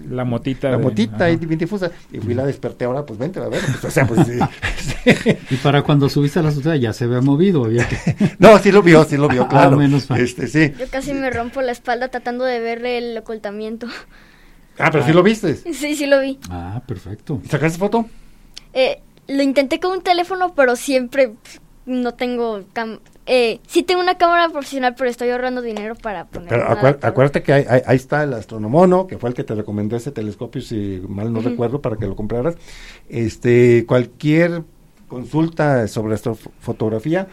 La 0.09 0.23
motita 0.23 0.69
La 0.71 0.77
de- 0.77 0.83
motita 0.83 1.15
ajá. 1.15 1.25
ahí 1.25 1.35
bien 1.37 1.59
difusa. 1.59 1.91
Y 2.11 2.19
fui 2.19 2.33
y 2.33 2.35
la 2.35 2.45
desperté 2.45 2.85
ahora, 2.85 3.05
pues 3.05 3.19
vente 3.19 3.39
a 3.39 3.47
ver. 3.47 3.61
Pues, 3.61 3.83
o 3.85 3.91
sea, 3.91 4.05
pues 4.07 4.27
sí. 4.27 4.39
Y 5.49 5.55
para 5.57 5.81
cuando 5.83 6.09
subiste 6.09 6.39
a 6.39 6.43
la 6.43 6.49
azotea 6.49 6.75
ya 6.75 6.93
se 6.93 7.05
había 7.05 7.21
movido, 7.21 7.65
había 7.65 7.87
que... 7.87 7.97
No, 8.39 8.57
sí 8.59 8.71
lo 8.71 8.81
vio, 8.83 9.03
sí 9.03 9.17
lo 9.17 9.27
vio, 9.27 9.43
Ah, 9.45 9.49
claro. 9.49 9.77
menos 9.77 10.09
mal. 10.09 10.19
Este, 10.21 10.47
sí. 10.47 10.73
Yo 10.79 10.85
casi 10.89 11.13
me 11.13 11.29
rompo 11.29 11.61
la 11.61 11.71
espalda 11.71 12.07
tratando 12.09 12.43
de 12.45 12.59
ver 12.59 12.85
el 12.85 13.17
ocultamiento. 13.17 13.87
Ah, 14.79 14.89
pero 14.91 15.03
sí 15.05 15.11
lo 15.13 15.23
viste. 15.23 15.55
Sí, 15.55 15.95
sí 15.95 16.05
lo 16.05 16.19
vi. 16.21 16.39
Ah, 16.49 16.81
perfecto. 16.87 17.41
¿Sacaste 17.49 17.79
foto? 17.79 18.05
Eh, 18.73 18.99
lo 19.27 19.41
intenté 19.41 19.79
con 19.79 19.91
un 19.91 20.01
teléfono, 20.03 20.53
pero 20.55 20.75
siempre 20.75 21.29
pf, 21.29 21.59
no 21.87 22.13
tengo... 22.13 22.59
cam- 22.75 22.99
eh, 23.25 23.59
sí 23.67 23.81
tengo 23.81 24.01
una 24.01 24.17
cámara 24.17 24.49
profesional, 24.49 24.93
pero 24.95 25.09
estoy 25.09 25.29
ahorrando 25.29 25.61
dinero 25.61 25.95
para 25.95 26.25
poner... 26.25 26.49
Pero 26.49 26.97
acuérdate 27.01 27.41
que 27.41 27.51
ahí, 27.53 27.65
está 27.95 28.23
el 28.23 28.33
astronomono, 28.33 29.07
que 29.07 29.17
fue 29.17 29.29
el 29.29 29.35
que 29.35 29.43
te 29.43 29.55
recomendó 29.55 29.95
ese 29.95 30.11
telescopio, 30.11 30.61
si 30.61 31.01
mal 31.07 31.33
no 31.33 31.41
recuerdo, 31.41 31.81
para 31.81 31.97
que 31.97 32.05
lo 32.05 32.15
compraras. 32.15 32.55
Este, 33.09 33.85
cualquier 33.87 34.63
consulta 35.07 35.87
sobre 35.87 36.13
astrofotografía, 36.13 37.27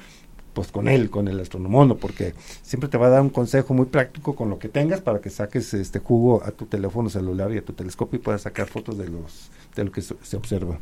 pues 0.53 0.70
con 0.70 0.87
él, 0.89 1.11
con 1.11 1.26
el 1.26 1.41
astronomono, 1.41 1.97
porque 1.97 2.35
siempre 2.62 2.89
te 2.89 2.97
va 2.97 3.09
a 3.09 3.11
dar 3.11 3.22
un 3.22 3.31
consejo 3.31 3.74
muy 3.74 3.87
práctico 3.87 4.37
con 4.37 4.51
lo 4.51 4.59
que 4.61 4.68
tengas 4.68 5.01
para 5.01 5.20
que 5.20 5.31
saques 5.31 5.74
este 5.74 5.99
jugo 5.99 6.43
a 6.45 6.53
tu 6.53 6.66
teléfono 6.66 7.11
celular 7.11 7.53
y 7.53 7.59
a 7.59 7.64
tu 7.64 7.72
telescopio 7.72 8.18
y 8.18 8.22
puedas 8.22 8.43
sacar 8.43 8.68
fotos 8.68 8.97
de 8.97 9.09
los 9.09 9.51
de 9.74 9.85
lo 9.85 9.91
que 9.91 10.01
se, 10.03 10.14
se 10.22 10.37
observa. 10.37 10.78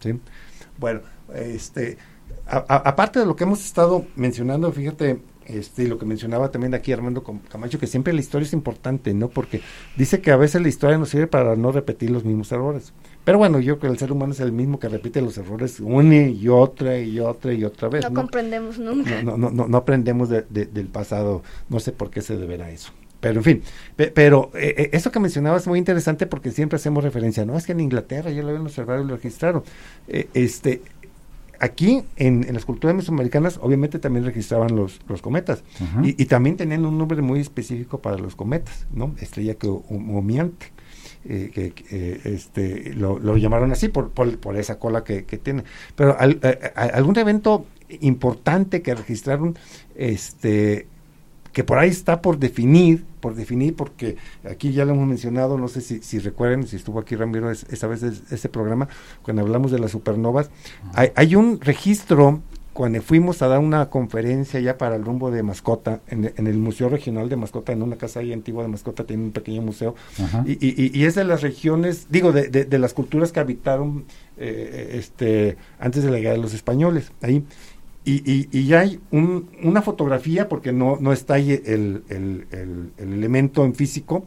¿sí? 0.00 0.20
Bueno, 0.78 1.00
este, 1.34 1.96
aparte 2.46 3.18
de 3.20 3.26
lo 3.26 3.36
que 3.36 3.44
hemos 3.44 3.64
estado 3.64 4.04
mencionando, 4.16 4.70
fíjate, 4.72 5.18
este, 5.46 5.82
y 5.84 5.86
lo 5.88 5.98
que 5.98 6.06
mencionaba 6.06 6.50
también 6.50 6.72
aquí 6.74 6.90
Armando 6.92 7.22
Camacho, 7.50 7.78
que 7.78 7.86
siempre 7.86 8.12
la 8.14 8.20
historia 8.20 8.46
es 8.46 8.52
importante, 8.54 9.12
¿no? 9.12 9.28
Porque 9.28 9.60
dice 9.96 10.20
que 10.22 10.30
a 10.30 10.36
veces 10.36 10.62
la 10.62 10.68
historia 10.68 10.96
nos 10.96 11.10
sirve 11.10 11.26
para 11.26 11.54
no 11.56 11.70
repetir 11.70 12.10
los 12.10 12.24
mismos 12.24 12.50
errores. 12.52 12.92
Pero 13.24 13.38
bueno, 13.38 13.60
yo 13.60 13.78
creo 13.78 13.90
que 13.90 13.94
el 13.94 13.98
ser 13.98 14.12
humano 14.12 14.32
es 14.32 14.40
el 14.40 14.52
mismo 14.52 14.78
que 14.78 14.88
repite 14.88 15.20
los 15.20 15.36
errores 15.36 15.80
una 15.80 16.28
y 16.28 16.48
otra 16.48 16.98
y 16.98 17.20
otra 17.20 17.52
y 17.52 17.64
otra 17.64 17.88
vez. 17.88 18.04
No 18.04 18.10
¿no? 18.10 18.20
comprendemos 18.22 18.78
nunca. 18.78 19.22
no, 19.22 19.36
no, 19.36 19.50
no, 19.50 19.68
no 19.68 19.76
aprendemos 19.76 20.28
de- 20.30 20.46
de- 20.48 20.66
del 20.66 20.86
pasado, 20.88 21.42
no 21.68 21.78
sé 21.80 21.92
por 21.92 22.10
qué 22.10 22.22
se 22.22 22.36
deberá 22.38 22.70
eso. 22.70 22.92
Pero 23.20 23.40
en 23.40 23.44
fin, 23.44 23.62
pe- 23.96 24.10
pero 24.10 24.50
eh, 24.54 24.74
eh, 24.76 24.90
eso 24.92 25.10
que 25.10 25.18
mencionabas 25.20 25.62
es 25.62 25.68
muy 25.68 25.78
interesante 25.78 26.26
porque 26.26 26.50
siempre 26.50 26.76
hacemos 26.76 27.02
referencia, 27.02 27.46
no 27.46 27.56
es 27.56 27.64
que 27.64 27.72
en 27.72 27.80
Inglaterra 27.80 28.30
ya 28.30 28.42
lo 28.42 28.48
habían 28.48 28.62
observado 28.66 29.02
y 29.02 29.06
lo 29.06 29.16
registraron. 29.16 29.62
Eh, 30.08 30.28
este, 30.34 30.82
aquí 31.64 32.02
en, 32.16 32.44
en 32.48 32.54
las 32.54 32.64
culturas 32.64 32.94
mesoamericanas 32.96 33.58
obviamente 33.60 33.98
también 33.98 34.24
registraban 34.24 34.74
los, 34.76 35.00
los 35.08 35.20
cometas 35.22 35.62
y, 36.04 36.20
y 36.22 36.26
también 36.26 36.56
tenían 36.56 36.84
un 36.86 36.96
nombre 36.98 37.20
muy 37.22 37.40
específico 37.40 37.98
para 38.00 38.18
los 38.18 38.36
cometas, 38.36 38.86
¿no? 38.92 39.14
Estrella 39.20 39.54
que 39.54 39.66
humeante. 39.68 40.66
eh, 41.26 41.50
que, 41.54 41.72
eh, 41.90 42.20
este, 42.24 42.92
lo, 42.94 43.18
lo 43.18 43.36
llamaron 43.38 43.72
así 43.72 43.88
por, 43.88 44.10
por, 44.10 44.38
por 44.38 44.56
esa 44.56 44.78
cola 44.78 45.04
que, 45.04 45.24
que 45.24 45.38
tiene. 45.38 45.64
Pero 45.96 46.18
al- 46.18 46.38
eh, 46.42 46.58
a- 46.76 46.82
algún 46.98 47.16
evento 47.18 47.64
importante 48.00 48.82
que 48.82 48.94
registraron, 48.94 49.56
este, 49.96 50.86
que 51.54 51.64
por 51.64 51.78
ahí 51.78 51.88
está 51.88 52.20
por 52.20 52.38
definir, 52.38 53.04
por 53.20 53.34
definir, 53.34 53.74
porque 53.74 54.16
aquí 54.50 54.72
ya 54.72 54.84
lo 54.84 54.92
hemos 54.92 55.06
mencionado, 55.06 55.56
no 55.56 55.68
sé 55.68 55.80
si, 55.80 56.00
si 56.02 56.18
recuerden, 56.18 56.66
si 56.66 56.76
estuvo 56.76 56.98
aquí 56.98 57.16
Ramiro 57.16 57.50
es- 57.50 57.64
esa 57.70 57.86
vez 57.86 58.02
es- 58.02 58.30
ese 58.30 58.48
programa, 58.50 58.88
cuando 59.22 59.40
hablamos 59.40 59.70
de 59.70 59.78
las 59.78 59.92
supernovas, 59.92 60.50
hay, 60.92 61.08
hay 61.14 61.34
un 61.36 61.60
registro 61.62 62.42
cuando 62.72 63.00
fuimos 63.02 63.40
a 63.40 63.46
dar 63.46 63.60
una 63.60 63.88
conferencia 63.88 64.58
ya 64.58 64.76
para 64.78 64.96
el 64.96 65.04
rumbo 65.04 65.30
de 65.30 65.44
mascota 65.44 66.00
en, 66.08 66.32
en 66.36 66.46
el 66.48 66.58
Museo 66.58 66.88
Regional 66.88 67.28
de 67.28 67.36
Mascota, 67.36 67.70
en 67.70 67.82
una 67.84 67.94
casa 67.94 68.18
ahí 68.18 68.32
antigua 68.32 68.64
de 68.64 68.68
mascota, 68.68 69.04
tiene 69.04 69.22
un 69.22 69.30
pequeño 69.30 69.62
museo, 69.62 69.94
y, 70.44 70.54
y- 70.60 70.90
y 70.92 71.04
es 71.04 71.14
de 71.14 71.22
las 71.22 71.40
regiones, 71.42 72.08
digo, 72.10 72.32
de, 72.32 72.48
de- 72.48 72.64
de 72.64 72.78
las 72.80 72.92
culturas 72.92 73.30
que 73.30 73.38
habitaron 73.38 74.04
eh, 74.36 74.96
este 74.98 75.56
antes 75.78 76.02
de 76.02 76.10
la 76.10 76.16
llegada 76.16 76.34
de 76.34 76.42
los 76.42 76.52
españoles, 76.52 77.12
ahí. 77.22 77.44
Y, 78.06 78.16
y- 78.30 78.48
y 78.52 78.66
ya 78.66 78.80
hay 78.80 79.00
un- 79.10 79.48
una 79.62 79.80
fotografía, 79.80 80.48
porque 80.48 80.72
no, 80.72 80.98
no 81.00 81.12
está 81.12 81.34
ahí 81.34 81.52
el, 81.52 82.02
el- 82.10 82.46
el- 82.50 82.90
el 82.98 83.12
elemento 83.14 83.64
en 83.64 83.74
físico, 83.74 84.26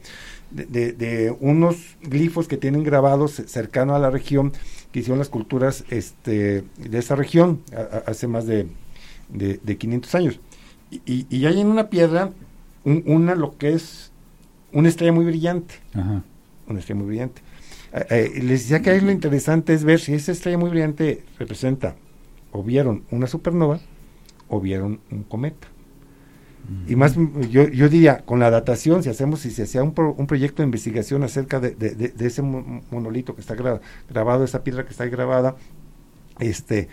de, 0.49 0.65
de- 0.65 0.93
de 0.93 1.35
unos 1.39 1.75
glifos 2.01 2.47
que 2.47 2.57
tienen 2.57 2.83
grabados 2.83 3.33
cercano 3.45 3.95
a 3.95 3.99
la 3.99 4.09
región, 4.09 4.51
que 4.91 4.99
hicieron 5.01 5.19
las 5.19 5.29
culturas 5.29 5.83
este, 5.89 6.63
de 6.77 6.97
esa 6.97 7.15
región 7.15 7.61
a- 7.75 7.97
a- 7.97 8.03
hace 8.11 8.27
más 8.27 8.47
de, 8.47 8.65
de, 9.29 9.59
de 9.63 9.77
500 9.77 10.15
años. 10.15 10.39
Y, 10.89 11.01
y- 11.05 11.27
y 11.29 11.45
hay 11.45 11.59
en 11.61 11.67
una 11.67 11.89
piedra 11.89 12.31
un- 12.83 13.03
una 13.05 13.35
lo 13.35 13.57
que 13.57 13.73
es 13.73 14.11
una 14.71 14.89
estrella 14.89 15.11
muy 15.11 15.25
brillante 15.25 15.75
Ajá. 15.93 16.23
una 16.67 16.79
estrella 16.79 16.97
muy 16.99 17.07
brillante. 17.09 17.41
Eh, 17.93 18.05
eh, 18.35 18.43
les 18.43 18.61
decía 18.63 18.81
que 18.81 18.89
ahí 18.89 19.01
lo 19.01 19.11
interesante 19.11 19.73
es 19.73 19.83
ver 19.83 19.99
si 19.99 20.13
esa 20.13 20.31
estrella 20.31 20.57
muy 20.57 20.69
brillante 20.69 21.23
representa 21.37 21.95
o 22.51 22.63
vieron 22.63 23.03
una 23.11 23.27
supernova 23.27 23.79
o 24.49 24.59
vieron 24.61 24.99
un 25.11 25.23
cometa. 25.23 25.67
Y 26.85 26.97
más, 26.97 27.15
yo, 27.49 27.69
yo 27.69 27.87
diría, 27.87 28.25
con 28.25 28.39
la 28.41 28.49
datación, 28.49 29.01
si 29.01 29.09
hacemos, 29.09 29.39
si 29.39 29.51
se 29.51 29.63
hacía 29.63 29.83
un, 29.83 29.93
pro- 29.93 30.13
un 30.17 30.27
proyecto 30.27 30.61
de 30.61 30.65
investigación 30.65 31.23
acerca 31.23 31.61
de, 31.61 31.71
de- 31.71 31.95
de- 31.95 32.09
de 32.09 32.27
ese 32.27 32.41
mo- 32.41 32.81
monolito 32.91 33.35
que 33.35 33.41
está 33.41 33.55
gra- 33.55 33.79
grabado, 34.09 34.43
esa 34.43 34.65
piedra 34.65 34.83
que 34.83 34.89
está 34.91 35.05
ahí 35.05 35.09
grabada, 35.09 35.55
este, 36.39 36.89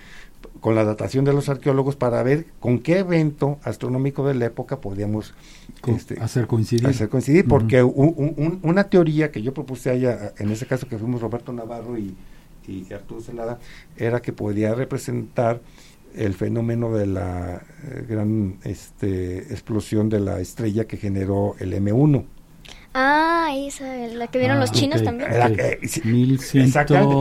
con 0.61 0.77
la 0.77 0.85
datación 0.85 1.25
de 1.25 1.33
los 1.33 1.49
arqueólogos 1.49 1.97
para 1.97 2.23
ver 2.23 2.47
con 2.61 2.79
qué 2.79 2.99
evento 3.01 3.59
astronómico 3.65 4.25
de 4.29 4.35
la 4.35 4.45
época 4.47 4.81
podíamos 4.81 5.35
este, 5.97 6.21
hacer 6.21 6.47
coincidir. 6.47 6.87
hacer 6.87 7.09
coincidir, 7.09 7.45
porque 7.49 7.83
un- 7.83 8.61
una 8.63 8.85
teoría 8.85 9.33
que 9.33 9.43
yo 9.43 9.53
propuse 9.55 9.91
allá, 9.91 10.35
en 10.39 10.51
ese 10.53 10.67
caso 10.67 10.87
que 10.87 10.99
fuimos 10.99 11.21
Roberto 11.21 11.53
Navarro 11.53 11.99
y, 11.99 12.15
y 12.69 12.93
Arturo 12.93 13.21
Celada, 13.21 13.59
era 13.97 14.21
que 14.23 14.33
podía 14.33 14.75
representar 14.75 15.61
el 16.15 16.35
fenómeno 16.35 16.95
de 16.95 17.07
la 17.07 17.63
eh, 17.85 18.07
gran 18.09 18.59
este, 18.65 19.39
explosión 19.53 20.09
de 20.09 20.21
la 20.21 20.41
estrella 20.41 20.87
que 20.87 20.97
generó 20.97 21.57
el 21.59 21.73
M1. 21.75 22.25
Ah, 22.97 23.49
esa, 23.57 23.85
la 24.07 24.29
que 24.29 24.39
vieron 24.39 24.59
Ah, 24.59 24.61
los 24.61 24.71
chinos 24.71 25.01
ok. 25.01 25.05
también. 25.05 25.31
Ok. 25.33 25.57
que- 25.81 25.89
sí, 25.89 26.01
1100. 26.05 26.65
Exactamente. 26.67 27.15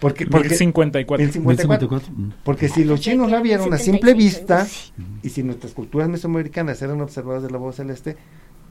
Porque, 0.00 0.26
porque, 0.26 0.50
1054. 0.50 1.24
1054. 1.26 1.88
1054. 1.88 2.12
Mm. 2.16 2.32
porque 2.44 2.68
si 2.68 2.84
los 2.84 3.00
chinos 3.00 3.28
la 3.28 3.40
vieron 3.40 3.74
a 3.74 3.78
75, 3.78 3.92
simple 3.92 4.14
vista, 4.14 4.66
y 5.24 5.28
si 5.30 5.42
nuestras 5.42 5.72
culturas 5.72 6.08
mesoamericanas 6.08 6.80
eran 6.80 7.00
observadas 7.00 7.42
de 7.42 7.50
la 7.50 7.58
voz 7.58 7.74
celeste, 7.74 8.16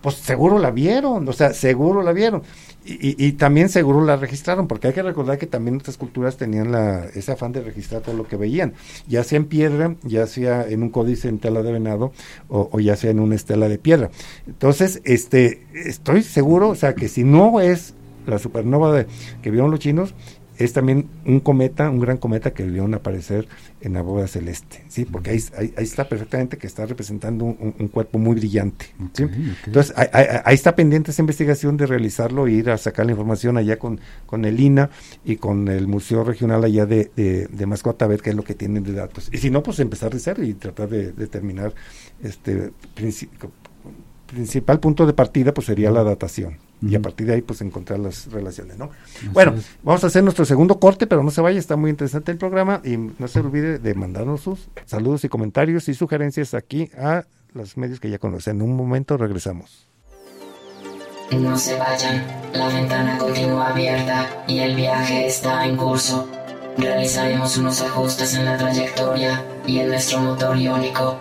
pues 0.03 0.15
seguro 0.17 0.59
la 0.59 0.69
vieron, 0.69 1.27
o 1.27 1.33
sea, 1.33 1.53
seguro 1.53 2.03
la 2.03 2.11
vieron. 2.11 2.43
Y, 2.85 3.15
y- 3.25 3.31
también 3.31 3.69
seguro 3.69 4.03
la 4.03 4.17
registraron, 4.17 4.67
porque 4.67 4.87
hay 4.89 4.93
que 4.93 5.01
recordar 5.01 5.37
que 5.37 5.47
también 5.47 5.75
nuestras 5.75 5.95
culturas 5.97 6.35
tenían 6.35 6.75
ese 7.15 7.31
afán 7.31 7.53
de 7.53 7.61
registrar 7.61 8.01
todo 8.01 8.13
lo 8.15 8.27
que 8.27 8.35
veían, 8.35 8.73
ya 9.07 9.23
sea 9.23 9.37
en 9.37 9.45
piedra, 9.45 9.95
ya 10.03 10.27
sea 10.27 10.67
en 10.67 10.83
un 10.83 10.89
códice 10.89 11.29
en 11.29 11.39
tela 11.39 11.63
de 11.63 11.71
venado, 11.71 12.11
o, 12.49 12.67
o 12.73 12.79
ya 12.81 12.97
sea 12.97 13.11
en 13.11 13.21
una 13.21 13.35
estela 13.35 13.69
de 13.69 13.77
piedra. 13.79 14.11
Entonces, 14.45 15.01
este, 15.05 15.65
estoy 15.73 16.21
seguro, 16.23 16.69
o 16.69 16.75
sea, 16.75 16.93
que 16.93 17.07
si 17.07 17.23
no 17.23 17.61
es 17.61 17.93
la 18.27 18.37
supernova 18.37 19.05
que 19.41 19.49
vieron 19.51 19.71
los 19.71 19.79
chinos, 19.79 20.13
es 20.57 20.73
también 20.73 21.07
un 21.25 21.39
cometa, 21.39 21.89
un 21.89 21.99
gran 21.99 22.17
cometa 22.17 22.53
que 22.53 22.63
vieron 22.63 22.93
aparecer 22.93 23.47
en 23.81 23.93
la 23.93 24.01
bóveda 24.01 24.27
celeste, 24.27 24.83
¿sí? 24.87 25.05
Porque 25.05 25.31
ahí, 25.31 25.43
ahí, 25.57 25.73
ahí 25.77 25.83
está 25.83 26.07
perfectamente 26.07 26.57
que 26.57 26.67
está 26.67 26.85
representando 26.85 27.45
un, 27.45 27.87
cuerpo 27.87 28.19
muy 28.19 28.35
brillante, 28.35 28.87
¿sí? 29.13 29.25
Entonces, 29.65 29.93
ahí, 29.95 30.55
está 30.55 30.75
pendiente 30.75 31.11
esa 31.11 31.21
investigación 31.21 31.77
de 31.77 31.85
realizarlo, 31.85 32.47
e 32.47 32.51
ir 32.51 32.69
a 32.69 32.77
sacar 32.77 33.05
la 33.05 33.11
información 33.11 33.57
allá 33.57 33.77
con, 33.77 33.99
con 34.25 34.45
el 34.45 34.59
INA 34.59 34.89
y 35.25 35.37
con 35.37 35.67
el 35.67 35.87
Museo 35.87 36.23
Regional 36.23 36.63
allá 36.63 36.85
de, 36.85 37.11
de, 37.15 37.47
de 37.47 37.65
Mascota 37.65 38.05
a 38.05 38.07
ver 38.07 38.21
qué 38.21 38.29
es 38.31 38.35
lo 38.35 38.43
que 38.43 38.53
tienen 38.53 38.83
de 38.83 38.93
datos. 38.93 39.29
Y 39.31 39.37
si 39.37 39.49
no, 39.49 39.63
pues 39.63 39.79
empezar 39.79 40.11
de 40.13 40.19
cero 40.19 40.43
y 40.43 40.53
tratar 40.53 40.89
de 40.89 41.11
determinar 41.11 41.73
este 42.21 42.71
princi- 42.95 43.29
principal 44.27 44.79
punto 44.79 45.05
de 45.05 45.13
partida 45.13 45.53
pues 45.53 45.67
sería 45.67 45.91
la 45.91 46.03
datación 46.03 46.57
y 46.85 46.95
a 46.95 47.01
partir 47.01 47.27
de 47.27 47.35
ahí 47.35 47.41
pues 47.41 47.61
encontrar 47.61 47.99
las 47.99 48.31
relaciones, 48.31 48.77
¿no? 48.77 48.89
Bueno, 49.31 49.53
es. 49.57 49.65
vamos 49.83 50.03
a 50.03 50.07
hacer 50.07 50.23
nuestro 50.23 50.45
segundo 50.45 50.79
corte, 50.79 51.07
pero 51.07 51.23
no 51.23 51.31
se 51.31 51.41
vaya, 51.41 51.57
está 51.57 51.75
muy 51.75 51.89
interesante 51.89 52.31
el 52.31 52.37
programa 52.37 52.81
y 52.83 52.97
no 52.97 53.27
se 53.27 53.39
olvide 53.39 53.79
de 53.79 53.93
mandarnos 53.93 54.41
sus 54.41 54.67
saludos 54.85 55.23
y 55.23 55.29
comentarios 55.29 55.87
y 55.87 55.93
sugerencias 55.93 56.53
aquí 56.53 56.89
a 56.97 57.25
los 57.53 57.77
medios 57.77 57.99
que 57.99 58.09
ya 58.09 58.19
conocen. 58.19 58.57
En 58.57 58.63
un 58.63 58.75
momento 58.75 59.17
regresamos. 59.17 59.87
No 61.31 61.57
se 61.57 61.77
vayan, 61.77 62.23
la 62.53 62.67
ventana 62.67 63.17
continúa 63.17 63.69
abierta 63.69 64.43
y 64.47 64.59
el 64.59 64.75
viaje 64.75 65.25
está 65.25 65.65
en 65.65 65.77
curso. 65.77 66.27
Realizaremos 66.77 67.57
unos 67.57 67.81
ajustes 67.81 68.33
en 68.35 68.45
la 68.45 68.57
trayectoria 68.57 69.43
y 69.65 69.79
en 69.79 69.87
nuestro 69.87 70.19
motor 70.19 70.57
iónico. 70.57 71.17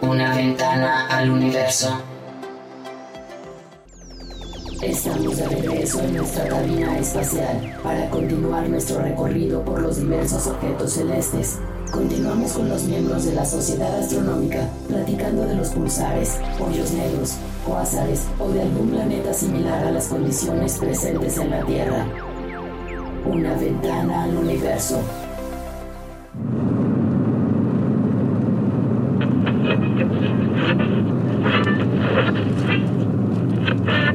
Una 0.00 0.34
ventana 0.34 1.06
al 1.06 1.30
universo. 1.30 2.02
Estamos 4.82 5.36
de 5.36 5.46
regreso 5.46 6.00
en 6.00 6.16
nuestra 6.16 6.48
cabina 6.48 6.98
espacial 6.98 7.78
para 7.84 8.10
continuar 8.10 8.68
nuestro 8.68 9.00
recorrido 9.00 9.64
por 9.64 9.80
los 9.80 9.98
diversos 9.98 10.48
objetos 10.48 10.94
celestes. 10.94 11.60
Continuamos 11.92 12.50
con 12.54 12.68
los 12.68 12.82
miembros 12.82 13.24
de 13.24 13.34
la 13.34 13.46
Sociedad 13.46 13.96
Astronómica 13.96 14.68
platicando 14.88 15.46
de 15.46 15.54
los 15.54 15.68
pulsares, 15.68 16.36
hoyos 16.58 16.90
negros, 16.90 17.36
cuásares 17.64 18.26
o 18.40 18.48
de 18.48 18.62
algún 18.62 18.90
planeta 18.90 19.32
similar 19.32 19.86
a 19.86 19.92
las 19.92 20.08
condiciones 20.08 20.76
presentes 20.78 21.38
en 21.38 21.50
la 21.50 21.64
Tierra. 21.64 22.04
Una 23.24 23.54
ventana 23.54 24.24
al 24.24 24.36
universo. 24.36 25.00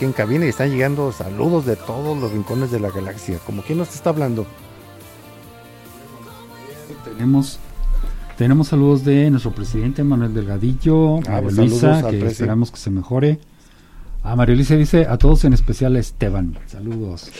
aquí 0.04 0.06
en 0.06 0.12
cabina 0.12 0.44
y 0.46 0.48
están 0.50 0.70
llegando 0.70 1.12
saludos 1.12 1.64
de 1.64 1.76
todos 1.76 2.18
los 2.18 2.30
rincones 2.30 2.70
de 2.70 2.78
la 2.78 2.90
galaxia. 2.90 3.38
¿Como 3.46 3.62
quién 3.62 3.78
nos 3.78 3.94
está 3.94 4.10
hablando? 4.10 4.46
Tenemos 7.04 7.58
tenemos 8.36 8.68
saludos 8.68 9.04
de 9.04 9.30
nuestro 9.30 9.52
presidente 9.52 10.02
Manuel 10.02 10.34
Delgadillo, 10.34 11.20
Ah, 11.28 11.36
a 11.36 11.42
pues, 11.42 11.56
Luisa, 11.56 12.02
que 12.10 12.18
presi. 12.18 12.32
esperamos 12.32 12.70
que 12.70 12.78
se 12.78 12.90
mejore. 12.90 13.38
A 14.24 14.34
María 14.36 14.56
Luisa 14.56 14.74
dice, 14.74 15.06
a 15.08 15.16
todos 15.18 15.44
en 15.44 15.52
especial 15.52 15.94
a 15.96 16.00
Esteban. 16.00 16.58
Saludos. 16.66 17.30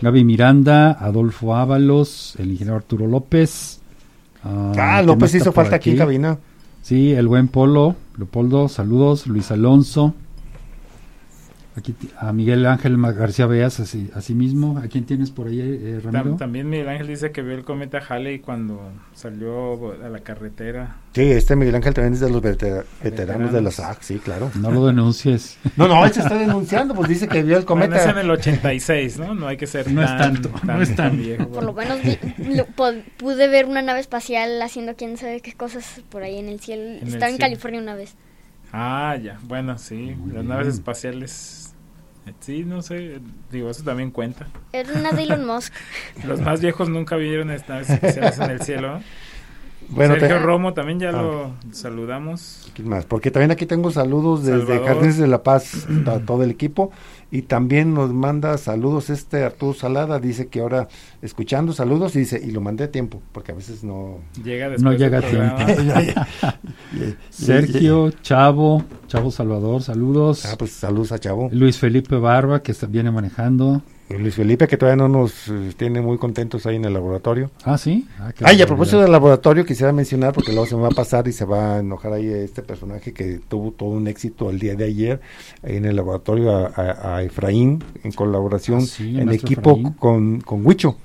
Gaby 0.00 0.24
Miranda, 0.24 0.92
Adolfo 0.92 1.56
Ábalos, 1.56 2.34
el 2.38 2.52
ingeniero 2.52 2.76
Arturo 2.76 3.06
López. 3.06 3.80
Ah, 4.44 4.70
¿quién 4.72 4.86
más 4.86 5.06
López 5.06 5.34
hizo 5.34 5.52
falta 5.52 5.76
aquí 5.76 5.90
en 5.90 5.98
cabina. 5.98 6.38
Sí, 6.82 7.12
el 7.12 7.26
buen 7.26 7.48
Polo, 7.48 7.96
Leopoldo, 8.16 8.68
saludos. 8.68 9.26
Luis 9.26 9.50
Alonso. 9.50 10.14
Aquí 11.76 11.94
a 12.18 12.32
Miguel 12.32 12.64
Ángel 12.64 12.96
García 13.12 13.44
Beas, 13.46 13.80
así, 13.80 14.10
así 14.14 14.34
mismo. 14.34 14.78
¿A 14.78 14.88
quién 14.88 15.04
tienes 15.04 15.30
por 15.30 15.48
ahí, 15.48 15.60
eh, 15.60 16.00
Ramiro? 16.02 16.36
también 16.36 16.70
Miguel 16.70 16.88
Ángel 16.88 17.06
dice 17.06 17.32
que 17.32 17.42
vio 17.42 17.54
el 17.54 17.64
cometa 17.64 17.98
Halley 17.98 18.38
cuando 18.38 18.80
salió 19.14 19.92
a 20.02 20.08
la 20.08 20.20
carretera. 20.20 20.96
Sí, 21.12 21.20
este 21.22 21.54
Miguel 21.54 21.74
Ángel 21.74 21.92
también 21.92 22.14
es 22.14 22.20
de 22.20 22.30
los 22.30 22.40
vetera- 22.40 22.84
veteranos 23.02 23.52
de 23.52 23.60
la. 23.60 23.70
SAC, 23.70 24.00
sí, 24.00 24.18
claro. 24.18 24.50
No 24.58 24.70
lo 24.70 24.86
denuncies. 24.86 25.58
No, 25.76 25.86
no, 25.86 26.02
él 26.06 26.12
se 26.12 26.20
está 26.20 26.38
denunciando, 26.38 26.94
pues 26.94 27.10
dice 27.10 27.28
que 27.28 27.42
vio 27.42 27.58
el 27.58 27.64
Bueno, 27.66 27.84
es 27.94 28.00
en 28.06 28.12
cometa. 28.12 28.20
el 28.22 28.30
86, 28.30 29.18
¿no? 29.18 29.34
No 29.34 29.46
hay 29.46 29.58
que 29.58 29.66
ser 29.66 29.92
No 29.92 30.00
es 30.02 30.08
tan, 30.08 30.32
tanto, 30.42 30.48
tan- 30.48 30.66
no 30.78 30.82
es 30.82 30.96
tan 30.96 31.18
viejo. 31.18 31.48
Por 31.48 31.64
lo 31.64 31.74
menos 31.74 31.98
pude 33.18 33.48
ver 33.48 33.66
una 33.66 33.82
nave 33.82 34.00
espacial 34.00 34.60
haciendo 34.62 34.94
quién 34.96 35.16
sabe 35.18 35.40
qué 35.42 35.52
cosas 35.52 36.00
por 36.08 36.22
ahí 36.22 36.38
en 36.38 36.48
el 36.48 36.60
cielo. 36.60 36.82
el 36.82 36.96
Estaba 37.08 37.26
en 37.26 37.36
cielo. 37.36 37.38
California 37.40 37.80
una 37.80 37.94
vez. 37.94 38.14
Ah, 38.72 39.16
ya. 39.22 39.38
Bueno, 39.44 39.78
sí. 39.78 40.14
Muy 40.16 40.28
las 40.32 40.42
bien. 40.42 40.48
naves 40.48 40.68
espaciales. 40.68 41.65
Sí, 42.40 42.64
no 42.64 42.82
sé. 42.82 43.20
Digo, 43.50 43.70
eso 43.70 43.82
también 43.84 44.10
cuenta. 44.10 44.46
Era 44.72 44.92
una 44.94 45.12
de 45.12 45.22
Elon 45.24 45.46
Musk. 45.46 45.72
Los 46.26 46.40
más 46.40 46.60
viejos 46.60 46.88
nunca 46.88 47.16
vieron 47.16 47.50
estas 47.50 47.88
naves 47.88 47.90
espaciales 47.90 48.38
en 48.38 48.50
el 48.50 48.60
cielo. 48.62 49.00
Bueno, 49.88 50.14
Sergio 50.14 50.36
te- 50.38 50.42
Romo 50.42 50.74
también 50.74 50.98
ya 50.98 51.10
Ah. 51.10 51.12
lo 51.12 51.52
saludamos. 51.70 52.70
¿Quién 52.74 52.88
más? 52.88 53.04
Porque 53.04 53.30
también 53.30 53.52
aquí 53.52 53.66
tengo 53.66 53.90
saludos 53.92 54.44
desde 54.44 54.58
Salvador. 54.66 54.86
Jardines 54.88 55.16
de 55.18 55.26
la 55.28 55.42
Paz 55.44 55.86
a 56.06 56.18
todo 56.18 56.42
el 56.42 56.50
equipo 56.50 56.90
y 57.30 57.42
también 57.42 57.92
nos 57.92 58.12
manda 58.12 58.56
saludos 58.56 59.10
este 59.10 59.44
Arturo 59.44 59.74
Salada, 59.74 60.20
dice 60.20 60.46
que 60.46 60.60
ahora 60.60 60.88
escuchando 61.22 61.72
saludos 61.72 62.14
y 62.16 62.20
dice, 62.20 62.40
y 62.42 62.52
lo 62.52 62.60
mandé 62.60 62.84
a 62.84 62.90
tiempo, 62.90 63.20
porque 63.32 63.52
a 63.52 63.54
veces 63.54 63.82
no... 63.82 64.20
Llega 64.42 64.68
después 64.68 64.82
No 64.82 64.92
llega 64.92 65.18
a 65.18 65.22
tiempo. 65.22 66.52
Sergio, 67.30 68.10
Chavo, 68.22 68.84
Chavo 69.08 69.30
Salvador, 69.30 69.82
saludos. 69.82 70.46
Ah, 70.46 70.54
pues 70.56 70.70
saludos 70.72 71.12
a 71.12 71.18
Chavo. 71.18 71.48
Luis 71.52 71.78
Felipe 71.78 72.16
Barba, 72.16 72.62
que 72.62 72.72
está, 72.72 72.86
viene 72.86 73.10
manejando. 73.10 73.82
Luis 74.08 74.34
Felipe, 74.36 74.68
que 74.68 74.76
todavía 74.76 74.96
no 75.02 75.08
nos 75.08 75.48
eh, 75.48 75.72
tiene 75.76 76.00
muy 76.00 76.16
contentos 76.16 76.64
ahí 76.66 76.76
en 76.76 76.84
el 76.84 76.92
laboratorio. 76.92 77.50
Ah, 77.64 77.76
sí. 77.76 78.06
Ah, 78.20 78.30
a 78.62 78.66
propósito 78.66 79.00
del 79.00 79.10
laboratorio, 79.10 79.64
quisiera 79.64 79.92
mencionar, 79.92 80.32
porque 80.32 80.52
luego 80.52 80.66
se 80.66 80.76
me 80.76 80.82
va 80.82 80.88
a 80.88 80.92
pasar 80.92 81.26
y 81.26 81.32
se 81.32 81.44
va 81.44 81.74
a 81.74 81.78
enojar 81.80 82.12
ahí 82.12 82.28
este 82.28 82.62
personaje 82.62 83.12
que 83.12 83.40
tuvo 83.48 83.72
todo 83.72 83.88
un 83.88 84.06
éxito 84.06 84.48
el 84.50 84.60
día 84.60 84.76
de 84.76 84.84
ayer 84.84 85.20
en 85.64 85.84
el 85.86 85.96
laboratorio 85.96 86.52
a, 86.56 86.66
a- 86.76 87.16
a 87.16 87.22
Efraín, 87.24 87.82
en 88.04 88.12
colaboración 88.12 88.78
Ah, 88.82 88.86
sí, 88.86 89.18
en 89.18 89.28
equipo 89.32 89.70
Efraín. 89.72 89.92
con, 89.94 90.40
con 90.40 90.64
Huicho. 90.64 90.96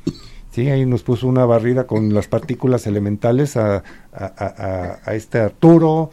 Sí, 0.52 0.70
ahí 0.70 0.86
nos 0.86 1.02
puso 1.02 1.28
una 1.28 1.46
barrida 1.46 1.88
con 1.88 2.14
las 2.14 2.28
partículas 2.28 2.86
elementales 2.86 3.58
a- 3.58 3.84
a 4.14 5.16
este 5.16 5.40
Arturo, 5.40 6.12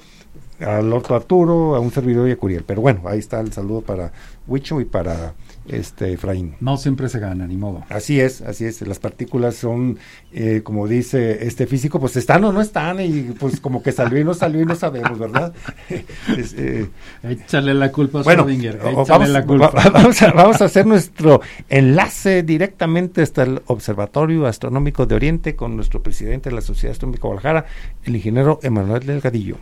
al 0.60 0.92
otro 0.92 1.16
Arturo, 1.16 1.74
a 1.76 1.80
un 1.80 1.90
servidor 1.90 2.28
y 2.28 2.32
a 2.32 2.36
Curiel. 2.36 2.64
Pero 2.66 2.80
bueno, 2.80 3.02
ahí 3.06 3.18
está 3.18 3.40
el 3.40 3.52
saludo 3.52 3.82
para 3.82 4.12
Huicho 4.46 4.80
y 4.80 4.84
para 4.84 5.34
este 5.68 6.12
Efraín. 6.12 6.56
No 6.60 6.76
siempre 6.76 7.08
se 7.08 7.18
gana, 7.18 7.46
ni 7.46 7.56
modo. 7.56 7.84
Así 7.88 8.20
es, 8.20 8.40
así 8.42 8.64
es. 8.64 8.80
Las 8.86 8.98
partículas 8.98 9.54
son, 9.56 9.98
eh, 10.32 10.62
como 10.64 10.86
dice 10.88 11.46
este 11.46 11.66
físico, 11.66 12.00
pues 12.00 12.16
están 12.16 12.44
o 12.44 12.52
no 12.52 12.60
están, 12.60 13.00
y 13.00 13.34
pues 13.38 13.60
como 13.60 13.82
que 13.82 13.92
salió 13.92 14.18
y 14.20 14.24
no 14.24 14.34
salió 14.34 14.60
y 14.62 14.64
no 14.64 14.74
sabemos, 14.74 15.18
¿verdad? 15.18 15.52
Es, 16.36 16.54
eh, 16.56 16.88
Échale 17.22 17.74
la 17.74 17.90
culpa 17.92 18.20
a 18.20 18.22
bueno, 18.22 18.44
Schrödinger, 18.46 18.78
o- 18.82 19.02
échale 19.02 19.04
vamos, 19.08 19.28
la 19.30 19.44
culpa. 19.44 19.70
va- 19.70 19.90
vamos 19.92 20.22
a, 20.22 20.32
vamos 20.32 20.60
a 20.60 20.64
hacer 20.66 20.86
nuestro 20.86 21.40
enlace 21.68 22.42
directamente 22.42 23.22
hasta 23.22 23.42
el 23.42 23.62
Observatorio 23.66 24.46
Astronómico 24.46 25.06
de 25.06 25.14
Oriente 25.14 25.56
con 25.56 25.76
nuestro 25.76 26.02
presidente 26.02 26.50
de 26.50 26.54
la 26.56 26.60
Sociedad 26.62 26.92
Astronómica 26.92 27.22
Guadalajara, 27.28 27.66
el 28.04 28.16
ingeniero 28.16 28.60
Emanuel 28.62 29.04
Delgadillo. 29.06 29.56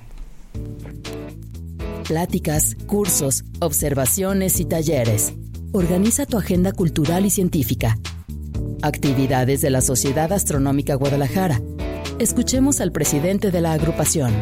Pláticas, 2.06 2.76
cursos, 2.86 3.44
observaciones 3.60 4.60
y 4.60 4.64
talleres. 4.64 5.32
Organiza 5.76 6.24
tu 6.24 6.38
agenda 6.38 6.72
cultural 6.72 7.26
y 7.26 7.30
científica. 7.30 7.98
Actividades 8.80 9.60
de 9.60 9.68
la 9.68 9.82
Sociedad 9.82 10.32
Astronómica 10.32 10.94
Guadalajara. 10.94 11.60
Escuchemos 12.18 12.80
al 12.80 12.92
presidente 12.92 13.50
de 13.50 13.60
la 13.60 13.74
agrupación. 13.74 14.32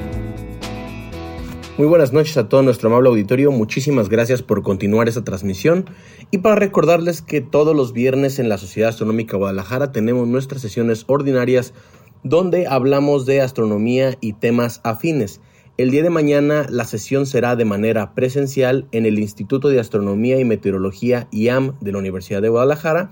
Muy 1.76 1.89
buenas 1.89 2.12
noches 2.12 2.37
a 2.37 2.49
todo 2.49 2.62
nuestro 2.62 2.89
amable 2.89 3.09
auditorio, 3.09 3.51
muchísimas 3.51 4.09
gracias 4.09 4.43
por 4.43 4.62
continuar 4.62 5.09
esta 5.09 5.24
transmisión 5.24 5.91
y 6.30 6.39
para 6.39 6.55
recordarles 6.55 7.20
que 7.20 7.41
todos 7.41 7.74
los 7.74 7.93
viernes 7.93 8.39
en 8.39 8.49
la 8.49 8.57
Sociedad 8.57 8.91
Astronómica 8.91 9.37
Guadalajara 9.37 9.91
tenemos 9.91 10.28
nuestras 10.28 10.62
sesiones 10.62 11.03
ordinarias 11.09 11.74
donde 12.22 12.68
hablamos 12.68 13.26
de 13.26 13.41
astronomía 13.41 14.16
y 14.20 14.35
temas 14.35 14.80
afines. 14.85 15.41
El 15.77 15.91
día 15.91 16.05
de 16.05 16.11
mañana 16.11 16.66
la 16.70 16.85
sesión 16.85 17.27
será 17.27 17.57
de 17.57 17.64
manera 17.64 18.14
presencial 18.14 18.87
en 18.93 19.07
el 19.07 19.18
Instituto 19.18 19.70
de 19.70 19.81
Astronomía 19.81 20.39
y 20.39 20.45
Meteorología 20.45 21.27
IAM 21.33 21.77
de 21.81 21.91
la 21.91 21.99
Universidad 21.99 22.41
de 22.41 22.49
Guadalajara, 22.49 23.11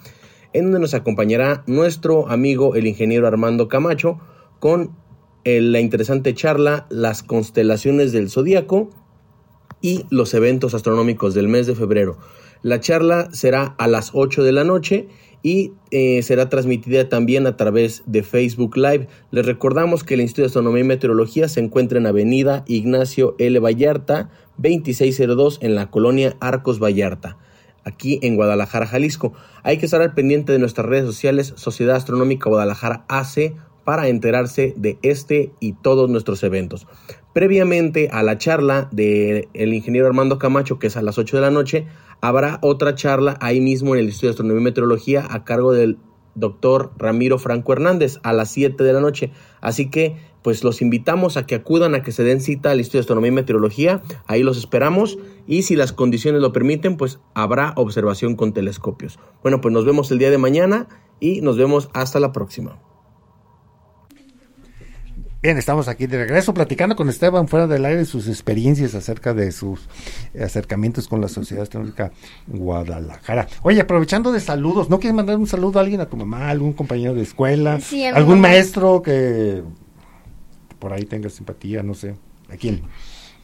en 0.52 0.66
donde 0.66 0.78
nos 0.78 0.94
acompañará 0.94 1.64
nuestro 1.66 2.28
amigo 2.28 2.76
el 2.76 2.86
ingeniero 2.86 3.26
Armando 3.26 3.66
Camacho 3.66 4.20
con 4.60 4.96
eh, 5.42 5.60
la 5.60 5.80
interesante 5.80 6.34
charla 6.34 6.86
Las 6.88 7.24
constelaciones 7.24 8.12
del 8.12 8.30
zodíaco 8.30 8.90
y 9.80 10.06
los 10.10 10.32
eventos 10.32 10.72
astronómicos 10.74 11.34
del 11.34 11.48
mes 11.48 11.66
de 11.66 11.74
febrero. 11.74 12.18
La 12.62 12.78
charla 12.78 13.28
será 13.32 13.74
a 13.76 13.88
las 13.88 14.12
8 14.14 14.44
de 14.44 14.52
la 14.52 14.62
noche 14.62 15.08
y 15.42 15.72
eh, 15.90 16.22
será 16.22 16.48
transmitida 16.48 17.08
también 17.08 17.46
a 17.46 17.56
través 17.56 18.02
de 18.06 18.22
Facebook 18.22 18.76
Live. 18.76 19.08
Les 19.30 19.44
recordamos 19.44 20.04
que 20.04 20.14
el 20.14 20.20
Instituto 20.20 20.42
de 20.42 20.46
Astronomía 20.46 20.80
y 20.80 20.84
Meteorología 20.84 21.48
se 21.48 21.60
encuentra 21.60 21.98
en 21.98 22.06
Avenida 22.06 22.64
Ignacio 22.66 23.34
L. 23.38 23.58
Vallarta, 23.58 24.30
2602 24.58 25.58
en 25.62 25.74
la 25.74 25.90
colonia 25.90 26.36
Arcos 26.40 26.78
Vallarta 26.78 27.38
aquí 27.84 28.20
en 28.22 28.36
Guadalajara, 28.36 28.86
Jalisco. 28.86 29.32
Hay 29.62 29.78
que 29.78 29.86
estar 29.86 30.00
al 30.00 30.14
pendiente 30.14 30.52
de 30.52 30.58
nuestras 30.58 30.86
redes 30.86 31.04
sociales 31.04 31.52
Sociedad 31.56 31.96
Astronómica 31.96 32.48
Guadalajara 32.48 33.04
AC 33.08 33.54
para 33.84 34.08
enterarse 34.08 34.74
de 34.76 34.98
este 35.02 35.52
y 35.60 35.72
todos 35.72 36.08
nuestros 36.08 36.42
eventos. 36.44 36.86
Previamente 37.32 38.08
a 38.12 38.22
la 38.22 38.38
charla 38.38 38.88
del 38.92 39.48
el 39.54 39.74
ingeniero 39.74 40.06
Armando 40.06 40.38
Camacho, 40.38 40.78
que 40.78 40.86
es 40.88 40.96
a 40.96 41.02
las 41.02 41.18
8 41.18 41.36
de 41.36 41.42
la 41.42 41.50
noche, 41.50 41.86
habrá 42.22 42.58
otra 42.62 42.94
charla 42.94 43.36
ahí 43.40 43.60
mismo 43.60 43.94
en 43.94 44.00
el 44.00 44.06
Instituto 44.06 44.28
de 44.28 44.30
Astronomía 44.30 44.60
y 44.60 44.64
Meteorología 44.64 45.26
a 45.28 45.44
cargo 45.44 45.72
del 45.72 45.98
doctor 46.34 46.92
Ramiro 46.96 47.38
Franco 47.38 47.74
Hernández 47.74 48.18
a 48.22 48.32
las 48.32 48.50
7 48.50 48.82
de 48.82 48.92
la 48.94 49.00
noche. 49.00 49.30
Así 49.60 49.90
que 49.90 50.16
pues 50.42 50.64
los 50.64 50.82
invitamos 50.82 51.36
a 51.36 51.46
que 51.46 51.54
acudan, 51.54 51.94
a 51.94 52.02
que 52.02 52.10
se 52.10 52.24
den 52.24 52.40
cita 52.40 52.70
al 52.70 52.78
Instituto 52.78 52.98
de 52.98 53.02
Astronomía 53.02 53.28
y 53.28 53.34
Meteorología. 53.34 54.02
Ahí 54.26 54.42
los 54.42 54.56
esperamos 54.56 55.18
y 55.46 55.62
si 55.62 55.76
las 55.76 55.92
condiciones 55.92 56.40
lo 56.40 56.52
permiten, 56.52 56.96
pues 56.96 57.20
habrá 57.34 57.74
observación 57.76 58.34
con 58.34 58.52
telescopios. 58.52 59.18
Bueno, 59.42 59.60
pues 59.60 59.72
nos 59.72 59.84
vemos 59.84 60.10
el 60.10 60.18
día 60.18 60.30
de 60.30 60.38
mañana 60.38 60.88
y 61.20 61.40
nos 61.42 61.56
vemos 61.56 61.90
hasta 61.92 62.18
la 62.18 62.32
próxima. 62.32 62.78
Bien, 65.42 65.58
estamos 65.58 65.88
aquí 65.88 66.06
de 66.06 66.18
regreso 66.18 66.54
platicando 66.54 66.94
con 66.94 67.08
Esteban 67.08 67.48
fuera 67.48 67.66
del 67.66 67.84
aire 67.84 68.04
sus 68.04 68.28
experiencias 68.28 68.94
acerca 68.94 69.34
de 69.34 69.50
sus 69.50 69.80
acercamientos 70.40 71.08
con 71.08 71.20
la 71.20 71.26
Sociedad 71.26 71.64
Astronómica 71.64 72.12
Guadalajara. 72.46 73.48
Oye, 73.62 73.80
aprovechando 73.80 74.30
de 74.30 74.38
saludos, 74.38 74.88
¿no 74.88 75.00
quieres 75.00 75.16
mandar 75.16 75.36
un 75.38 75.48
saludo 75.48 75.80
a 75.80 75.82
alguien, 75.82 76.00
a 76.00 76.06
tu 76.06 76.16
mamá, 76.16 76.46
a 76.46 76.50
algún 76.50 76.72
compañero 76.74 77.14
de 77.14 77.22
escuela, 77.22 77.80
Sí, 77.80 78.04
algún 78.04 78.36
mamá. 78.40 78.48
maestro 78.50 79.02
que 79.02 79.64
por 80.78 80.92
ahí 80.92 81.04
tenga 81.06 81.28
simpatía, 81.28 81.82
no 81.82 81.94
sé, 81.94 82.14
a 82.48 82.56
quién? 82.56 82.82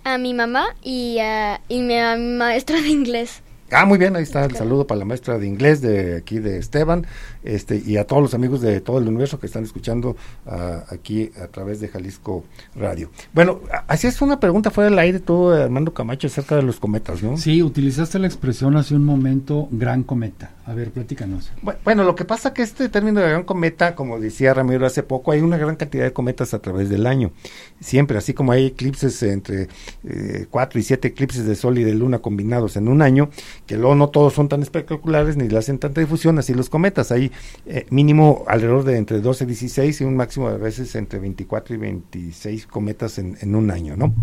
A 0.04 0.18
mi 0.18 0.34
mamá 0.34 0.66
y 0.84 1.18
a, 1.18 1.60
y 1.68 1.80
mi, 1.82 1.98
a 1.98 2.14
mi 2.16 2.36
maestra 2.36 2.80
de 2.80 2.88
inglés. 2.90 3.42
Ah, 3.70 3.84
muy 3.84 3.98
bien, 3.98 4.16
ahí 4.16 4.22
está 4.22 4.44
el 4.46 4.56
saludo 4.56 4.86
para 4.86 4.98
la 5.00 5.04
maestra 5.04 5.38
de 5.38 5.46
inglés 5.46 5.82
de 5.82 6.16
aquí 6.16 6.38
de 6.38 6.58
Esteban, 6.58 7.06
este 7.44 7.82
y 7.84 7.98
a 7.98 8.06
todos 8.06 8.22
los 8.22 8.32
amigos 8.32 8.62
de 8.62 8.80
todo 8.80 8.98
el 8.98 9.06
universo 9.06 9.38
que 9.38 9.46
están 9.46 9.62
escuchando 9.64 10.16
ah, 10.46 10.84
aquí 10.88 11.30
a 11.42 11.48
través 11.48 11.78
de 11.80 11.88
Jalisco 11.88 12.44
Radio. 12.74 13.10
Bueno, 13.34 13.60
hacías 13.86 14.20
una 14.22 14.40
pregunta 14.40 14.70
fuera 14.70 14.88
del 14.88 14.98
aire 14.98 15.20
tú, 15.20 15.50
Armando 15.50 15.92
Camacho, 15.92 16.28
acerca 16.28 16.56
de 16.56 16.62
los 16.62 16.80
cometas, 16.80 17.22
¿no? 17.22 17.36
Sí, 17.36 17.62
utilizaste 17.62 18.18
la 18.18 18.26
expresión 18.26 18.76
hace 18.76 18.94
un 18.94 19.04
momento, 19.04 19.68
gran 19.70 20.02
cometa. 20.02 20.52
A 20.64 20.74
ver, 20.74 20.90
platícanos. 20.90 21.50
Bu- 21.62 21.76
Bueno, 21.84 22.04
lo 22.04 22.14
que 22.14 22.24
pasa 22.26 22.52
que 22.52 22.62
este 22.62 22.88
término 22.90 23.20
de 23.20 23.28
gran 23.28 23.44
cometa, 23.44 23.94
como 23.94 24.18
decía 24.20 24.52
Ramiro 24.54 24.86
hace 24.86 25.02
poco, 25.02 25.32
hay 25.32 25.40
una 25.40 25.56
gran 25.56 25.76
cantidad 25.76 26.04
de 26.04 26.12
cometas 26.12 26.52
a 26.52 26.58
través 26.58 26.88
del 26.90 27.06
año. 27.06 27.32
Siempre, 27.80 28.18
así 28.18 28.34
como 28.34 28.52
hay 28.52 28.66
eclipses 28.66 29.22
entre 29.22 29.68
eh, 30.04 30.46
cuatro 30.50 30.78
y 30.78 30.82
siete 30.82 31.08
eclipses 31.08 31.46
de 31.46 31.54
sol 31.54 31.78
y 31.78 31.84
de 31.84 31.94
luna 31.94 32.18
combinados 32.18 32.76
en 32.76 32.88
un 32.88 33.00
año, 33.00 33.30
que 33.68 33.76
luego 33.76 33.94
no 33.94 34.08
todos 34.08 34.32
son 34.32 34.48
tan 34.48 34.62
espectaculares 34.62 35.36
ni 35.36 35.46
le 35.46 35.58
hacen 35.58 35.78
tanta 35.78 36.00
difusión, 36.00 36.38
así 36.38 36.54
los 36.54 36.70
cometas. 36.70 37.12
Hay 37.12 37.30
eh, 37.66 37.84
mínimo 37.90 38.44
alrededor 38.48 38.82
de 38.82 38.96
entre 38.96 39.20
12 39.20 39.44
y 39.44 39.46
16 39.48 40.00
y 40.00 40.04
un 40.04 40.16
máximo 40.16 40.50
de 40.50 40.56
veces 40.56 40.94
entre 40.94 41.18
24 41.18 41.74
y 41.74 41.78
26 41.78 42.66
cometas 42.66 43.18
en, 43.18 43.54
un 43.54 43.70
año, 43.70 43.94
¿no? 43.94 44.14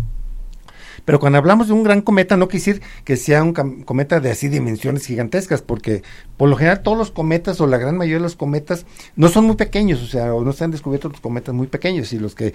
Pero 1.04 1.20
cuando 1.20 1.38
hablamos 1.38 1.68
de 1.68 1.74
un 1.74 1.84
gran 1.84 2.02
cometa, 2.02 2.36
no 2.36 2.48
quiere 2.48 2.64
decir 2.64 2.82
que 3.04 3.16
sea 3.16 3.44
un 3.44 3.52
cometa 3.52 4.18
de 4.18 4.30
así 4.30 4.48
dimensiones 4.48 5.06
gigantescas, 5.06 5.62
porque 5.62 6.02
por 6.36 6.48
lo 6.48 6.56
general 6.56 6.82
todos 6.82 6.98
los 6.98 7.12
cometas 7.12 7.60
o 7.60 7.68
la 7.68 7.78
gran 7.78 7.96
mayoría 7.96 8.16
de 8.16 8.22
los 8.22 8.34
cometas 8.34 8.84
no 9.14 9.28
son 9.28 9.44
muy 9.44 9.54
pequeños, 9.54 10.02
o 10.02 10.06
sea, 10.06 10.34
o 10.34 10.42
no 10.42 10.52
se 10.52 10.64
han 10.64 10.72
descubierto 10.72 11.08
los 11.08 11.20
cometas 11.20 11.54
muy 11.54 11.68
pequeños, 11.68 12.12
y 12.12 12.18
los 12.18 12.34
que 12.34 12.54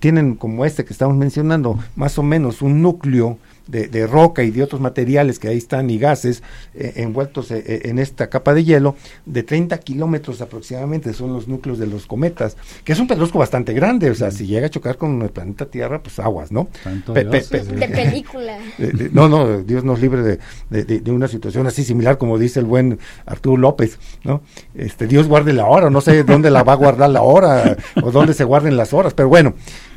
tienen 0.00 0.34
como 0.34 0.64
este 0.64 0.84
que 0.84 0.92
estamos 0.92 1.16
mencionando, 1.16 1.78
más 1.94 2.18
o 2.18 2.24
menos 2.24 2.62
un 2.62 2.82
núcleo 2.82 3.38
de, 3.72 3.88
de 3.88 4.06
roca 4.06 4.44
y 4.44 4.50
de 4.52 4.62
otros 4.62 4.80
materiales 4.80 5.38
que 5.40 5.48
ahí 5.48 5.56
están 5.58 5.90
y 5.90 5.98
gases 5.98 6.42
eh, 6.74 6.92
envueltos 6.96 7.50
eh, 7.50 7.64
eh, 7.66 7.80
en 7.86 7.98
esta 7.98 8.28
capa 8.28 8.52
de 8.54 8.62
hielo, 8.64 8.94
de 9.26 9.42
30 9.42 9.78
kilómetros 9.78 10.40
aproximadamente 10.42 11.12
son 11.14 11.32
los 11.32 11.48
núcleos 11.48 11.78
de 11.78 11.86
los 11.86 12.06
cometas, 12.06 12.56
que 12.84 12.92
es 12.92 13.00
un 13.00 13.08
pedrusco 13.08 13.38
bastante 13.38 13.72
grande, 13.72 14.10
o 14.10 14.14
sea, 14.14 14.30
si 14.30 14.46
llega 14.46 14.66
a 14.66 14.70
chocar 14.70 14.96
con 14.98 15.20
el 15.22 15.30
planeta 15.30 15.66
Tierra, 15.66 16.02
pues 16.02 16.18
aguas, 16.18 16.52
¿no? 16.52 16.68
Tanto 16.84 17.14
Pe- 17.14 17.24
pe- 17.24 17.30
Dios, 17.38 17.48
pe- 17.48 17.64
sí. 17.64 17.72
De 17.74 17.88
película. 17.88 18.58
de- 18.78 19.10
no, 19.12 19.28
no, 19.28 19.62
Dios 19.62 19.82
nos 19.84 20.00
libre 20.00 20.22
de, 20.22 20.38
de- 20.70 20.84
de- 20.84 21.00
de 21.00 21.10
una 21.10 21.26
situación 21.26 21.66
así 21.66 21.82
similar 21.82 22.18
como 22.18 22.38
dice 22.38 22.60
el 22.60 22.66
buen 22.66 22.98
Arturo 23.26 23.56
López, 23.56 23.98
¿no? 24.22 24.42
Este, 24.74 25.06
Dios 25.06 25.26
guarde 25.28 25.52
la 25.54 25.64
hora, 25.66 25.88
no 25.90 26.00
sé 26.02 26.22
dónde 26.24 26.50
la 26.50 26.62
va 26.62 26.74
a 26.74 26.76
guardar 26.76 27.08
la 27.10 27.22
hora 27.22 27.76
o 28.02 28.10
dónde 28.10 28.34
se 28.34 28.44
guarden 28.44 28.76
las 28.76 28.92
horas, 28.92 29.14
pero 29.14 29.28
bueno, 29.30 29.54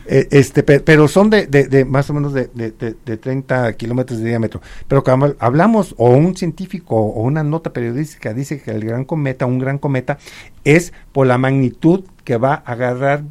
eh, 0.07 0.27
este, 0.31 0.63
pe- 0.63 0.79
pero 0.81 1.07
son 1.07 1.29
de, 1.29 1.47
de- 1.47 1.67
de 1.67 1.85
más 1.85 2.09
o 2.09 2.13
menos 2.13 2.33
de, 2.33 2.49
de, 2.53 2.71
de- 2.71 2.95
de 3.05 3.17
30 3.17 3.73
kilómetros 3.73 4.19
de 4.19 4.29
diámetro. 4.29 4.61
Pero 4.87 5.03
cuando 5.03 5.35
hablamos, 5.39 5.95
o 5.97 6.09
un 6.11 6.35
científico 6.37 6.95
o 6.95 7.21
una 7.23 7.43
nota 7.43 7.73
periodística 7.73 8.33
dice 8.33 8.61
que 8.61 8.71
el 8.71 8.85
gran 8.85 9.05
cometa, 9.05 9.45
un 9.45 9.59
gran 9.59 9.77
cometa, 9.79 10.17
es 10.63 10.93
por 11.11 11.27
la 11.27 11.37
magnitud 11.37 12.03
que 12.23 12.37
va 12.37 12.53
a 12.65 12.71
agarrar 12.73 13.23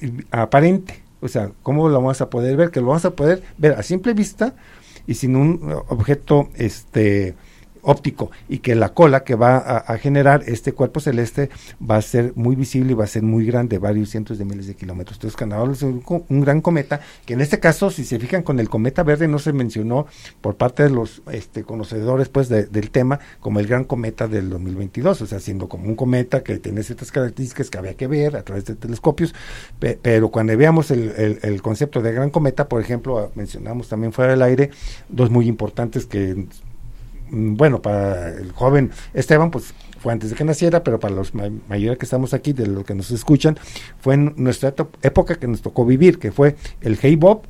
eh, 0.00 0.12
aparente. 0.30 1.02
O 1.20 1.28
sea, 1.28 1.50
¿cómo 1.62 1.88
lo 1.88 1.96
vamos 1.96 2.20
a 2.20 2.30
poder 2.30 2.56
ver? 2.56 2.70
Que 2.70 2.80
lo 2.80 2.86
vamos 2.86 3.04
a 3.04 3.10
poder 3.16 3.42
ver 3.58 3.72
a 3.72 3.82
simple 3.82 4.14
vista 4.14 4.54
y 5.06 5.14
sin 5.14 5.36
un 5.36 5.60
objeto 5.88 6.48
este 6.54 7.34
óptico 7.82 8.30
y 8.48 8.58
que 8.58 8.74
la 8.74 8.90
cola 8.90 9.24
que 9.24 9.34
va 9.34 9.58
a, 9.58 9.98
generar 9.98 10.42
este 10.46 10.72
cuerpo 10.72 11.00
celeste 11.00 11.50
va 11.78 11.96
a 11.96 12.02
ser 12.02 12.32
muy 12.36 12.56
visible 12.56 12.92
y 12.92 12.94
va 12.94 13.04
a 13.04 13.08
ser 13.08 13.22
muy 13.22 13.44
grande, 13.44 13.78
varios 13.78 14.10
cientos 14.10 14.38
de 14.38 14.44
miles 14.44 14.66
de 14.66 14.74
kilómetros. 14.74 15.16
Entonces, 15.16 15.40
hablamos 15.40 15.80
de 15.80 15.86
un, 15.86 16.40
gran 16.40 16.60
cometa, 16.60 17.00
que 17.26 17.34
en 17.34 17.40
este 17.40 17.58
caso, 17.58 17.90
si 17.90 18.04
se 18.04 18.18
fijan 18.18 18.42
con 18.42 18.60
el 18.60 18.68
cometa 18.68 19.02
verde, 19.02 19.28
no 19.28 19.38
se 19.38 19.52
mencionó 19.52 20.06
por 20.40 20.56
parte 20.56 20.82
de 20.84 20.90
los 20.90 21.22
este, 21.32 21.64
conocedores 21.64 22.28
pues 22.28 22.48
de- 22.48 22.66
del 22.66 22.90
tema 22.90 23.18
como 23.40 23.60
el 23.60 23.66
gran 23.66 23.84
cometa 23.84 24.28
del 24.28 24.50
2022, 24.50 25.22
o 25.22 25.26
sea, 25.26 25.40
siendo 25.40 25.68
como 25.68 25.84
un 25.88 25.96
cometa 25.96 26.42
que 26.42 26.58
tiene 26.58 26.82
ciertas 26.82 27.12
características 27.12 27.70
que 27.70 27.78
había 27.78 27.94
que 27.94 28.06
ver 28.06 28.36
a 28.36 28.42
través 28.42 28.64
de 28.64 28.74
telescopios, 28.74 29.34
pe- 29.78 29.98
pero 30.00 30.28
cuando 30.30 30.56
veamos 30.56 30.90
el, 30.90 31.62
concepto 31.62 32.00
de 32.00 32.12
gran 32.12 32.30
cometa, 32.30 32.68
por 32.68 32.80
ejemplo, 32.80 33.30
mencionamos 33.34 33.88
también 33.88 34.12
fuera 34.12 34.32
del 34.32 34.42
aire 34.42 34.70
dos 35.08 35.30
muy 35.30 35.48
importantes 35.48 36.06
que 36.06 36.46
bueno, 37.30 37.80
para 37.82 38.30
el 38.30 38.52
joven 38.52 38.90
Esteban, 39.14 39.50
pues 39.50 39.74
fue 40.00 40.12
antes 40.12 40.30
de 40.30 40.36
que 40.36 40.44
naciera, 40.44 40.84
pero 40.84 41.00
para 41.00 41.14
los 41.14 41.34
ma- 41.34 41.50
mayoría 41.68 41.96
que 41.96 42.04
estamos 42.04 42.32
aquí, 42.34 42.52
de 42.52 42.66
los 42.66 42.84
que 42.84 42.94
nos 42.94 43.10
escuchan, 43.10 43.58
fue 44.00 44.14
en 44.14 44.34
nuestra 44.36 44.74
época 45.02 45.34
que 45.36 45.46
nos 45.48 45.60
tocó 45.62 45.84
vivir, 45.84 46.18
que 46.18 46.30
fue 46.32 46.56
el 46.80 46.98
Heibob 47.02 47.42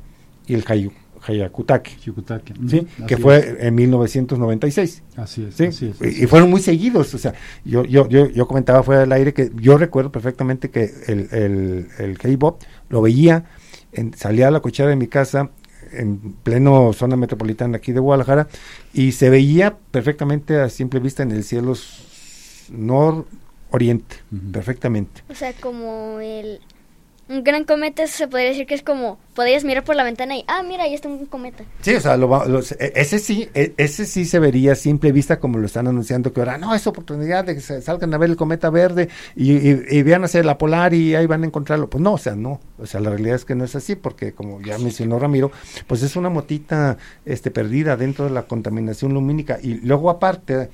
y 0.47 0.55
el 0.55 0.65
Hayu- 0.65 0.91
Hayakutake, 1.27 1.97
Chicutaque. 1.99 2.53
¿sí? 2.67 2.87
Que 3.05 3.15
así 3.15 3.21
fue 3.23 3.57
en 3.59 3.75
1996. 3.75 5.03
Así 5.17 5.43
es, 5.43 5.55
¿sí? 5.55 5.65
así 5.65 5.93
es. 6.01 6.19
Y, 6.19 6.23
y 6.23 6.27
fueron 6.27 6.49
muy 6.49 6.61
seguidos, 6.61 7.13
o 7.13 7.17
sea, 7.17 7.33
yo, 7.65 7.83
yo, 7.83 8.07
yo, 8.07 8.27
yo 8.29 8.47
comentaba 8.47 8.81
fuera 8.83 9.01
del 9.01 9.11
aire 9.11 9.33
que 9.33 9.51
yo 9.55 9.77
recuerdo 9.77 10.11
perfectamente 10.11 10.69
que 10.69 10.89
el, 11.07 11.27
el, 11.31 11.87
el 11.99 12.17
K-Bob 12.17 12.57
lo 12.89 13.01
veía, 13.01 13.45
en- 13.91 14.13
salía 14.15 14.47
a 14.47 14.51
la 14.51 14.61
cochera 14.61 14.89
de 14.89 14.95
mi 14.95 15.07
casa 15.07 15.49
en 15.91 16.33
pleno 16.43 16.93
zona 16.93 17.15
metropolitana 17.15 17.77
aquí 17.77 17.91
de 17.91 17.99
Guadalajara 17.99 18.47
y 18.93 19.11
se 19.13 19.29
veía 19.29 19.77
perfectamente 19.91 20.59
a 20.59 20.69
simple 20.69 20.99
vista 20.99 21.23
en 21.23 21.31
el 21.31 21.43
cielo 21.43 21.73
nor-oriente, 22.71 24.17
perfectamente. 24.51 25.23
O 25.29 25.35
sea, 25.35 25.53
como 25.53 26.19
el... 26.19 26.59
Un 27.29 27.43
gran 27.43 27.63
cometa 27.63 28.07
se 28.07 28.27
podría 28.27 28.49
decir 28.49 28.65
que 28.65 28.73
es 28.73 28.81
como... 28.81 29.19
Podrías 29.35 29.63
mirar 29.63 29.83
por 29.85 29.95
la 29.95 30.03
ventana 30.03 30.35
y... 30.35 30.43
Ah, 30.47 30.63
mira, 30.63 30.83
ahí 30.83 30.93
está 30.95 31.07
un 31.07 31.25
cometa. 31.27 31.63
Sí, 31.81 31.93
o 31.95 32.01
sea, 32.01 32.17
lo 32.17 32.45
los- 32.47 32.71
e- 32.73 32.91
ese 32.95 33.19
sí, 33.19 33.47
e- 33.53 33.73
ese 33.77 34.05
sí 34.05 34.25
se 34.25 34.39
vería 34.39 34.73
a 34.73 34.75
simple 34.75 35.11
vista 35.13 35.39
como 35.39 35.59
lo 35.59 35.65
están 35.67 35.87
anunciando 35.87 36.33
que 36.33 36.41
ahora 36.41 36.57
no 36.57 36.73
es 36.75 36.85
oportunidad 36.87 37.45
de 37.45 37.55
que 37.55 37.61
se 37.61 37.81
salgan 37.81 38.13
a 38.13 38.17
ver 38.17 38.31
el 38.31 38.35
cometa 38.35 38.69
verde 38.69 39.07
y, 39.35 39.53
y, 39.53 39.81
y 39.91 40.03
vean 40.03 40.23
hacia 40.25 40.43
la 40.43 40.57
polar 40.57 40.93
y 40.93 41.15
ahí 41.15 41.25
van 41.27 41.43
a 41.43 41.45
encontrarlo. 41.45 41.89
Pues 41.89 42.01
no, 42.01 42.13
o 42.13 42.17
sea, 42.17 42.35
no, 42.35 42.59
o 42.79 42.85
sea, 42.87 42.99
la 42.99 43.11
realidad 43.11 43.35
es 43.35 43.45
que 43.45 43.55
no 43.55 43.63
es 43.63 43.75
así 43.75 43.95
porque 43.95 44.33
como 44.33 44.59
ya 44.61 44.77
mencionó 44.79 45.19
Ramiro, 45.19 45.51
pues 45.87 46.01
es 46.03 46.15
una 46.17 46.29
motita 46.29 46.97
este 47.25 47.51
perdida 47.51 47.95
dentro 47.95 48.25
de 48.25 48.31
la 48.31 48.43
contaminación 48.43 49.13
lumínica 49.13 49.59
y 49.61 49.75
luego 49.75 50.09
aparte 50.09 50.69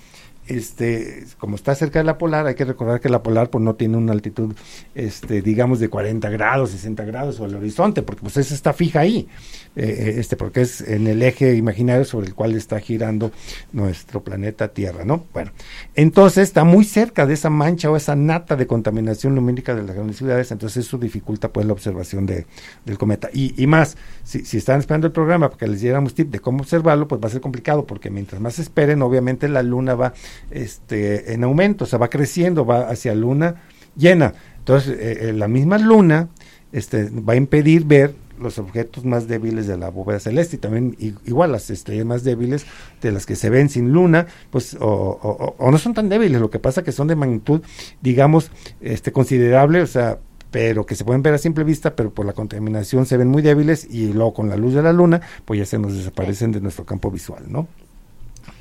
este, 0.48 1.26
como 1.40 1.56
está 1.56 1.74
cerca 1.76 2.00
de 2.00 2.06
la 2.06 2.18
polar, 2.18 2.46
hay 2.46 2.56
que 2.56 2.66
recordar 2.66 3.00
que 3.00 3.10
la 3.10 3.24
polar 3.24 3.50
pues 3.50 3.64
no 3.64 3.76
tiene 3.76 3.98
una 3.98 4.14
altitud, 4.14 4.54
este, 4.94 5.42
digamos 5.42 5.80
de 5.80 5.90
40 5.90 6.30
grados, 6.30 6.72
60 6.72 7.04
grados 7.06 7.40
o 7.40 7.46
el 7.46 7.56
horizonte, 7.56 8.04
porque 8.04 8.22
pues 8.22 8.38
esa 8.38 8.54
está 8.54 8.74
fija 8.74 9.00
ahí, 9.00 9.28
eh, 9.76 10.16
este, 10.18 10.36
porque 10.36 10.62
es 10.62 10.82
en 10.82 11.08
el 11.08 11.22
eje 11.24 11.56
imaginario 11.56 12.06
sobre 12.06 12.28
el 12.28 12.36
cual 12.36 12.54
está 12.56 12.80
girando 12.80 13.32
nuestro 13.74 14.24
planeta 14.24 14.68
Tierra, 14.70 15.04
¿no? 15.04 15.26
Bueno, 15.34 15.52
entonces 15.96 16.44
está 16.44 16.64
muy 16.64 16.86
cerca 16.86 17.26
de 17.26 17.34
esa 17.34 17.50
mancha 17.50 17.90
o 17.90 17.96
esa 17.96 18.16
nata 18.16 18.56
de 18.56 18.68
contaminación 18.68 19.36
lumínica 19.36 19.74
de 19.74 19.84
las 19.84 19.96
grandes 19.96 20.18
ciudades, 20.18 20.52
entonces 20.52 20.86
eso 20.86 20.98
dificulta 20.98 21.50
pues 21.52 21.66
la 21.66 21.74
observación 21.74 22.26
de, 22.26 22.46
del 22.86 22.98
cometa. 22.98 23.30
Y, 23.34 23.62
y 23.62 23.68
más, 23.68 23.98
si, 24.24 24.46
si 24.46 24.58
están 24.58 24.80
esperando 24.80 25.08
el 25.08 25.14
programa 25.14 25.50
para 25.50 25.60
que 25.60 25.68
les 25.68 25.82
diéramos 25.82 26.14
tip 26.14 26.30
de 26.30 26.40
cómo 26.40 26.60
observarlo, 26.60 27.08
pues 27.08 27.22
va 27.22 27.28
a 27.28 27.32
ser 27.32 27.42
complicado, 27.42 27.86
porque 27.86 28.10
mientras 28.10 28.42
más 28.42 28.60
esperen, 28.60 29.02
obviamente 29.02 29.48
la 29.50 29.64
luna 29.64 29.96
va 29.96 30.14
este, 30.52 31.34
en 31.34 31.44
aumento, 31.44 31.86
o 31.86 31.88
sea, 31.88 32.00
va 32.00 32.10
creciendo, 32.10 32.66
va 32.66 32.90
hacia 32.90 33.16
luna 33.16 33.64
llena. 33.96 34.34
Entonces, 34.60 34.98
eh, 35.00 35.30
eh, 35.30 35.34
la 35.34 35.48
misma 35.48 35.78
luna 35.78 36.30
este, 36.72 37.10
va 37.10 37.34
a 37.34 37.36
impedir 37.36 37.86
ver 37.86 38.16
los 38.40 38.58
objetos 38.60 39.06
más 39.06 39.28
débiles 39.30 39.66
de 39.66 39.78
la 39.78 39.90
bóveda 39.90 40.20
celeste 40.20 40.58
y 40.58 40.60
también 40.60 40.98
igual 41.26 41.54
las 41.54 41.70
estrellas 41.70 42.06
más 42.06 42.26
débiles 42.26 42.66
de 43.02 43.14
las 43.14 43.26
que 43.26 43.38
se 43.38 43.50
ven 43.50 43.70
sin 43.70 43.94
luna, 43.94 44.28
pues 44.50 44.76
o- 44.82 45.56
o 45.58 45.72
no 45.72 45.78
son 45.78 45.94
tan 45.94 46.10
débiles, 46.10 46.42
lo 46.42 46.50
que 46.50 46.60
pasa 46.60 46.84
que 46.84 46.92
son 46.92 47.08
de 47.08 47.16
magnitud, 47.16 47.62
digamos, 48.02 48.52
este 48.82 49.14
considerable, 49.14 49.82
o 49.82 49.88
sea, 49.88 50.20
pero 50.52 50.86
que 50.86 50.96
se 50.96 51.06
pueden 51.06 51.22
ver 51.22 51.34
a 51.34 51.38
simple 51.38 51.64
vista, 51.64 51.96
pero 51.96 52.14
por 52.14 52.26
la 52.26 52.34
contaminación 52.34 53.06
se 53.06 53.16
ven 53.18 53.30
muy 53.30 53.42
débiles 53.42 53.88
y 53.90 54.12
luego 54.12 54.34
con 54.34 54.50
la 54.50 54.58
luz 54.58 54.74
de 54.74 54.82
la 54.84 54.92
luna, 54.92 55.22
pues 55.46 55.60
ya 55.60 55.66
se 55.66 55.80
nos 55.80 55.96
desaparecen 55.96 56.52
de 56.52 56.60
nuestro 56.62 56.86
campo 56.86 57.10
visual, 57.12 57.44
¿no? 57.48 57.68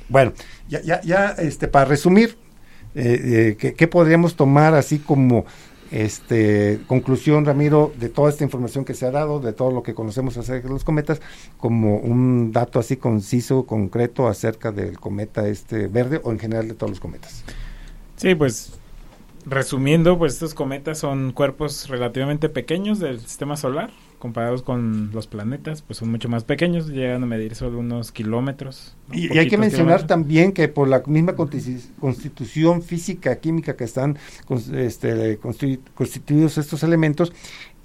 Bueno, 0.09 0.33
ya, 0.67 0.81
ya, 0.81 1.01
ya, 1.01 1.29
este, 1.37 1.67
para 1.67 1.85
resumir, 1.85 2.37
eh, 2.93 3.19
eh, 3.23 3.57
¿qué, 3.59 3.73
qué 3.73 3.87
podríamos 3.87 4.35
tomar 4.35 4.73
así 4.73 4.99
como 4.99 5.45
este 5.91 6.81
conclusión, 6.87 7.45
Ramiro, 7.45 7.93
de 7.97 8.09
toda 8.09 8.29
esta 8.29 8.43
información 8.43 8.85
que 8.85 8.93
se 8.93 9.05
ha 9.05 9.11
dado, 9.11 9.39
de 9.39 9.53
todo 9.53 9.71
lo 9.71 9.83
que 9.83 9.93
conocemos 9.93 10.37
acerca 10.37 10.67
de 10.67 10.73
los 10.73 10.83
cometas, 10.83 11.21
como 11.57 11.97
un 11.97 12.51
dato 12.51 12.79
así 12.79 12.97
conciso, 12.97 13.65
concreto 13.65 14.27
acerca 14.27 14.71
del 14.71 14.99
cometa 14.99 15.47
este 15.47 15.87
verde 15.87 16.19
o 16.23 16.31
en 16.31 16.39
general 16.39 16.67
de 16.67 16.73
todos 16.73 16.89
los 16.89 16.99
cometas? 16.99 17.43
Sí, 18.15 18.35
pues 18.35 18.73
resumiendo, 19.45 20.17
pues 20.17 20.33
estos 20.33 20.53
cometas 20.53 20.97
son 20.97 21.31
cuerpos 21.31 21.87
relativamente 21.87 22.49
pequeños 22.49 22.99
del 22.99 23.19
sistema 23.19 23.55
solar, 23.55 23.91
comparados 24.25 24.63
con 24.63 25.11
los 25.13 25.27
planetas, 25.27 25.81
pues 25.83 25.99
son 25.99 26.09
mucho 26.09 26.29
más 26.29 26.43
pequeños, 26.43 26.87
llegan 26.89 27.21
a 27.23 27.25
medir 27.25 27.53
solo 27.55 27.77
unos 27.79 28.11
kilómetros. 28.11 28.95
¿no? 29.07 29.15
Y, 29.15 29.31
y 29.33 29.37
hay 29.37 29.47
que 29.47 29.57
mencionar 29.57 29.99
kilómetros. 29.99 30.07
también 30.07 30.51
que 30.51 30.67
por 30.67 30.87
la 30.87 31.03
misma 31.05 31.35
consti- 31.35 31.89
constitución 31.99 32.81
física, 32.81 33.35
química 33.39 33.75
que 33.75 33.83
están 33.83 34.17
este, 34.73 35.39
constitu- 35.39 35.79
constituidos 35.93 36.57
estos 36.57 36.81
elementos, 36.83 37.31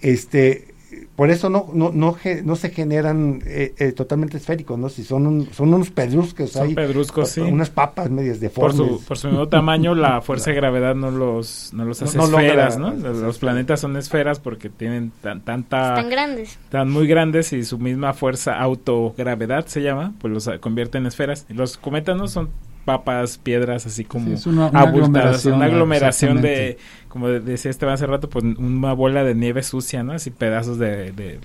este 0.00 0.74
por 1.16 1.30
eso 1.30 1.48
no 1.50 1.68
no 1.72 1.90
no, 1.92 2.16
no 2.44 2.56
se 2.56 2.70
generan 2.70 3.42
eh, 3.46 3.74
eh, 3.78 3.92
totalmente 3.92 4.36
esféricos, 4.38 4.78
¿no? 4.78 4.88
Si 4.88 5.04
son 5.04 5.26
un- 5.26 5.48
son 5.52 5.72
unos 5.74 5.90
pedruscos, 5.90 6.50
Son 6.52 6.66
hay 6.68 6.74
pedruscos, 6.74 7.28
sí. 7.30 7.40
unas 7.40 7.70
papas 7.70 8.10
medias 8.10 8.36
Por 8.38 8.42
deformes. 8.72 8.76
su, 9.00 9.04
por 9.04 9.18
su 9.18 9.28
mismo 9.28 9.48
tamaño, 9.48 9.94
la 9.94 10.20
fuerza 10.22 10.50
de 10.50 10.56
gravedad 10.56 10.94
no 10.94 11.10
los, 11.10 11.70
no 11.72 11.84
los 11.84 12.00
hace 12.02 12.16
no 12.18 12.24
esferas, 12.24 12.78
¿no? 12.78 12.92
Los 12.92 13.38
planetas 13.38 13.80
son 13.80 13.96
esferas 13.96 14.40
porque 14.40 14.68
tienen 14.70 15.12
tan- 15.20 15.40
tanta... 15.42 15.90
Están 15.96 16.10
grandes. 16.10 16.50
Están 16.64 16.90
muy 16.90 17.06
grandes 17.06 17.52
y 17.52 17.64
su 17.64 17.78
misma 17.78 18.12
fuerza 18.12 18.58
autogravedad 18.60 19.66
se 19.66 19.82
llama, 19.82 20.12
pues 20.20 20.32
los 20.32 20.50
convierte 20.60 20.98
en 20.98 21.06
esferas. 21.06 21.46
Y 21.48 21.54
los 21.54 21.76
cometas 21.76 22.16
no 22.16 22.28
son 22.28 22.50
papas, 22.84 23.38
piedras, 23.38 23.86
así 23.86 24.04
como 24.04 24.26
Sí, 24.28 24.32
es 24.34 24.46
una- 24.46 24.68
una 24.68 24.80
abultadas, 24.80 25.44
aglomeración, 25.44 25.54
una 25.54 25.64
aglomeración 25.66 26.42
de, 26.42 26.78
como 27.08 27.28
de- 27.28 27.40
decía 27.40 27.70
Esteban 27.70 27.94
hace 27.94 28.06
rato, 28.06 28.28
pues 28.28 28.44
una 28.44 28.92
bola 28.92 29.22
de 29.24 29.34
nieve 29.34 29.62
sucia, 29.62 30.02
¿no? 30.02 30.12
Así 30.12 30.30
pedazos 30.30 30.78
de... 30.78 31.12
de- 31.12 31.12
de- 31.12 31.38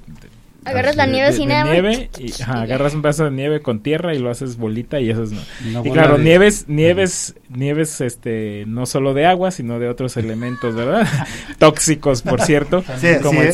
Agarras 0.68 0.96
la 0.96 1.06
nieve 1.06 1.28
de- 1.30 1.34
sin 1.38 1.50
de 1.50 1.56
agua. 1.56 1.72
nieve 1.74 2.10
y 2.18 2.42
ajá, 2.42 2.64
agarras 2.64 2.96
un 2.96 3.04
pedazo 3.04 3.26
de 3.26 3.30
nieve 3.32 3.62
con 3.62 3.82
tierra 3.82 4.16
y 4.16 4.18
lo 4.20 4.32
haces 4.32 4.58
bolita 4.58 5.00
y 5.00 5.12
eso 5.12 5.22
es... 5.22 5.32
no. 5.32 5.86
Y 5.86 5.92
claro, 5.92 6.18
de- 6.18 6.24
nieves, 6.24 6.66
nieves, 6.68 7.36
nieves, 7.50 8.02
este, 8.02 8.64
no 8.66 8.88
solo 8.88 9.14
de 9.14 9.28
agua, 9.28 9.52
sino 9.52 9.78
de 9.78 9.90
otros 9.90 10.18
elementos, 10.18 10.74
¿verdad? 10.74 11.08
Tóxicos, 11.60 12.24
por 12.24 12.42
cierto, 12.42 12.84
Sí, 12.98 13.10
como 13.22 13.42
sí, 13.42 13.48
el 13.48 13.54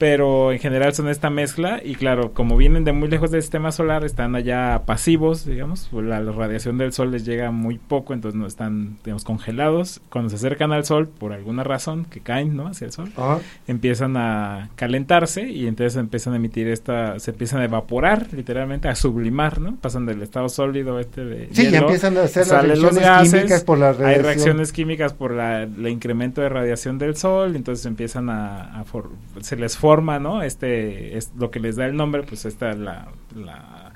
Pero 0.00 0.50
en 0.50 0.58
general 0.58 0.94
son 0.94 1.10
esta 1.10 1.28
mezcla 1.28 1.78
y 1.84 1.94
claro, 1.94 2.32
como 2.32 2.56
vienen 2.56 2.84
de 2.84 2.92
muy 2.94 3.06
lejos 3.10 3.30
del 3.30 3.42
sistema 3.42 3.70
solar, 3.70 4.02
están 4.02 4.34
allá 4.34 4.80
pasivos, 4.86 5.44
digamos, 5.44 5.90
la, 5.92 6.20
la 6.20 6.32
radiación 6.32 6.78
del 6.78 6.94
sol 6.94 7.10
les 7.10 7.26
llega 7.26 7.50
muy 7.50 7.76
poco, 7.76 8.14
entonces 8.14 8.40
no 8.40 8.46
están, 8.46 8.96
digamos, 9.04 9.24
congelados. 9.24 10.00
Cuando 10.08 10.30
se 10.30 10.36
acercan 10.36 10.72
al 10.72 10.86
sol, 10.86 11.06
por 11.06 11.34
alguna 11.34 11.64
razón, 11.64 12.06
que 12.06 12.20
caen, 12.20 12.56
¿no? 12.56 12.66
Hacia 12.66 12.86
el 12.86 12.92
sol, 12.92 13.10
Ajá. 13.14 13.40
empiezan 13.68 14.16
a 14.16 14.70
calentarse 14.74 15.50
y 15.50 15.66
entonces 15.66 15.96
empiezan 16.00 16.32
a 16.32 16.36
emitir 16.36 16.66
esta, 16.68 17.18
se 17.18 17.32
empiezan 17.32 17.60
a 17.60 17.64
evaporar, 17.66 18.28
literalmente, 18.32 18.88
a 18.88 18.94
sublimar, 18.94 19.60
¿no? 19.60 19.76
Pasan 19.76 20.06
del 20.06 20.22
estado 20.22 20.48
sólido 20.48 20.98
este 20.98 21.26
de 21.26 21.48
Sí, 21.52 21.64
hielo, 21.66 21.82
empiezan 21.82 22.16
a 22.16 22.22
hacer 22.22 22.46
las 22.46 22.64
reacciones 22.64 23.00
gases, 23.00 23.34
químicas 23.34 23.64
por 23.64 23.76
la 23.78 23.88
hay 23.88 23.94
radiación. 23.96 24.24
reacciones 24.24 24.72
químicas 24.72 25.12
por 25.12 25.32
la, 25.34 25.64
el 25.64 25.88
incremento 25.88 26.40
de 26.40 26.48
radiación 26.48 26.96
del 26.96 27.16
sol, 27.16 27.54
entonces 27.54 27.84
empiezan 27.84 28.30
a, 28.30 28.80
a 28.80 28.84
for- 28.84 29.10
se 29.42 29.56
les 29.56 29.76
forma, 29.76 29.89
¿no? 30.20 30.42
Este 30.42 31.16
es 31.16 31.32
lo 31.38 31.50
que 31.50 31.60
les 31.60 31.76
da 31.76 31.86
el 31.86 31.96
nombre, 31.96 32.22
pues 32.22 32.44
esta 32.44 32.72
la 32.74 33.08
la, 33.34 33.92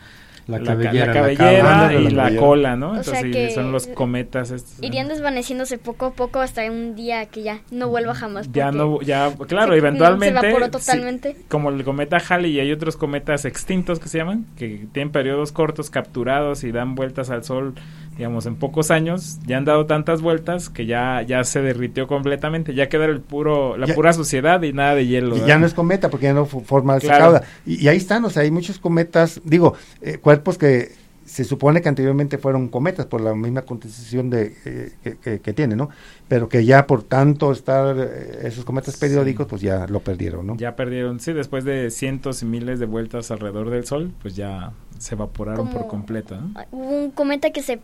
La 0.47 0.59
ca- 0.59 0.65
cabellera, 0.67 1.87
la 1.87 1.95
y 1.95 2.11
la 2.11 2.37
cola, 2.37 2.77
¿no? 2.77 2.91
O 2.91 2.97
Entonces 2.97 3.25
que 3.33 3.51
son 3.53 3.73
los 3.73 3.87
cometas. 3.87 4.77
Irían 4.83 5.09
desvaneciéndose 5.09 5.79
poco 5.79 6.05
a 6.07 6.13
poco 6.13 6.41
hasta 6.41 6.71
un 6.71 6.95
día 6.95 7.25
que 7.27 7.43
ya 7.43 7.61
no 7.71 7.89
vuelva 7.89 8.15
jamás. 8.15 8.53
ya 8.53 8.71
no 8.71 9.01
ya 9.01 9.33
claro 9.49 9.73
se- 9.73 9.79
eventualmente 9.79 10.39
se 10.39 10.47
evaporó 10.49 10.67
sí, 10.67 10.71
totalmente. 10.73 11.37
como 11.49 11.71
el 11.71 11.83
cometa 11.83 12.19
Halley 12.19 12.53
y 12.53 12.61
hay 12.61 12.73
otros 12.73 12.97
cometas 12.99 13.47
extintos 13.47 14.01
que 14.01 14.09
se 14.09 14.19
llaman 14.19 14.45
que 14.59 14.87
tienen 14.93 15.11
periodos 15.13 15.51
cortos 15.51 15.89
capturados 15.89 16.63
y 16.65 16.73
dan 16.73 16.95
vueltas 16.95 17.31
al 17.31 17.43
sol 17.43 17.75
digamos 18.17 18.47
en 18.47 18.57
pocos 18.57 18.91
años 18.91 19.39
ya 19.47 19.57
han 19.57 19.65
dado 19.65 19.87
tantas 19.87 20.21
vueltas 20.23 20.69
que 20.69 20.87
ya 20.87 21.23
ya 21.23 21.43
se 21.45 21.61
derritió 21.63 22.07
completamente 22.07 22.75
ya 22.75 22.89
queda 22.89 23.07
el 23.07 23.21
puro 23.21 23.77
la 23.77 23.87
Ya- 23.87 23.95
pura 23.95 24.13
suciedad 24.13 24.63
y 24.63 24.73
nada 24.73 24.95
de 24.95 25.07
hielo 25.07 25.31
Y 25.37 25.41
¿verdad? 25.41 25.47
ya 25.49 25.59
no 25.59 25.67
es 25.67 25.75
cometa 25.75 26.11
porque 26.11 26.27
ya 26.27 26.35
no 26.35 26.47
forma 26.47 26.97
esa 26.97 27.07
Claro. 27.09 27.25
cauda. 27.25 27.43
Y, 27.67 27.85
y 27.85 27.89
ahí 27.89 27.97
están, 27.97 28.25
o 28.25 28.31
sea, 28.31 28.43
hay 28.43 28.51
muchos 28.51 28.79
cometas, 28.79 29.41
digo, 29.45 29.75
eh, 30.01 30.19
cuerpos 30.19 30.59
que 30.59 30.93
se 31.25 31.43
supone 31.45 31.81
que 31.81 31.89
anteriormente 31.89 32.37
fueron 32.37 32.69
cometas 32.69 33.07
por 33.07 33.21
la 33.23 33.35
misma 33.35 33.63
constitución 33.63 34.29
de, 34.29 34.55
eh, 34.67 34.93
que, 35.03 35.17
que, 35.17 35.41
que 35.41 35.53
tiene, 35.55 35.75
¿no? 35.75 35.89
Pero 36.29 36.51
que 36.51 36.67
ya 36.67 36.87
por 36.87 37.03
tanto 37.03 37.51
estar 37.51 37.97
eh, 37.99 38.41
esos 38.47 38.65
cometas 38.67 38.99
periódicos, 38.99 39.47
pues 39.47 39.63
ya 39.63 39.87
lo 39.87 40.01
perdieron, 40.01 40.47
¿no? 40.47 40.57
ya 40.59 40.77
perdieron 40.77 41.21
sí 41.21 41.33
después 41.33 41.65
de 41.65 41.91
cientos 41.91 42.43
y 42.43 42.47
miles 42.47 42.79
de 42.79 42.85
vueltas 42.87 43.31
alrededor 43.31 43.71
del 43.71 43.87
sol 43.87 44.13
pues 44.21 44.37
ya 44.37 44.73
se 44.99 45.15
evaporaron 45.15 45.69
por 45.71 45.87
completo 45.87 46.37
¿no? 46.39 46.53
Hubo 46.71 46.91
un 47.05 47.11
cometa 47.11 47.51
que 47.51 47.63
se 47.63 47.81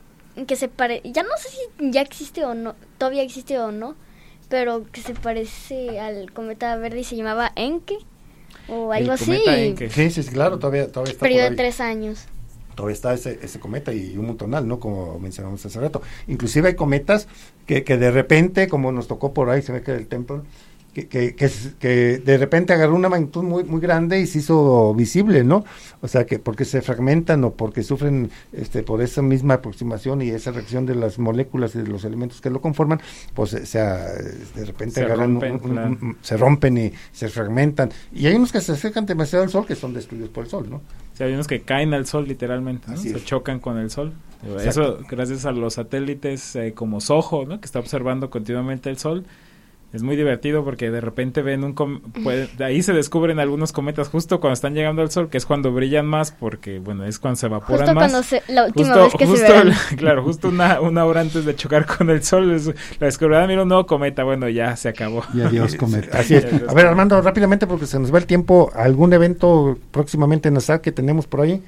que 0.47 0.57
se 0.57 0.69
pare 0.69 1.03
ya 1.05 1.23
no 1.23 1.31
sé 1.39 1.49
si 1.51 1.91
ya 1.91 2.01
existe 2.03 2.45
o 2.45 2.55
no, 2.55 2.75
todavía 2.99 3.23
existe 3.23 3.59
o 3.59 3.73
no, 3.73 3.97
pero 4.49 4.85
que 4.91 5.01
se 5.01 5.15
parece 5.15 6.01
al 6.01 6.33
cometa 6.33 6.77
verde 6.77 7.01
y 7.01 7.05
se 7.05 7.17
llamaba 7.17 7.53
Encke 7.57 7.99
o 8.67 8.93
algo 8.93 9.13
así. 9.13 9.25
cometa 9.25 9.59
Encke. 9.61 9.91
Sí, 9.91 10.11
sí, 10.11 10.23
claro, 10.25 10.59
todavía, 10.59 10.91
todavía 10.91 11.13
está. 11.13 11.27
Periodo 11.27 11.45
por 11.47 11.51
de 11.51 11.57
tres 11.57 11.81
años. 11.81 12.27
todavía 12.75 12.95
está 12.95 13.13
ese, 13.15 13.39
ese 13.43 13.61
cometa 13.61 13.93
y 13.93 14.17
un 14.17 14.27
montonal, 14.27 14.67
¿no? 14.67 14.81
Como 14.81 15.19
mencionamos 15.19 15.65
hace 15.67 15.81
rato. 15.81 16.03
Inclusive 16.29 16.69
hay 16.69 16.75
cometas 16.75 17.29
que, 17.67 17.85
que 17.85 17.97
de 17.97 18.11
repente, 18.11 18.69
como 18.69 18.93
nos 18.93 19.07
tocó 19.09 19.35
por 19.35 19.51
ahí, 19.51 19.63
se 19.63 19.73
ve 19.73 19.83
que 19.83 19.93
el 19.93 20.07
templo, 20.09 20.45
que, 20.95 21.07
que, 21.09 21.35
que, 21.79 22.19
de 22.25 22.39
repente 22.39 22.73
agarró 22.73 22.95
una 22.95 23.09
magnitud 23.09 23.43
muy, 23.43 23.65
muy 23.65 23.81
grande 23.81 24.21
y 24.21 24.27
se 24.27 24.39
hizo 24.39 24.93
visible, 24.95 25.45
¿no? 25.45 25.65
O 26.01 26.09
sea, 26.09 26.27
que 26.27 26.39
porque 26.39 26.65
se 26.65 26.83
fragmentan 26.83 27.45
o 27.45 27.53
porque 27.53 27.83
sufren 27.83 28.31
este, 28.53 28.83
por 28.83 29.01
esa 29.03 29.23
misma 29.23 29.55
aproximación 29.55 30.23
y 30.23 30.31
esa 30.31 30.51
reacción 30.51 30.87
de 30.87 30.95
las 30.95 31.19
moléculas 31.19 31.75
y 31.75 31.79
de 31.79 31.87
los 31.89 32.05
elementos 32.05 32.41
que 32.41 32.51
lo 32.51 32.61
conforman, 32.61 33.01
pues 33.35 33.55
o 33.55 33.65
sea, 33.67 33.97
de 34.55 34.65
repente 34.65 34.95
Se 34.97 35.03
agarran, 35.03 35.33
rompen, 35.41 35.53
un- 35.53 35.61
un- 35.63 35.71
claro. 35.71 35.89
un- 36.03 36.17
se 36.23 36.37
rompen 36.37 36.79
y 36.79 36.93
se 37.13 37.29
fragmentan. 37.29 37.91
Y 38.13 38.27
hay 38.27 38.35
unos 38.35 38.51
que 38.53 38.61
se 38.61 38.73
acercan 38.73 39.07
demasiado 39.07 39.45
al 39.45 39.51
sol 39.51 39.67
que 39.67 39.75
son 39.77 39.95
destruidos 39.95 40.31
por 40.31 40.45
el 40.45 40.51
sol, 40.51 40.69
¿no? 40.69 40.81
Sí, 41.15 41.23
hay 41.25 41.33
unos 41.35 41.47
que 41.47 41.61
caen 41.63 41.93
al 41.95 42.07
sol 42.07 42.27
literalmente, 42.27 42.97
se 42.97 43.23
chocan 43.25 43.61
con 43.61 43.79
el 43.79 43.91
sol. 43.91 44.13
Exacto. 44.43 44.69
Eso 44.71 44.99
gracias 45.09 45.45
a 45.45 45.53
los 45.53 45.75
satélites 45.75 46.57
eh, 46.57 46.73
como 46.75 47.01
SOHO, 47.01 47.45
¿no? 47.45 47.61
que 47.61 47.67
está 47.67 47.79
observando 47.79 48.31
continuamente 48.31 48.89
el 48.89 48.97
sol. 48.97 49.25
Es 49.93 50.05
muy 50.05 50.15
divertido 50.15 50.65
porque 50.65 50.89
de 50.91 51.01
repente 51.01 51.43
ven 51.43 51.65
un... 51.65 51.73
com- 51.73 52.01
de 52.23 52.65
ahí 52.65 52.81
se 52.81 52.93
descubren 52.93 53.41
algunos 53.41 53.73
cometas 53.73 54.09
justo 54.09 54.39
cuando 54.39 54.55
están 54.55 54.73
llegando 54.73 55.03
al 55.03 55.11
sol, 55.11 55.29
que 55.29 55.37
es 55.37 55.47
cuando 55.47 55.73
brillan 55.73 56.07
más 56.07 56.31
porque, 56.31 56.79
bueno, 56.79 57.05
es 57.05 57.19
cuando 57.19 57.35
se 57.37 57.47
evaporan 57.47 57.79
Justo 57.89 57.95
más. 57.95 58.11
cuando 58.13 58.23
se, 58.23 58.43
la 58.53 58.67
última 58.67 58.87
Justo- 58.87 59.03
vez 59.03 59.15
que 59.19 59.27
justo 59.27 59.47
se 59.47 59.53
verán. 59.53 59.73
claro, 59.97 60.23
justo 60.23 60.49
una, 60.49 60.81
una 60.81 61.05
hora 61.05 61.23
antes 61.23 61.45
de 61.45 61.57
chocar 61.57 61.87
con 61.87 62.09
el 62.09 62.23
sol, 62.23 62.53
es, 62.53 62.67
la 62.67 63.07
descubrirán, 63.07 63.49
mira 63.49 63.63
un 63.65 63.69
nuevo 63.69 63.85
cometa, 63.87 64.23
bueno, 64.23 64.49
ya 64.49 64.77
se 64.77 64.89
acabó. 64.89 65.25
Y 65.35 65.41
adiós, 65.41 65.75
cometa. 65.77 66.19
Así 66.21 66.37
es. 66.37 66.47
A 66.69 66.73
ver, 66.73 66.87
Armando, 66.87 67.21
rápidamente, 67.21 67.67
porque 67.67 67.87
se 67.87 67.99
nos 67.99 68.15
va 68.15 68.19
el 68.19 68.27
tiempo, 68.27 68.71
¿algún 68.77 69.13
evento 69.13 69.77
próximamente 69.91 70.49
en 70.51 70.57
ASAR 70.57 70.81
que 70.83 70.93
tenemos 70.93 71.27
por 71.27 71.41
ahí? 71.41 71.61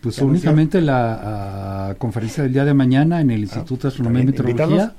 Pues 0.00 0.18
únicamente 0.20 0.80
la 0.80 1.88
ah, 1.88 1.94
conferencia 1.98 2.42
del 2.44 2.52
día 2.52 2.64
de 2.64 2.74
mañana 2.74 3.20
en 3.20 3.30
el 3.32 3.40
Instituto 3.40 3.82
de 3.82 3.88
Astronomía 3.88 4.20
y 4.20 4.22
Ah. 4.22 4.26
Meteorología. 4.26 4.64
¿Invitados? 4.66 4.96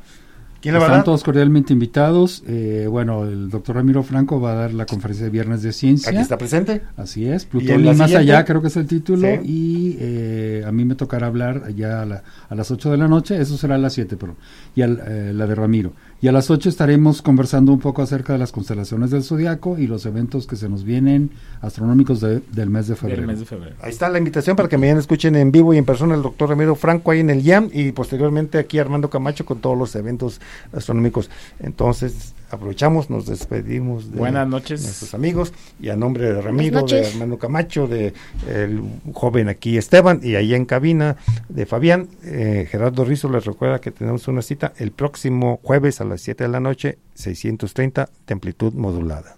¿Quién 0.65 0.73
le 0.73 0.79
va 0.79 0.85
a 0.85 0.87
Están 0.87 0.97
dar? 1.01 1.05
todos 1.05 1.23
cordialmente 1.23 1.73
invitados. 1.73 2.43
Eh, 2.47 2.87
bueno, 2.89 3.23
el 3.23 3.51
doctor 3.51 3.75
Ramiro 3.75 4.01
Franco 4.01 4.41
va 4.41 4.53
a 4.53 4.55
dar 4.55 4.73
la 4.73 4.87
conferencia 4.87 5.25
de 5.25 5.29
viernes 5.29 5.61
de 5.61 5.71
ciencia. 5.71 6.09
Aquí 6.09 6.17
está 6.17 6.39
presente. 6.39 6.81
Así 6.97 7.27
es, 7.27 7.43
¿Y 7.43 7.45
en 7.45 7.49
Plutón 7.51 7.81
y 7.81 7.93
más 7.97 8.11
allá, 8.15 8.43
creo 8.45 8.61
que 8.63 8.69
es 8.69 8.77
el 8.77 8.87
título. 8.87 9.27
Sí. 9.27 9.39
Y 9.47 9.97
eh, 9.99 10.63
a 10.65 10.71
mí 10.71 10.83
me 10.83 10.95
tocará 10.95 11.27
hablar 11.27 11.71
ya 11.75 12.01
a, 12.01 12.05
la- 12.05 12.23
a 12.49 12.55
las 12.55 12.71
8 12.71 12.89
de 12.89 12.97
la 12.97 13.07
noche, 13.07 13.39
eso 13.39 13.57
será 13.57 13.75
a 13.75 13.77
las 13.77 13.93
7, 13.93 14.17
pero 14.17 14.35
y 14.75 14.81
al- 14.81 15.01
eh, 15.05 15.31
la 15.35 15.45
de 15.45 15.53
Ramiro. 15.53 15.93
Y 16.21 16.27
a 16.27 16.31
las 16.31 16.49
8 16.49 16.69
estaremos 16.69 17.21
conversando 17.21 17.71
un 17.71 17.79
poco 17.79 18.01
acerca 18.01 18.33
de 18.33 18.39
las 18.39 18.51
constelaciones 18.51 19.11
del 19.11 19.21
zodiaco 19.23 19.77
y 19.77 19.85
los 19.85 20.05
eventos 20.07 20.47
que 20.47 20.55
se 20.55 20.69
nos 20.69 20.83
vienen 20.83 21.29
astronómicos 21.61 22.19
de- 22.21 22.41
del 22.51 22.69
mes 22.69 22.87
de 22.87 22.95
febrero. 22.95 23.21
Del 23.21 23.27
mes 23.27 23.39
de 23.41 23.45
febrero. 23.45 23.75
Ahí 23.81 23.91
está 23.91 24.09
la 24.09 24.17
invitación 24.17 24.55
para 24.55 24.67
que 24.69 24.77
mañana 24.77 24.99
escuchen 25.01 25.35
en 25.35 25.51
vivo 25.51 25.73
y 25.73 25.77
en 25.77 25.85
persona 25.85 26.15
al 26.15 26.23
doctor 26.23 26.49
Ramiro 26.49 26.73
Franco 26.75 27.11
ahí 27.11 27.19
en 27.19 27.29
el 27.29 27.43
YAM 27.43 27.69
y 27.71 27.91
posteriormente 27.91 28.57
aquí 28.57 28.79
Armando 28.79 29.09
Camacho 29.09 29.45
con 29.45 29.59
todos 29.59 29.77
los 29.77 29.95
eventos 29.95 30.39
astronómicos. 30.73 31.29
Entonces, 31.59 32.33
aprovechamos, 32.49 33.09
nos 33.09 33.25
despedimos 33.25 34.11
de 34.11 34.17
Buenas 34.17 34.47
noches. 34.47 34.83
nuestros 34.83 35.13
amigos 35.13 35.53
y 35.79 35.89
a 35.89 35.95
nombre 35.95 36.33
de 36.33 36.41
Ramiro, 36.41 36.77
de 36.77 36.81
noches. 36.81 37.13
Armando 37.13 37.37
Camacho, 37.37 37.87
de 37.87 38.13
el 38.47 38.81
joven 39.13 39.49
aquí 39.49 39.77
Esteban 39.77 40.19
y 40.23 40.35
ahí 40.35 40.53
en 40.53 40.65
cabina 40.65 41.17
de 41.49 41.65
Fabián, 41.65 42.07
eh, 42.23 42.67
Gerardo 42.69 43.05
Rizo 43.05 43.29
les 43.29 43.45
recuerda 43.45 43.79
que 43.79 43.91
tenemos 43.91 44.27
una 44.27 44.41
cita 44.41 44.73
el 44.77 44.91
próximo 44.91 45.59
jueves 45.63 46.01
a 46.01 46.05
las 46.05 46.21
7 46.21 46.43
de 46.43 46.49
la 46.49 46.59
noche, 46.59 46.97
630 47.15 48.09
de 48.27 48.33
amplitud 48.33 48.73
modulada. 48.73 49.37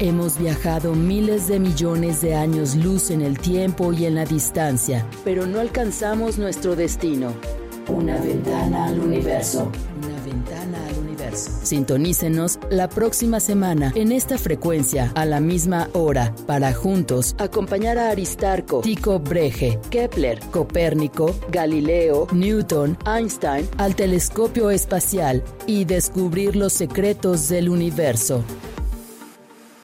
Hemos 0.00 0.38
viajado 0.38 0.94
miles 0.94 1.48
de 1.48 1.58
millones 1.58 2.20
de 2.20 2.36
años 2.36 2.76
luz 2.76 3.10
en 3.10 3.20
el 3.20 3.36
tiempo 3.36 3.92
y 3.92 4.04
en 4.04 4.14
la 4.14 4.24
distancia, 4.24 5.04
pero 5.24 5.44
no 5.44 5.58
alcanzamos 5.58 6.38
nuestro 6.38 6.76
destino. 6.76 7.32
Una 7.88 8.16
ventana 8.20 8.86
al 8.86 9.00
universo. 9.00 9.72
Una 10.06 10.17
ventana 10.28 10.78
al 10.86 10.98
universo. 10.98 11.50
Sintonícenos 11.62 12.58
la 12.70 12.88
próxima 12.88 13.40
semana 13.40 13.92
en 13.94 14.12
esta 14.12 14.36
frecuencia 14.38 15.10
a 15.14 15.24
la 15.24 15.40
misma 15.40 15.88
hora 15.94 16.34
para 16.46 16.72
juntos 16.72 17.34
acompañar 17.38 17.98
a 17.98 18.10
Aristarco, 18.10 18.80
Tycho 18.80 19.18
Breche, 19.18 19.78
Kepler, 19.90 20.40
Copérnico, 20.50 21.34
Galileo, 21.50 22.26
Newton, 22.32 22.96
Einstein 23.06 23.68
al 23.78 23.94
telescopio 23.94 24.70
espacial 24.70 25.42
y 25.66 25.84
descubrir 25.84 26.56
los 26.56 26.72
secretos 26.72 27.48
del 27.48 27.68
universo. 27.68 28.44